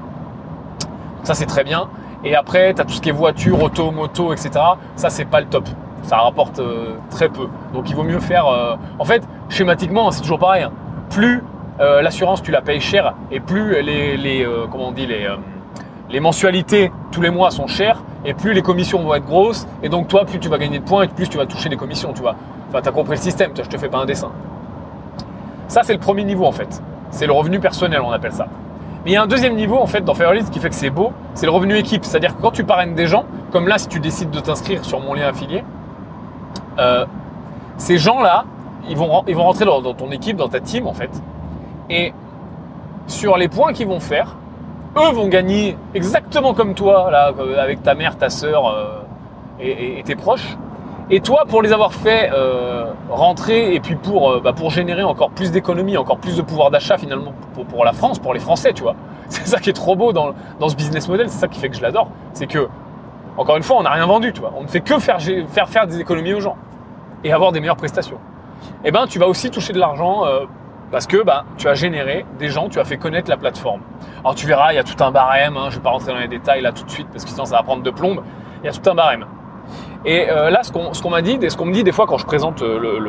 [1.23, 1.89] Ça c'est très bien.
[2.23, 4.51] Et après, tu as tout ce qui est voiture, auto, moto, etc.
[4.95, 5.67] Ça c'est pas le top
[6.03, 6.61] ça rapporte
[7.09, 7.47] très peu.
[7.73, 8.45] Donc il vaut mieux faire.
[8.99, 10.63] En fait, schématiquement, c'est toujours pareil.
[10.63, 10.71] Hein.
[11.09, 11.41] Plus
[11.79, 13.75] euh, l'assurance tu la payes cher et plus
[14.73, 15.07] on dit
[16.09, 19.89] les mensualités tous les mois sont chères et plus les commissions vont être grosses et
[19.89, 22.13] donc toi plus tu vas gagner de points et plus tu vas toucher des commissions,
[22.13, 22.35] tu vois.
[22.69, 24.31] Enfin, tu as compris le système, je te fais pas un dessin.
[25.67, 26.81] Ça c'est le premier niveau en fait.
[27.11, 28.47] C'est le revenu personnel, on appelle ça.
[29.03, 30.89] Mais il y a un deuxième niveau en fait dans Fairlist qui fait que c'est
[30.89, 32.05] beau, c'est le revenu équipe.
[32.05, 34.99] C'est-à-dire que quand tu parraines des gens, comme là si tu décides de t'inscrire sur
[34.99, 35.63] mon lien affilié,
[36.79, 37.05] euh,
[37.77, 38.45] ces gens-là,
[38.89, 41.11] ils vont rentrer dans, ton équipe, dans ta team en fait.
[41.89, 42.13] Et
[43.07, 44.35] sur les points qu'ils vont faire,
[44.97, 48.99] eux vont gagner exactement comme toi, là, avec ta mère, ta soeur euh,
[49.59, 50.57] et, tes proches.
[51.09, 55.31] Et toi, pour les avoir fait euh, rentrer et puis pour, bah, pour générer encore
[55.31, 58.71] plus d'économies, encore plus de pouvoir d'achat finalement pour, pour, la France, pour les Français,
[58.73, 58.95] tu vois.
[59.27, 61.69] C'est ça qui est trop beau dans, dans ce business model, c'est ça qui fait
[61.69, 62.07] que je l'adore.
[62.33, 62.69] C'est que
[63.37, 64.53] encore une fois, on n'a rien vendu, tu vois.
[64.55, 66.55] On ne fait que faire, faire, des économies aux gens
[67.23, 68.19] et avoir des meilleures prestations.
[68.83, 70.45] Eh ben, tu vas aussi toucher de l'argent euh,
[70.93, 73.81] parce que bah, tu as généré des gens, tu as fait connaître la plateforme.
[74.19, 75.57] Alors tu verras, il y a tout un barème.
[75.57, 77.31] Hein, je ne vais pas rentrer dans les détails là tout de suite parce que
[77.31, 78.21] sinon ça va prendre de plombe.
[78.61, 79.25] Il y a tout un barème.
[80.05, 82.27] Et euh, là, ce qu'on m'a dit, ce qu'on me dit des fois quand je
[82.27, 82.99] présente euh,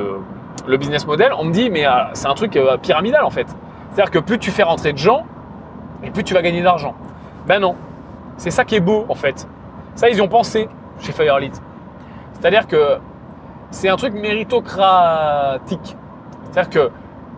[0.67, 1.85] le, business model, on me dit mais
[2.15, 3.55] c'est un truc pyramidal en fait.
[3.91, 5.27] C'est-à-dire que plus tu fais rentrer de gens,
[6.03, 6.95] et plus tu vas gagner d'argent.
[7.47, 7.77] Ben non,
[8.39, 9.47] c'est ça qui est beau en fait.
[9.95, 10.71] Ça, ils y ont pensé
[11.01, 11.53] chez Firelead.
[12.33, 12.97] C'est-à-dire que
[13.71, 15.99] c'est un truc méritocratique.
[16.51, 16.91] C'est-à-dire que,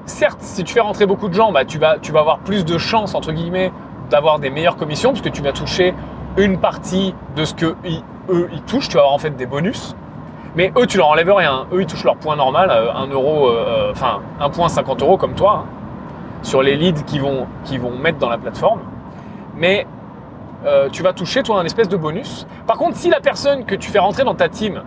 [0.07, 2.65] certes, si tu fais rentrer beaucoup de gens, bah, tu, vas, tu vas avoir plus
[2.65, 3.73] de chances, entre guillemets,
[4.11, 5.95] d'avoir des meilleures commissions, parce que tu vas toucher
[6.37, 7.77] une partie de ce que
[8.29, 8.89] eux, ils touchent.
[8.89, 9.95] Tu vas avoir en fait des bonus.
[10.55, 11.67] Mais eux, tu leur enlèves rien.
[11.73, 15.19] Eux, ils touchent leur point normal, 1 euh, euro, euh, enfin, 1 point 50 euros
[15.19, 15.69] comme toi, hein,
[16.43, 17.47] sur les leads qu'ils vont,
[17.79, 18.81] vont mettre dans la plateforme.
[19.55, 19.87] Mais
[20.65, 22.47] euh, tu vas toucher toi un espèce de bonus.
[22.67, 24.83] Par contre, si la personne que tu fais rentrer dans ta team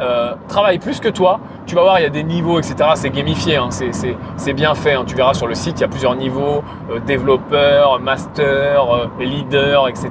[0.00, 2.76] euh, travaille plus que toi, tu vas voir, il y a des niveaux, etc.
[2.94, 3.68] C'est gamifié, hein.
[3.70, 4.94] c'est bien fait.
[4.94, 5.04] Hein.
[5.06, 10.10] Tu verras sur le site, il y a plusieurs niveaux, euh, développeur, master, leader, etc.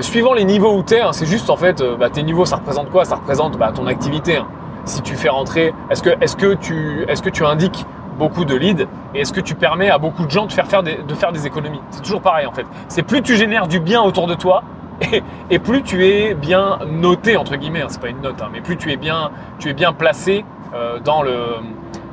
[0.00, 2.56] suivant les niveaux où tu es, hein, c'est juste en fait, bah, tes niveaux, ça
[2.56, 3.04] représente quoi?
[3.04, 4.40] Ça représente bah, ton activité.
[4.84, 7.86] Si tu fais rentrer, est-ce que, tu, indiques
[8.18, 10.96] beaucoup de leads et est-ce que tu permets à beaucoup de gens de faire des,
[10.96, 11.80] de faire des économies?
[11.90, 12.66] C'est toujours pareil en fait.
[12.88, 14.62] C'est plus tu génères du bien autour de toi
[15.50, 18.60] et, plus tu es bien noté entre guillemets, hein, c'est pas une note, hein, mais
[18.60, 20.44] plus tu es bien, tu es bien placé
[20.74, 21.36] euh, dans, le,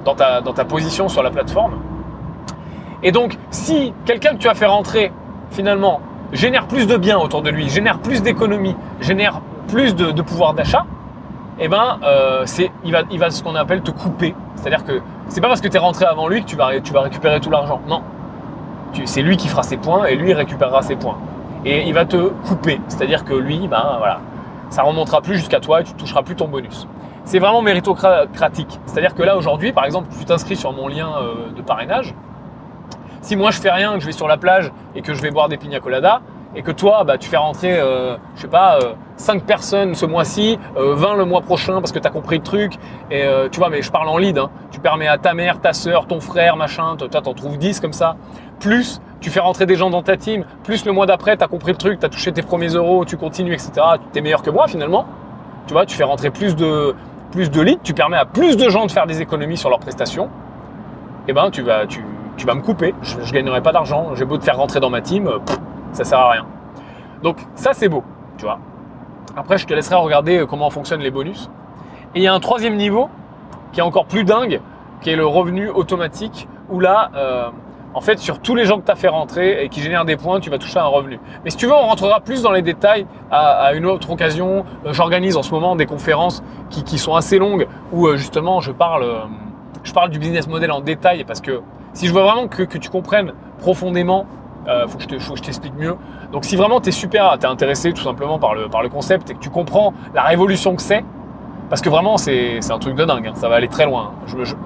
[0.05, 1.73] dans, ta, dans ta position sur la plateforme.
[3.01, 5.11] Et donc si quelqu'un que tu as fait rentrer
[5.51, 6.01] finalement
[6.33, 10.85] génère plus de bien autour de lui, génère plus d'économies, génère plus de, pouvoir d'achat,
[11.59, 12.45] eh ben, euh,
[12.83, 14.35] il va, il va ce qu'on appelle te couper.
[14.55, 16.93] C'est-à-dire que c'est pas parce que tu es rentré avant lui que tu vas, tu
[16.93, 17.81] vas récupérer tout l'argent.
[17.87, 18.01] Non.
[19.05, 21.17] c'est lui qui fera ses points et lui récupérera ses points.
[21.65, 22.79] Et il va te couper.
[22.87, 24.19] C'est-à-dire que lui, ben voilà,
[24.69, 26.87] ça remontera plus jusqu'à toi et tu toucheras plus ton bonus.
[27.25, 28.79] C'est vraiment méritocratique.
[28.85, 32.13] C'est-à-dire que là aujourd'hui, par exemple, tu t'inscris sur mon lien euh, de parrainage.
[33.21, 35.31] Si moi je fais rien, que je vais sur la plage et que je vais
[35.31, 36.19] boire des pina coladas,
[36.55, 40.05] et que toi, bah, tu fais rentrer, euh, je sais pas, euh, 5 personnes ce
[40.05, 42.73] mois-ci, euh, 20 le mois prochain parce que tu as compris le truc,
[43.09, 44.49] et euh, tu vois, mais je parle en lead, hein.
[44.71, 47.93] tu permets à ta mère, ta soeur, ton frère, machin, toi t'en trouves 10 comme
[47.93, 48.15] ça,
[48.63, 51.47] plus tu fais rentrer des gens dans ta team, plus le mois d'après, tu as
[51.47, 53.71] compris le truc, tu as touché tes premiers euros, tu continues, etc.
[54.11, 55.05] Tu es meilleur que moi finalement.
[55.67, 56.93] Tu vois, tu fais rentrer plus de,
[57.31, 59.79] plus de leads, tu permets à plus de gens de faire des économies sur leurs
[59.79, 60.29] prestations.
[61.27, 62.03] Et ben, tu vas, tu,
[62.45, 62.93] vas me couper.
[63.01, 64.13] Je, je gagnerai pas d'argent.
[64.15, 65.57] J'ai beau te faire rentrer dans ma team, euh, pff,
[65.93, 66.45] ça sert à rien.
[67.21, 68.03] Donc ça c'est beau,
[68.37, 68.59] tu vois.
[69.37, 71.49] Après, je te laisserai regarder euh, comment fonctionnent les bonus.
[72.13, 73.09] Et il y a un troisième niveau
[73.71, 74.59] qui est encore plus dingue,
[75.01, 77.49] qui est le revenu automatique, où là, euh,
[77.93, 80.17] en fait, sur tous les gens que tu as fait rentrer et qui génèrent des
[80.17, 81.19] points, tu vas toucher un revenu.
[81.43, 84.65] Mais si tu veux, on rentrera plus dans les détails à, une autre occasion.
[84.85, 88.71] Euh, J'organise en ce moment des conférences qui, sont assez longues où euh, justement je
[88.71, 89.19] parle, euh,
[89.83, 91.61] je parle du business model en détail parce que
[91.93, 94.25] si je veux vraiment que, tu comprennes profondément,
[94.67, 95.95] euh, faut que je te- t'explique mieux.
[96.31, 98.89] Donc si vraiment tu es super, tu es intéressé tout simplement par le, par le
[98.89, 101.03] concept et que tu comprends la révolution que c'est,
[101.69, 104.13] parce que vraiment c'est un truc de dingue, hein, ça va aller très loin.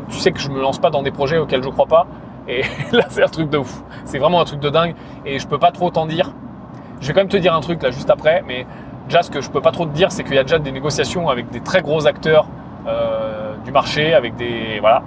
[0.10, 2.08] Tu sais que je me lance pas dans des projets auxquels je crois pas,
[2.48, 2.62] et
[2.92, 3.82] là c'est un truc de ouf.
[4.06, 4.96] C'est vraiment un truc de dingue,
[5.26, 6.32] et je peux pas trop t'en dire.
[7.02, 8.66] Je vais quand même te dire un truc là juste après, mais
[9.08, 10.72] déjà ce que je peux pas trop te dire, c'est qu'il y a déjà des
[10.72, 12.48] négociations avec des très gros acteurs
[12.88, 15.04] euh, du marché, avec des voilà,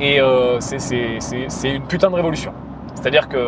[0.00, 1.18] et euh, c'est-
[1.64, 2.52] une putain de révolution.
[2.94, 3.38] C'est-à-dire que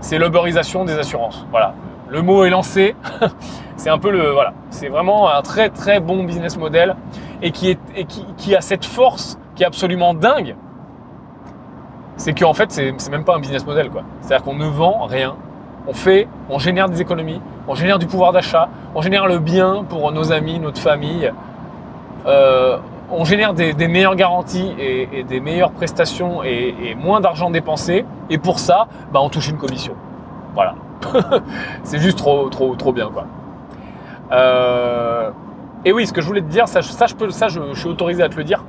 [0.00, 1.46] c'est l'uberisation des assurances.
[1.50, 1.74] Voilà,
[2.08, 2.94] le mot est lancé.
[3.76, 6.96] c'est un peu le voilà, c'est vraiment un très très bon business model
[7.42, 7.78] et qui,
[8.36, 10.54] qui a cette force qui est absolument dingue.
[12.20, 13.90] C'est qu'en fait c'est même pas un business model.
[14.20, 15.36] C'est-à-dire qu'on ne vend rien,
[15.88, 19.86] on fait, on génère des économies, on génère du pouvoir d'achat, on génère le bien
[19.88, 21.32] pour nos amis, notre famille.
[22.26, 22.76] Euh,
[23.10, 28.04] on génère des, meilleures garanties et, des meilleures prestations et, moins d'argent dépensé.
[28.28, 29.94] Et pour ça, bah, on touche une commission.
[30.54, 30.74] Voilà.
[31.84, 33.24] c'est juste trop, trop, trop bien, quoi.
[34.30, 35.30] Euh,
[35.86, 38.22] et oui, ce que je voulais te dire, ça, je- peux, ça je suis autorisé
[38.22, 38.62] à te le dire.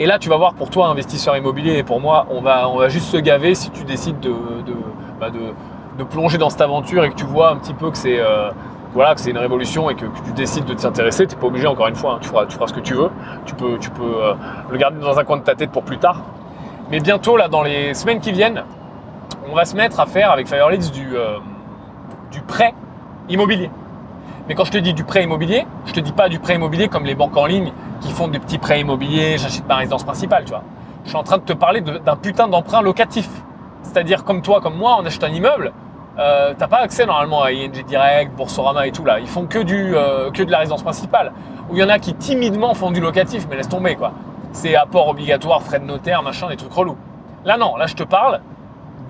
[0.00, 3.06] Et là, tu vas voir, pour toi, investisseur immobilier, et pour moi, on va, juste
[3.06, 4.74] se gaver si tu décides de, de,
[5.20, 8.18] bah, de, plonger dans cette aventure et que tu vois un petit peu que c'est
[8.18, 8.50] euh,
[8.92, 11.28] voilà, une révolution et que, tu décides de t'y intéresser.
[11.28, 13.10] Tu n'es pas obligé, encore une fois, hein, tu, feras, ce que tu veux.
[13.46, 14.34] Tu peux, euh,
[14.70, 16.22] le garder dans un coin de ta tête pour plus tard.
[16.90, 18.64] Mais bientôt, là, dans les semaines qui viennent,
[19.50, 21.38] on va se mettre à faire avec Fireleads du, euh,
[22.32, 22.74] du prêt
[23.28, 23.70] immobilier.
[24.48, 26.88] Mais quand je te dis du prêt immobilier, je te dis pas du prêt immobilier
[26.88, 30.44] comme les banques en ligne qui font des petits prêts immobiliers, j'achète ma résidence principale,
[30.44, 30.62] tu vois.
[31.04, 33.28] Je suis en train de te parler d'un putain d'emprunt locatif.
[33.82, 35.72] C'est-à-dire comme toi, comme moi, on achète un immeuble,
[36.18, 39.18] euh, t'as pas accès normalement à ING Direct, Boursorama et tout là.
[39.18, 41.32] Ils font que du euh, que de la résidence principale.
[41.70, 44.12] Ou il y en a qui timidement font du locatif, mais laisse tomber quoi.
[44.52, 46.96] C'est apport obligatoire, frais de notaire, machin, des trucs relous.
[47.44, 48.40] Là non, là je te parle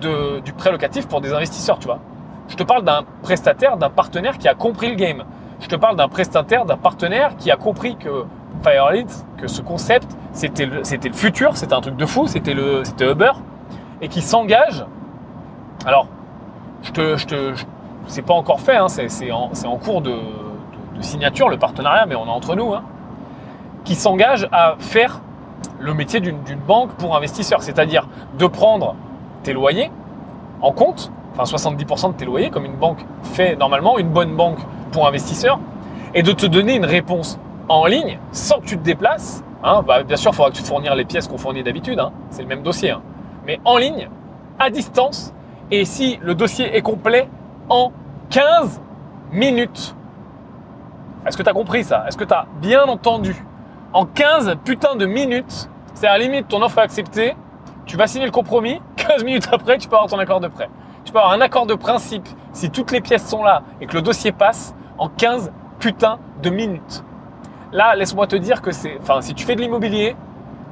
[0.01, 1.99] de, du prêt locatif pour des investisseurs, tu vois.
[2.47, 5.23] Je te parle d'un prestataire, d'un partenaire qui a compris le game.
[5.59, 8.25] Je te parle d'un prestataire, d'un partenaire qui a compris que
[8.63, 13.31] Fireleads, que ce concept, c'était le, le futur, c'était un truc de fou, c'était Uber,
[14.01, 14.85] et qui s'engage.
[15.85, 16.07] Alors,
[16.83, 17.53] je te, je te,
[18.07, 22.15] c'est pas encore fait, hein, c'est, en, en cours de, de- signature le partenariat, mais
[22.15, 22.83] on est entre nous, hein,
[23.83, 25.21] qui s'engage à faire
[25.79, 28.07] le métier d'une banque pour investisseurs, c'est-à-dire
[28.37, 28.95] de prendre
[29.43, 29.91] tes loyers
[30.61, 34.59] en compte, enfin 70% de tes loyers, comme une banque fait normalement, une bonne banque
[34.91, 35.59] pour investisseurs,
[36.13, 39.43] et de te donner une réponse en ligne sans que tu te déplaces.
[39.63, 39.83] hein.
[39.85, 42.11] Bah, bien sûr, il faudra que tu te fournir les pièces qu'on fournit d'habitude, hein.
[42.29, 43.01] c'est le même dossier, hein.
[43.45, 44.09] mais en ligne,
[44.59, 45.33] à distance,
[45.71, 47.27] et si le dossier est complet,
[47.69, 47.91] en
[48.29, 48.81] 15
[49.31, 49.95] minutes.
[51.25, 52.05] Est-ce que tu as compris ça?
[52.07, 53.35] Est-ce que tu as bien entendu?
[53.93, 57.35] En 15 putains de minutes, c'est à la limite ton offre est acceptée,
[57.85, 60.69] tu vas signer le compromis, 15 minutes après, tu peux avoir ton accord de prêt.
[61.05, 63.93] Tu peux avoir un accord de principe si toutes les pièces sont là et que
[63.93, 67.03] le dossier passe en 15 putains de minutes.
[67.71, 68.97] Là, laisse-moi te dire que c'est.
[68.99, 70.15] Enfin, si tu fais de l'immobilier,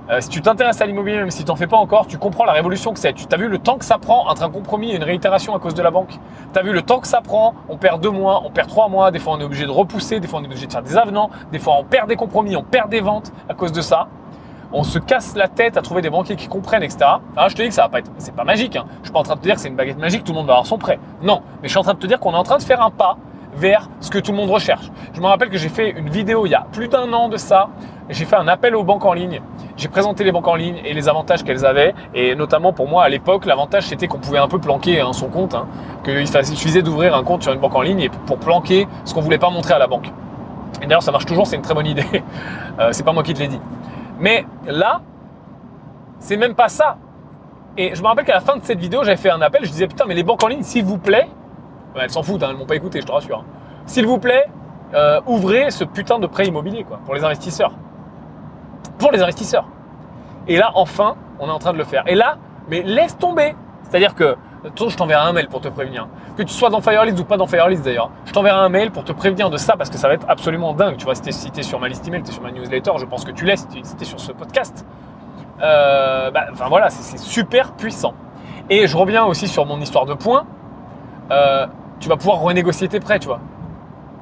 [0.09, 2.45] euh, si tu t'intéresses à l'immobilier, même si tu n'en fais pas encore, tu comprends
[2.45, 3.13] la révolution que c'est.
[3.13, 5.59] Tu as vu le temps que ça prend entre un compromis et une réitération à
[5.59, 6.17] cause de la banque?
[6.51, 7.53] Tu as vu le temps que ça prend?
[7.69, 9.11] On perd deux mois, on perd trois mois.
[9.11, 10.19] Des fois, on est obligé de repousser.
[10.19, 11.29] Des fois, on est obligé de faire des avenants.
[11.51, 14.07] Des fois, on perd des compromis, on perd des ventes à cause de ça.
[14.75, 17.05] On se casse la tête à trouver des banquiers qui comprennent, etc.
[17.37, 18.75] Alors, je te dis que ça va pas être, c'est pas magique.
[18.75, 18.85] Hein.
[19.01, 20.39] Je suis pas en train de te dire que c'est une baguette magique, tout le
[20.39, 20.99] monde va avoir son prêt.
[21.21, 22.81] Non, mais je suis en train de te dire qu'on est en train de faire
[22.81, 23.17] un pas
[23.55, 24.89] vers ce que tout le monde recherche.
[25.13, 27.37] Je me rappelle que j'ai fait une vidéo il y a plus d'un an de
[27.37, 27.69] ça.
[28.09, 29.41] J'ai fait un appel aux banques en ligne.
[29.77, 31.93] J'ai présenté les banques en ligne et les avantages qu'elles avaient.
[32.13, 35.27] Et notamment pour moi à l'époque, l'avantage c'était qu'on pouvait un peu planquer hein, son
[35.27, 35.53] compte.
[35.53, 35.67] Hein,
[36.03, 39.37] Qu'il suffisait d'ouvrir un compte sur une banque en ligne pour planquer ce qu'on voulait
[39.37, 40.11] pas montrer à la banque.
[40.81, 42.05] Et d'ailleurs ça marche toujours, c'est une très bonne idée.
[42.79, 43.59] Euh, c'est pas moi qui te l'ai dit.
[44.19, 45.01] Mais là,
[46.19, 46.97] c'est même pas ça.
[47.77, 49.65] Et je me rappelle qu'à la fin de cette vidéo, j'avais fait un appel.
[49.65, 51.27] Je disais putain, mais les banques en ligne, s'il vous plaît,
[51.95, 53.43] elles s'en foutent, hein, elles m'ont pas écouté, je te rassure.
[53.85, 54.45] S'il vous plaît,
[54.93, 57.73] euh, ouvrez ce putain de prêt immobilier quoi, pour les investisseurs.
[58.99, 59.65] Pour les investisseurs.
[60.47, 62.03] Et là, enfin, on est en train de le faire.
[62.07, 62.37] Et là,
[62.69, 63.55] mais laisse tomber.
[63.83, 64.35] C'est-à-dire que,
[64.65, 66.07] attends, je t'enverrai un mail pour te prévenir.
[66.37, 69.03] Que tu sois dans Firelist ou pas dans Firelist d'ailleurs, je t'enverrai un mail pour
[69.03, 70.97] te prévenir de ça parce que ça va être absolument dingue.
[70.97, 73.31] Tu vois, si t'es sur ma liste email, t'es sur ma newsletter, je pense que
[73.31, 73.67] tu l'es si
[73.97, 74.85] t'es sur ce podcast.
[75.61, 78.13] Euh, bah, enfin voilà, c'est super puissant.
[78.69, 80.45] Et je reviens aussi sur mon histoire de points.
[81.31, 81.67] Euh,
[81.99, 83.39] tu vas pouvoir renégocier tes prêts, tu vois.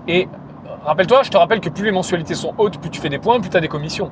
[0.07, 3.09] Et euh, rappelle-toi, je te rappelle que plus les mensualités sont hautes, plus tu fais
[3.09, 4.11] des points, plus tu as des commissions.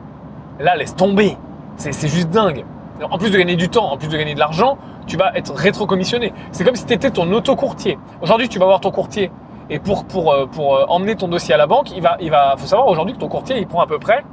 [0.60, 1.38] Là, laisse tomber.
[1.78, 2.66] C'est juste dingue.
[3.10, 4.78] En plus de gagner du temps, en plus de gagner de l'argent,
[5.08, 6.34] tu vas être rétro-commissionné.
[6.52, 7.98] C'est comme si tu étais ton auto-courtier.
[8.22, 9.32] Aujourd'hui, tu vas voir ton courtier.
[9.70, 10.04] Et pour,
[10.34, 13.20] euh, euh, emmener ton dossier à la banque, il va, il faut savoir aujourd'hui que
[13.20, 14.24] ton courtier, il prend à peu près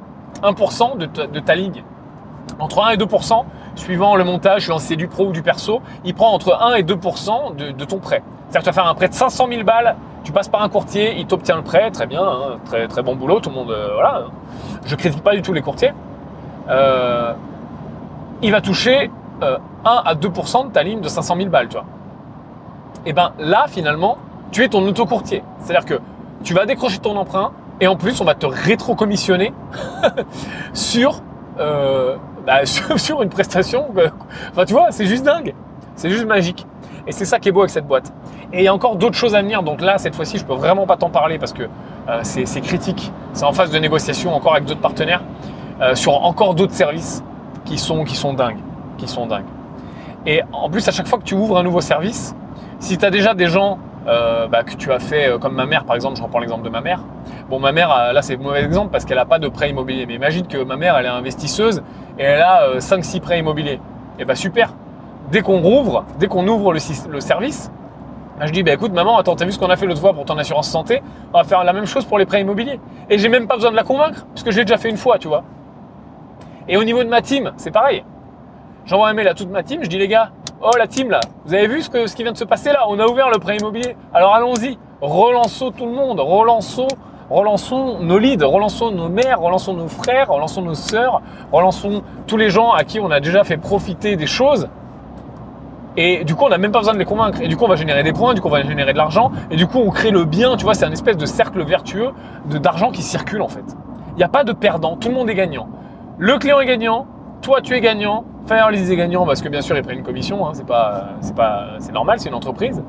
[0.43, 1.85] 1% de ta, de ta ligne.
[2.59, 3.45] Entre 1 et 2%,
[3.75, 6.75] suivant le montage, suivant si c'est du pro ou du perso, il prend entre 1
[6.75, 8.23] et 2% de, de ton prêt.
[8.49, 10.69] C'est-à-dire que tu vas faire un prêt de 500 000 balles, tu passes par un
[10.69, 13.71] courtier, il t'obtient le prêt, très bien, hein, très, très bon boulot, tout le monde,
[13.71, 14.25] euh, voilà.
[14.87, 15.93] Je critique pas du tout les courtiers.
[18.43, 19.11] Il va toucher
[19.43, 21.87] euh, 1 à 2% de ta ligne de 500 000 balles, tu vois.
[23.05, 24.19] Et ben là, finalement,
[24.51, 25.43] tu es ton auto-courtier.
[25.61, 26.01] C'est-à-dire que
[26.43, 29.53] tu vas décrocher ton emprunt et en plus, on va te rétro-commissionner
[30.73, 31.21] sur,
[31.59, 32.65] euh, bah,
[32.97, 33.85] sur, une prestation.
[33.95, 34.11] que-
[34.51, 35.55] Enfin, tu vois, c'est juste dingue.
[35.95, 36.67] C'est juste magique.
[37.07, 38.13] Et c'est ça qui est beau avec cette boîte.
[38.53, 39.63] Et il y a encore d'autres choses à venir.
[39.63, 41.63] Donc là, cette fois-ci, je peux vraiment pas t'en parler parce que
[42.09, 43.13] euh, c'est critique.
[43.33, 45.23] C'est en phase de négociation encore avec d'autres partenaires
[45.81, 47.23] euh, sur encore d'autres services
[47.67, 48.59] qui sont, dingues.
[48.97, 49.45] Qui sont dingues.
[50.25, 52.35] Et en plus, à chaque fois que tu ouvres un nouveau service,
[52.79, 55.67] si tu as déjà des gens euh, bah, que tu as fait, euh, comme ma
[55.67, 57.01] mère par exemple, je reprends l'exemple de ma mère.
[57.51, 59.71] Bon, ma mère, euh, là c'est un mauvais exemple parce qu'elle n'a pas de prêt
[59.71, 60.07] immobilier.
[60.07, 61.83] Mais imagine que ma mère, elle est investisseuse
[62.19, 63.81] et elle a 5-6 prêts immobiliers.
[64.19, 64.73] Et bah super.
[65.31, 66.79] Dès qu'on rouvre, dès qu'on ouvre le,
[67.21, 67.73] service,
[68.39, 70.15] bah, je dis, bah écoute maman, attends, t'as vu ce qu'on a fait l'autre fois
[70.15, 71.03] pour ton assurance santé?
[71.35, 72.79] On va faire la même chose pour les prêts immobiliers.
[73.11, 75.19] Et j'ai même pas besoin de la convaincre, puisque je l'ai déjà fait une fois,
[75.19, 75.43] tu vois.
[76.69, 78.05] Et au niveau de ma team, c'est pareil.
[78.87, 80.31] J'envoie un mail à toute ma team, je dis les gars,
[80.61, 82.73] oh la team là, vous avez vu ce, que, ce qui vient de se passer
[82.73, 82.87] là?
[82.89, 83.97] On a ouvert le prêt immobilier.
[84.13, 86.89] Alors allons-y, relançons tout le monde, relançons,
[87.31, 91.23] relançons nos leads, relançons nos mères, relançons nos frères, relançons nos sœurs,
[91.53, 94.69] relançons tous les gens à qui on a déjà fait profiter des choses.
[95.97, 97.41] Et du coup, on n'a même pas besoin de les convaincre.
[97.41, 99.33] Et du coup, on va générer des points, du coup, on va générer de l'argent.
[99.51, 100.57] Et du coup, on crée le bien.
[100.57, 102.11] Tu vois, c'est un espèce de cercle vertueux
[102.45, 103.65] d'argent qui circule en fait.
[104.11, 105.69] Il n'y a pas de perdant, tout le monde est gagnant.
[106.19, 107.07] Le client est gagnant,
[107.43, 110.47] toi tu es gagnant, Firelist est gagnant parce que bien sûr ils prennent une commission,
[110.47, 112.83] hein, c'est pas, c'est pas, c'est normal, c'est une entreprise.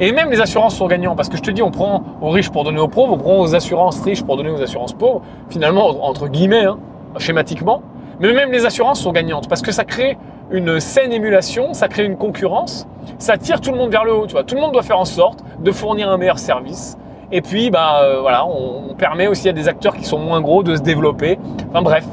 [0.00, 2.50] Et même les assurances sont gagnants parce que je te dis, on prend aux riches
[2.50, 5.22] pour donner aux pauvres, on prend aux assurances riches pour donner aux assurances pauvres.
[5.48, 6.78] Finalement, entre guillemets, hein,
[7.18, 7.82] schématiquement.
[8.18, 10.18] Mais même les assurances sont gagnantes parce que ça crée
[10.50, 14.26] une saine émulation, ça crée une concurrence, ça tire tout le monde vers le haut.
[14.26, 16.98] Tu vois, tout le monde doit faire en sorte de fournir un meilleur service.
[17.30, 20.40] Et puis, bah euh, voilà, on, on permet aussi à des acteurs qui sont moins
[20.40, 21.38] gros de se développer.
[21.68, 22.04] Enfin bref,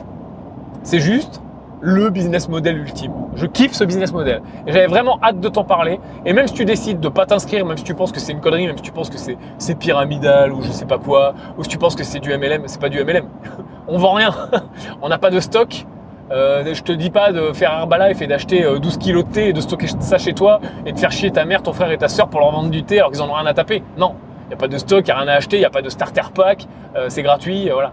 [0.88, 1.42] c'est juste
[1.82, 3.12] le business model ultime.
[3.36, 4.42] Je kiffe ce business model.
[4.66, 6.00] J'avais vraiment hâte de t'en parler.
[6.26, 8.40] Et même si tu décides de pas t'inscrire, même si tu penses que c'est une
[8.40, 11.70] connerie, même si tu penses que c'est pyramidal ou je sais pas quoi, ou si
[11.70, 13.26] tu penses que c'est du MLM, c'est pas du MLM.
[13.90, 14.34] On vend rien.
[15.02, 15.86] On n'a pas de stock.
[16.32, 19.50] Euh, je te dis pas de faire Herbalife et d'acheter euh, 12 kilos de thé
[19.50, 21.98] et de stocker ça chez toi et de faire chier ta mère, ton frère et
[21.98, 23.84] ta soeur pour leur vendre du thé alors qu'ils en ont rien à taper.
[23.98, 24.16] Non,
[24.46, 25.70] il n'y a pas de stock, il n'y a rien à acheter, il n'y a
[25.70, 26.66] pas de starter pack,
[26.96, 27.92] euh, c'est gratuit, euh, voilà.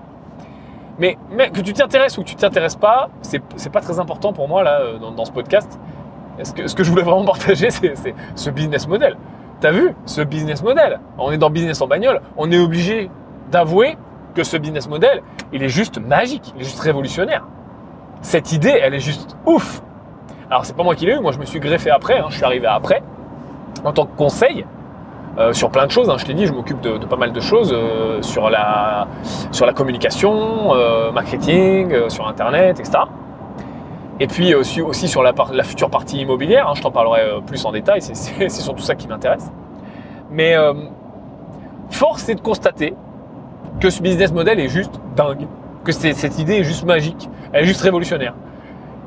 [0.98, 1.16] Mais,
[1.52, 4.80] que tu t'intéresses ou que tu t'intéresses pas, c'est pas très important pour moi là
[4.80, 5.78] euh, dans, ce podcast.
[6.42, 9.16] Ce que, je voulais vraiment partager, c'est c'est ce business model.
[9.60, 9.94] T'as vu?
[10.06, 13.10] Ce business model On est dans business en bagnole, on est obligé
[13.50, 13.96] d'avouer
[14.34, 15.22] que ce business model,
[15.52, 17.46] il est juste magique, il est juste révolutionnaire.
[18.20, 19.82] Cette idée, elle est juste ouf.
[20.50, 22.36] Alors c'est pas moi qui l'ai eu, moi je me suis greffé après, hein, je
[22.36, 23.02] suis arrivé après
[23.84, 24.64] en tant que conseil
[25.39, 26.09] euh, sur plein de choses.
[26.11, 26.16] hein.
[26.19, 29.06] Je t'ai dit, je m'occupe de, pas mal de choses euh, sur, la,
[29.52, 32.98] sur la communication, euh, marketing, sur Internet, etc.
[34.20, 35.32] Et puis aussi, aussi sur la,
[35.65, 36.69] future partie immobilière.
[36.69, 36.73] hein.
[36.74, 38.01] Je t'en parlerai plus en détail.
[38.02, 39.51] c'est- surtout ça qui m'intéresse.
[40.31, 40.55] Mais
[41.90, 42.94] force est de constater
[43.81, 45.47] que ce business model est juste dingue,
[45.85, 48.35] que cette idée est juste magique, elle est juste révolutionnaire.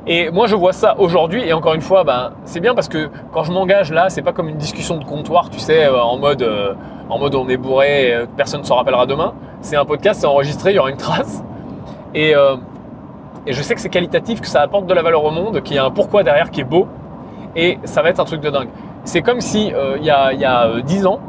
[0.07, 1.43] Et moi, je vois ça aujourd'hui.
[1.47, 4.31] Et encore une fois, ben, c'est bien parce que quand je m'engage là, c'est pas
[4.31, 6.73] comme une discussion de comptoir, tu sais, euh, en mode, euh,
[7.09, 9.33] en mode on est bourré, euh, personne ne s'en rappellera demain.
[9.61, 11.43] C'est un podcast, c'est enregistré, il y aura une trace.
[12.15, 12.31] Et,
[13.45, 15.75] et je sais que c'est qualitatif, que ça apporte de la valeur au monde, qu'il
[15.75, 16.87] y a un pourquoi derrière qui est beau.
[17.55, 18.69] Et ça va être un truc de dingue.
[19.03, 19.67] C'est comme si
[19.97, 21.19] il y a, y a euh, 10 ans,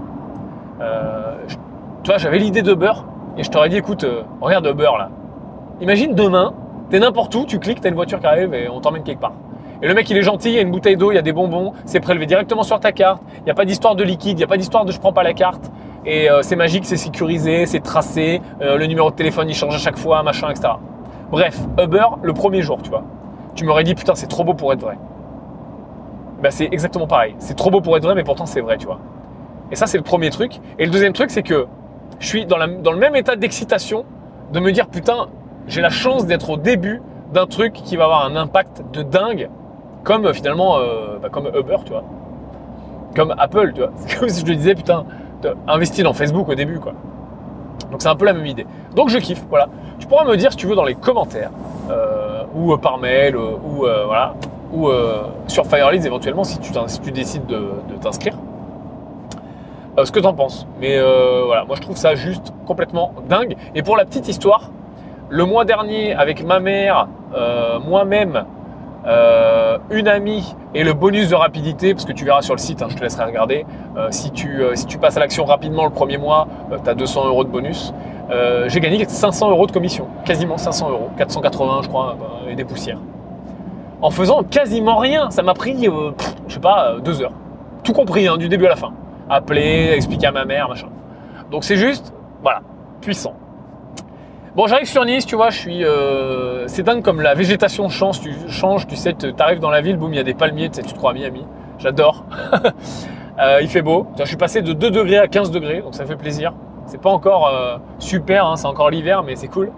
[0.81, 1.57] je-
[2.03, 3.05] tu vois, j'avais l'idée de beurre
[3.37, 4.07] et je t'aurais dit, écoute,
[4.41, 5.11] regarde Uber là.
[5.81, 6.53] Imagine demain,
[6.91, 9.35] t'es n'importe où, tu cliques, t'as une voiture qui arrive et on t'emmène quelque part.
[9.81, 11.23] Et le mec, il est gentil, il y a une bouteille d'eau, il y a
[11.23, 13.23] des bonbons, c'est prélevé directement sur ta carte.
[13.39, 15.13] Il n'y a pas d'histoire de liquide, il n'y a pas d'histoire de je prends
[15.13, 15.71] pas la carte.
[16.05, 18.41] Et euh, c'est magique, c'est sécurisé, c'est tracé.
[18.61, 20.71] Euh, le numéro de téléphone, il change à chaque fois, machin, etc.
[21.31, 23.05] Bref, Uber, le premier jour, tu vois.
[23.55, 24.99] Tu m'aurais dit, putain, c'est trop beau pour être vrai.
[26.43, 27.37] Ben, c'est exactement pareil.
[27.39, 28.99] C'est trop beau pour être vrai, mais pourtant, c'est vrai, tu vois.
[29.71, 30.61] Et ça, c'est le premier truc.
[30.79, 31.67] Et le deuxième truc, c'est que
[32.19, 34.05] je suis dans, dans le même état d'excitation
[34.53, 35.29] de me dire, putain,
[35.69, 39.49] j'ai la chance d'être au début d'un truc qui va avoir un impact de dingue
[40.03, 42.05] comme euh, finalement, euh, bah, comme Uber, tu vois.
[43.15, 43.91] Comme Apple, tu vois.
[43.97, 45.05] C'est comme si je te disais, putain,
[45.67, 46.95] investis dans Facebook au début, quoi.
[47.91, 48.67] Donc c'est un peu la même idée.
[48.95, 49.69] Donc je kiffe, voilà.
[49.99, 51.51] Tu pourras me dire si tu veux dans les commentaires,
[51.91, 54.35] euh, ou par mail, ou voilà,
[54.73, 54.91] ou
[55.47, 57.71] sur Fireleads éventuellement si tu, si tu décides de,
[58.01, 58.35] t'inscrire.
[60.03, 60.67] ce que tu en penses.
[60.81, 61.01] Mais
[61.47, 63.57] voilà, moi je trouve ça juste complètement dingue.
[63.75, 64.71] Et pour la petite histoire,
[65.31, 67.09] le mois dernier, avec ma mère,
[67.85, 68.45] moi-même,
[69.07, 72.83] euh, une amie et le bonus de rapidité, parce que tu verras sur le site,
[72.83, 73.65] hein, je te laisserai regarder,
[73.97, 76.47] euh, si, tu, euh, passes à l'action rapidement le premier mois,
[76.85, 77.93] tu as 200 euros de bonus.
[78.67, 82.17] J'ai gagné 500 euros de commission, quasiment 500 euros, 480 je crois,
[82.51, 82.99] et des poussières.
[84.03, 85.89] En faisant quasiment rien, ça m'a pris,
[86.47, 87.33] je sais pas, deux heures.
[87.85, 88.93] Tout compris, hein, du début à la fin.
[89.31, 90.89] Appeler, expliquer à ma mère, machin.
[91.51, 92.61] Donc c'est juste, voilà,
[93.01, 93.33] puissant.
[94.57, 95.85] Bon, j'arrive sur Nice, tu vois, je suis.
[95.85, 99.83] Euh, c'est dingue comme la végétation change, tu changes, tu sais, tu arrives dans la
[99.83, 101.45] ville, boum, il y a des palmiers, tu sais, tu te crois à Miami.
[101.79, 102.25] J'adore.
[103.41, 104.09] Euh, il fait beau.
[104.19, 106.55] Je suis passé de 2 degrés à 15 degrés, donc ça fait plaisir.
[106.87, 109.71] C'est pas encore euh, super, hein, c'est encore l'hiver, mais c'est cool.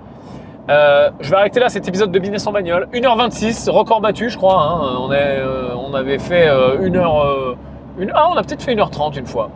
[0.66, 2.88] je vais arrêter là cet épisode de Business en bagnole.
[2.94, 4.62] 1h26, record battu, je crois.
[4.62, 4.96] Hein.
[4.98, 7.56] On, avait fait 1h.
[7.98, 9.50] Une, ah, on a peut-être fait 1h30 une fois.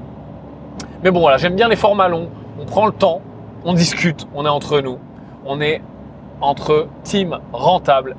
[1.02, 2.28] Mais bon, voilà, j'aime bien les formats longs.
[2.60, 3.22] On prend le temps,
[3.64, 4.98] on discute, on est entre nous
[5.44, 5.80] on est
[6.40, 8.16] entre team rentable.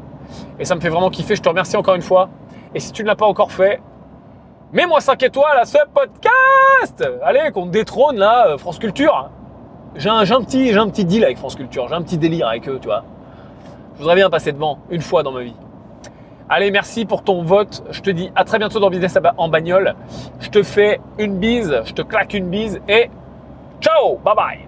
[0.60, 1.36] Et ça me fait vraiment kiffer.
[1.36, 2.30] Je te remercie encore une fois.
[2.74, 3.82] Et si tu ne l'as pas encore fait,
[4.74, 7.04] mets-moi 5 étoiles à ce podcast.
[7.24, 9.30] Allez, qu'on détrône là, euh, France Culture.
[9.96, 11.88] J'ai un, petit, j'ai un petit deal avec France Culture.
[11.88, 13.04] J'ai un petit délire avec eux, tu vois.
[13.96, 15.56] Je voudrais bien passer devant une fois dans ma vie.
[16.50, 17.84] Allez, merci pour ton vote.
[17.92, 19.96] Je te dis à très bientôt dans Business en bagnole.
[20.42, 23.10] Je te fais une bise, je te claque une bise et
[23.80, 24.65] ciao, bye bye.